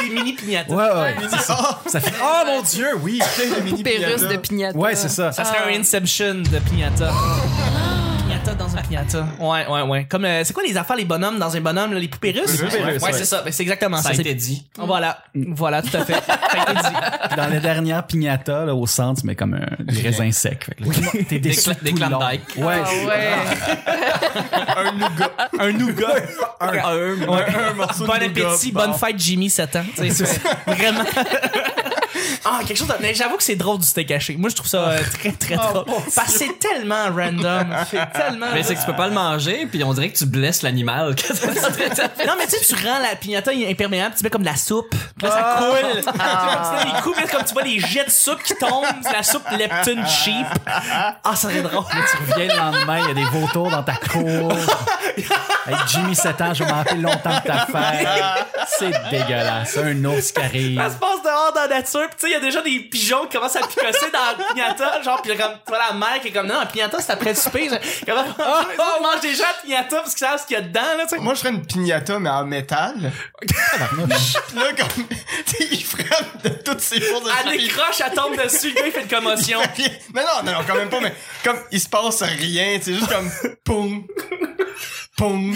des 0.00 0.08
mini 0.10 0.32
pignatas. 0.34 0.72
Ouais, 0.74 0.82
ouais. 0.84 1.14
Ah, 1.48 1.78
Ça 1.86 2.00
fait, 2.00 2.12
oh 2.22 2.42
mon 2.46 2.62
dieu, 2.62 2.88
oui. 3.02 3.20
des 3.38 3.60
mini 3.62 3.76
Poupée 3.82 4.04
russe 4.04 4.16
piñatas. 4.16 4.32
de 4.32 4.36
piñata. 4.38 4.78
Ouais, 4.78 4.94
c'est 4.94 5.08
ça. 5.08 5.32
Ça 5.32 5.44
serait 5.44 5.72
un 5.74 5.80
Inception 5.80 6.34
de 6.34 6.58
pignata. 6.58 7.10
Piñata 8.50 8.54
dans 8.54 8.76
un 8.76 8.82
piñata. 8.82 9.26
Ouais, 9.38 9.66
ouais, 9.66 9.82
ouais. 9.82 10.04
Comme, 10.06 10.24
euh, 10.24 10.42
c'est 10.44 10.52
quoi 10.52 10.62
les 10.62 10.76
affaires, 10.76 10.96
les 10.96 11.04
bonhommes 11.04 11.38
dans 11.38 11.54
un 11.56 11.60
bonhomme, 11.60 11.92
là, 11.92 11.98
les 12.00 12.08
poupées 12.08 12.32
russes? 12.32 12.56
poupées 12.56 12.76
ouais, 12.78 12.92
russes, 12.92 13.02
ouais, 13.02 13.08
ouais. 13.12 13.18
c'est 13.18 13.24
ça. 13.24 13.42
Ben, 13.42 13.52
c'est 13.52 13.62
exactement 13.62 13.96
ça. 13.98 14.02
Ça 14.04 14.08
a 14.10 14.14
été 14.20 14.34
dit. 14.34 14.66
Voilà. 14.76 15.18
Voilà, 15.34 15.82
tout 15.82 15.96
à 15.96 16.04
fait. 16.04 16.14
Ça 16.14 16.38
a 16.52 16.62
été 16.72 16.80
dit. 16.82 16.94
Puis 17.28 17.36
dans 17.36 17.46
la 17.48 17.60
dernière 17.60 18.06
piñata, 18.06 18.64
là, 18.64 18.74
au 18.74 18.86
centre, 18.86 19.22
mais 19.24 19.34
comme 19.34 19.54
un, 19.54 19.66
des 19.84 20.00
raisins 20.02 20.32
secs. 20.32 20.64
Fait 20.64 21.24
T'es 21.24 21.38
déçu 21.38 21.70
cla- 21.70 21.82
des 21.82 21.90
tout. 21.92 21.96
Klondike. 21.96 22.40
Ouais. 22.56 22.82
Ah 22.84 23.06
ouais. 23.06 23.30
Un 24.80 24.92
nougat. 24.92 25.30
Un 25.58 25.72
nougat. 25.72 26.14
Un, 26.60 27.70
un 27.70 27.74
morceau 27.74 28.06
Bon 28.06 28.14
de 28.18 28.24
nougat. 28.26 28.48
appétit, 28.50 28.72
Bon. 28.72 28.80
bonne 28.80 28.94
fête 28.94 29.18
Jimmy 29.18 29.50
7 29.50 29.76
ans. 29.76 29.84
Tu 29.96 30.08
vraiment. 30.66 31.04
Ah, 32.44 32.60
quelque 32.66 32.76
chose 32.76 32.88
de... 32.88 32.94
Mais 33.00 33.14
j'avoue 33.14 33.36
que 33.36 33.42
c'est 33.42 33.56
drôle 33.56 33.78
du 33.78 33.86
steak 33.86 34.10
haché. 34.10 34.36
Moi, 34.36 34.50
je 34.50 34.56
trouve 34.56 34.68
ça 34.68 34.88
euh, 34.88 35.00
très, 35.12 35.32
très 35.32 35.56
drôle. 35.56 35.84
Parce 36.14 36.32
que 36.32 36.38
c'est 36.38 36.58
tellement 36.58 37.06
random. 37.14 37.76
C'est 37.90 38.12
tellement... 38.12 38.46
Mais 38.54 38.62
c'est 38.62 38.74
que 38.74 38.80
tu 38.80 38.86
peux 38.86 38.96
pas 38.96 39.08
le 39.08 39.14
manger, 39.14 39.66
puis 39.66 39.82
on 39.84 39.92
dirait 39.92 40.10
que 40.10 40.16
tu 40.16 40.26
blesses 40.26 40.62
l'animal. 40.62 41.14
Non, 42.26 42.34
mais 42.38 42.46
tu 42.46 42.56
sais, 42.56 42.74
tu 42.74 42.86
rends 42.86 42.98
la 42.98 43.16
pignata 43.16 43.50
imperméable, 43.50 44.14
tu 44.16 44.22
mets 44.24 44.30
comme 44.30 44.42
de 44.42 44.46
la 44.46 44.56
soupe. 44.56 44.90
Puis 44.90 45.26
là, 45.26 45.30
ça 45.30 45.56
coule. 45.58 46.00
Tu 46.00 46.02
sais, 46.02 46.84
les 46.94 47.00
coups, 47.02 47.16
mais 47.20 47.28
comme 47.28 47.44
tu 47.44 47.52
vois 47.52 47.62
les 47.62 47.80
jets 47.80 48.04
de 48.04 48.10
soupe 48.10 48.42
qui 48.42 48.54
tombent, 48.54 48.84
c'est 49.02 49.12
la 49.12 49.22
soupe 49.22 49.42
Lepton 49.50 50.06
cheap. 50.06 50.46
Ah, 50.66 51.16
ça 51.24 51.36
serait 51.36 51.62
drôle. 51.62 51.84
Là, 51.84 52.00
tu 52.10 52.32
reviens 52.32 52.46
le 52.48 52.56
lendemain, 52.56 52.98
il 52.98 53.08
y 53.08 53.10
a 53.10 53.14
des 53.14 53.38
vautours 53.38 53.70
dans 53.70 53.82
ta 53.82 53.94
cour. 53.94 54.52
Avec 55.66 55.78
Jimmy 55.88 56.14
7 56.14 56.40
ans, 56.40 56.54
je 56.54 56.64
vais 56.64 56.70
m'en 56.70 56.76
rappeler 56.76 57.00
longtemps 57.00 57.36
de 57.44 57.46
ta 57.46 57.66
fête. 57.66 58.08
C'est 58.78 58.92
dégueulasse. 59.10 59.76
Un 59.78 60.04
ours 60.04 60.32
qui 60.32 60.40
arrive. 60.40 60.80
Ça 60.80 60.90
se 60.90 60.96
passe 60.96 61.22
dehors 61.22 61.52
dans 61.54 61.62
la 61.62 61.68
nature, 61.68 62.08
pis 62.10 62.16
tu 62.18 62.26
sais, 62.28 62.29
il 62.30 62.34
y 62.34 62.36
a 62.36 62.40
déjà 62.40 62.62
des 62.62 62.78
pigeons 62.80 63.26
qui 63.26 63.36
commencent 63.36 63.56
à 63.56 63.66
picosser 63.66 64.10
dans 64.12 64.38
la 64.38 64.44
pignata, 64.48 65.02
genre, 65.02 65.20
pis 65.22 65.28
comme, 65.30 65.38
tu 65.38 65.68
vois 65.68 65.78
la 65.78 65.94
mère 65.94 66.20
qui 66.22 66.28
est 66.28 66.32
comme, 66.32 66.46
non, 66.46 66.60
la 66.60 66.66
pignata, 66.66 67.00
c'est 67.00 67.12
après 67.12 67.30
le 67.30 67.36
souper. 67.36 67.68
genre, 67.68 67.78
Comment, 68.06 68.24
on 68.98 69.02
mange 69.02 69.20
déjà 69.20 69.44
la 69.44 69.54
pignata 69.62 69.96
parce 69.96 70.14
qu'ils 70.14 70.26
savent 70.26 70.40
ce 70.40 70.46
qu'il 70.46 70.54
y 70.54 70.58
a 70.58 70.62
dedans, 70.62 70.80
là, 70.96 71.04
tu 71.04 71.16
sais. 71.16 71.18
Moi, 71.20 71.34
je 71.34 71.40
ferais 71.40 71.50
une 71.50 71.66
piñata, 71.66 72.18
mais 72.18 72.30
en 72.30 72.44
métal. 72.44 72.94
Là, 74.54 74.72
comme, 74.76 75.06
tu 75.46 75.56
sais, 75.56 75.68
il 75.72 75.84
frappe 75.84 76.42
de 76.44 76.48
toutes 76.50 76.80
ses 76.80 77.00
forces 77.00 77.24
de 77.24 77.30
Elle 77.52 77.58
décroche, 77.58 78.00
elle 78.04 78.14
tombe 78.14 78.36
dessus, 78.36 78.68
le 78.70 78.74
gars, 78.74 78.86
il 78.86 78.92
fait 78.92 79.02
une 79.02 79.08
commotion. 79.08 79.60
Mais 80.14 80.22
non, 80.22 80.42
non, 80.44 80.52
non, 80.52 80.58
quand 80.66 80.74
même 80.76 80.88
pas, 80.88 81.00
mais 81.00 81.14
comme 81.44 81.58
il 81.70 81.80
se 81.80 81.88
passe 81.88 82.22
rien, 82.22 82.78
c'est 82.82 82.94
juste 82.94 83.08
comme 83.08 83.30
poum, 83.64 84.06
poum. 85.16 85.54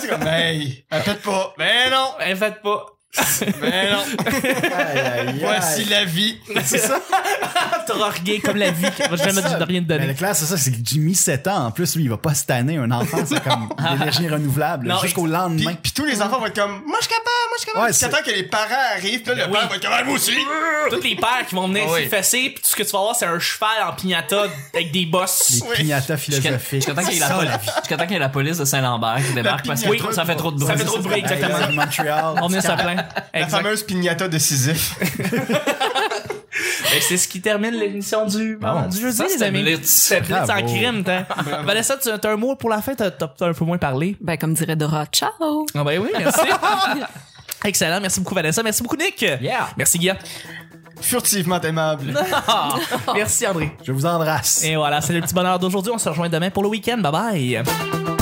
C'est 0.00 0.08
comme, 0.08 0.26
hey, 0.26 0.84
elle 0.90 1.02
pète 1.02 1.22
pas. 1.22 1.54
Mais 1.58 1.90
non, 1.90 2.14
Elle 2.20 2.36
fait 2.36 2.60
pas. 2.62 2.86
mais 3.62 3.90
non. 3.90 3.98
Aïe, 4.26 4.98
aïe, 4.98 5.28
aïe. 5.28 5.38
Voici 5.40 5.84
la 5.86 6.04
vie. 6.04 6.36
C'est 6.64 6.78
ça. 6.78 7.00
T'auras 7.86 8.10
rien 8.10 8.38
comme 8.44 8.56
la 8.58 8.70
vie 8.70 8.90
qui 8.90 9.02
va 9.02 9.16
jamais 9.16 9.40
Ça. 9.40 9.54
te 9.54 9.64
rien 9.64 9.66
te 9.66 9.70
Mais 9.72 9.80
donner. 9.80 10.06
le 10.08 10.14
clair, 10.14 10.36
c'est 10.36 10.44
ça, 10.44 10.58
c'est 10.58 10.70
que 10.70 10.76
Jimmy 10.84 11.14
7 11.14 11.46
ans, 11.48 11.66
en 11.66 11.70
plus, 11.70 11.96
lui, 11.96 12.04
il 12.04 12.10
va 12.10 12.18
pas 12.18 12.32
année, 12.50 12.76
un 12.76 12.90
enfant, 12.90 13.18
c'est 13.24 13.42
comme 13.42 13.70
l'énergie 13.92 14.28
renouvelable, 14.28 14.92
jusqu'au 15.02 15.22
Puis, 15.22 15.32
lendemain. 15.32 15.74
puis 15.82 15.92
tous 15.92 16.04
les 16.04 16.20
enfants 16.20 16.38
vont 16.38 16.46
être 16.46 16.60
comme, 16.60 16.82
moi 16.86 16.98
je 17.00 17.06
suis 17.06 17.14
capable, 17.14 17.48
moi 17.48 17.56
je 17.56 17.58
suis 17.62 17.66
capable. 17.72 17.86
Ouais, 17.86 17.92
c'est- 17.92 18.22
que 18.22 18.30
les 18.30 18.42
parents 18.44 18.66
arrivent, 18.94 19.22
puis 19.22 19.34
là, 19.34 19.46
le 19.46 19.52
oui. 19.52 19.58
père 19.58 19.68
va 19.68 19.76
être 19.76 19.82
comme, 19.82 19.92
Ah, 19.98 20.04
moi 20.04 20.14
aussi. 20.14 20.32
Tous 20.90 21.00
les 21.02 21.16
pères 21.16 21.46
qui 21.48 21.54
vont 21.54 21.66
venir 21.68 21.84
Ah 21.88 21.92
oui. 21.94 22.08
fesser, 22.08 22.50
pis 22.50 22.60
tout 22.62 22.68
ce 22.70 22.76
que 22.76 22.82
tu 22.82 22.90
vas 22.90 22.98
voir, 23.00 23.16
c'est 23.16 23.24
un 23.26 23.38
cheval 23.38 23.70
en 23.88 23.92
pignata 23.94 24.44
avec 24.74 24.92
des 24.92 25.06
bosses. 25.06 25.60
Des 25.60 25.62
Oui. 25.62 25.76
Jusqu'à 25.94 26.16
philosophiques. 26.18 26.74
jusqu'à 26.74 26.94
temps 26.94 27.02
qu'il 27.02 27.14
y 28.10 28.12
y 28.12 28.16
ait 28.16 28.18
la 28.18 28.28
police 28.28 28.58
de 28.58 28.64
Saint-Lambert 28.66 29.16
qui 29.26 29.32
débarque 29.32 29.66
parce 29.66 29.82
que 29.82 29.88
pignata. 29.88 30.12
ça 30.12 30.24
fait 30.26 30.36
trop 30.36 30.52
de 30.52 30.58
bruit. 30.58 30.68
Ça 30.68 30.76
fait 30.76 30.84
trop 30.84 30.98
de 30.98 31.02
bruit, 31.02 31.18
exactement. 31.20 31.58
On 32.42 32.48
vient 32.48 32.60
se 32.60 32.66
plaindre. 32.66 32.97
La 33.34 33.40
Exact. 33.40 33.62
fameuse 33.62 33.82
piñata 33.84 34.28
de 34.28 34.38
Sisyphe. 34.38 34.96
Et 36.96 37.00
c'est 37.00 37.16
ce 37.16 37.28
qui 37.28 37.40
termine 37.40 37.74
l'émission 37.74 38.26
du, 38.26 38.56
Bon, 38.56 38.82
du 38.88 38.98
jeudi, 39.00 39.22
les 39.36 39.42
amis. 39.42 39.78
C'est 39.82 40.20
blitz 40.22 40.48
en 40.50 40.66
crime, 40.66 41.04
t'as. 41.04 41.24
Vanessa, 41.62 41.96
tu 41.96 42.08
as 42.08 42.30
un 42.30 42.36
mot 42.36 42.56
pour 42.56 42.70
la 42.70 42.80
fin, 42.82 42.94
t'as 42.94 43.10
t'as 43.10 43.46
un 43.46 43.52
peu 43.52 43.64
moins 43.64 43.78
parlé? 43.78 44.16
Ben, 44.20 44.36
comme 44.36 44.54
dirait 44.54 44.74
Dora, 44.76 45.06
ciao! 45.06 45.30
Ah 45.74 45.84
ben 45.84 46.00
oui, 46.00 46.08
merci. 46.18 46.40
Excellent, 47.64 48.00
merci 48.00 48.20
beaucoup 48.20 48.34
Vanessa, 48.34 48.62
merci 48.62 48.82
beaucoup 48.82 48.96
Nick. 48.96 49.20
Yeah. 49.20 49.68
Merci 49.76 49.98
Guillaume. 49.98 50.16
Furtivement 51.00 51.60
aimable. 51.60 52.12
Merci 53.14 53.46
André. 53.46 53.70
Je 53.84 53.92
vous 53.92 54.04
embrasse. 54.04 54.64
Et 54.64 54.74
voilà, 54.74 55.00
c'est 55.00 55.12
le 55.12 55.20
petit 55.20 55.32
bonheur 55.32 55.56
d'aujourd'hui. 55.60 55.92
On 55.94 55.98
se 55.98 56.08
rejoint 56.08 56.28
demain 56.28 56.50
pour 56.50 56.64
le 56.64 56.68
week-end. 56.70 56.98
Bye 56.98 57.12
bye. 57.12 58.17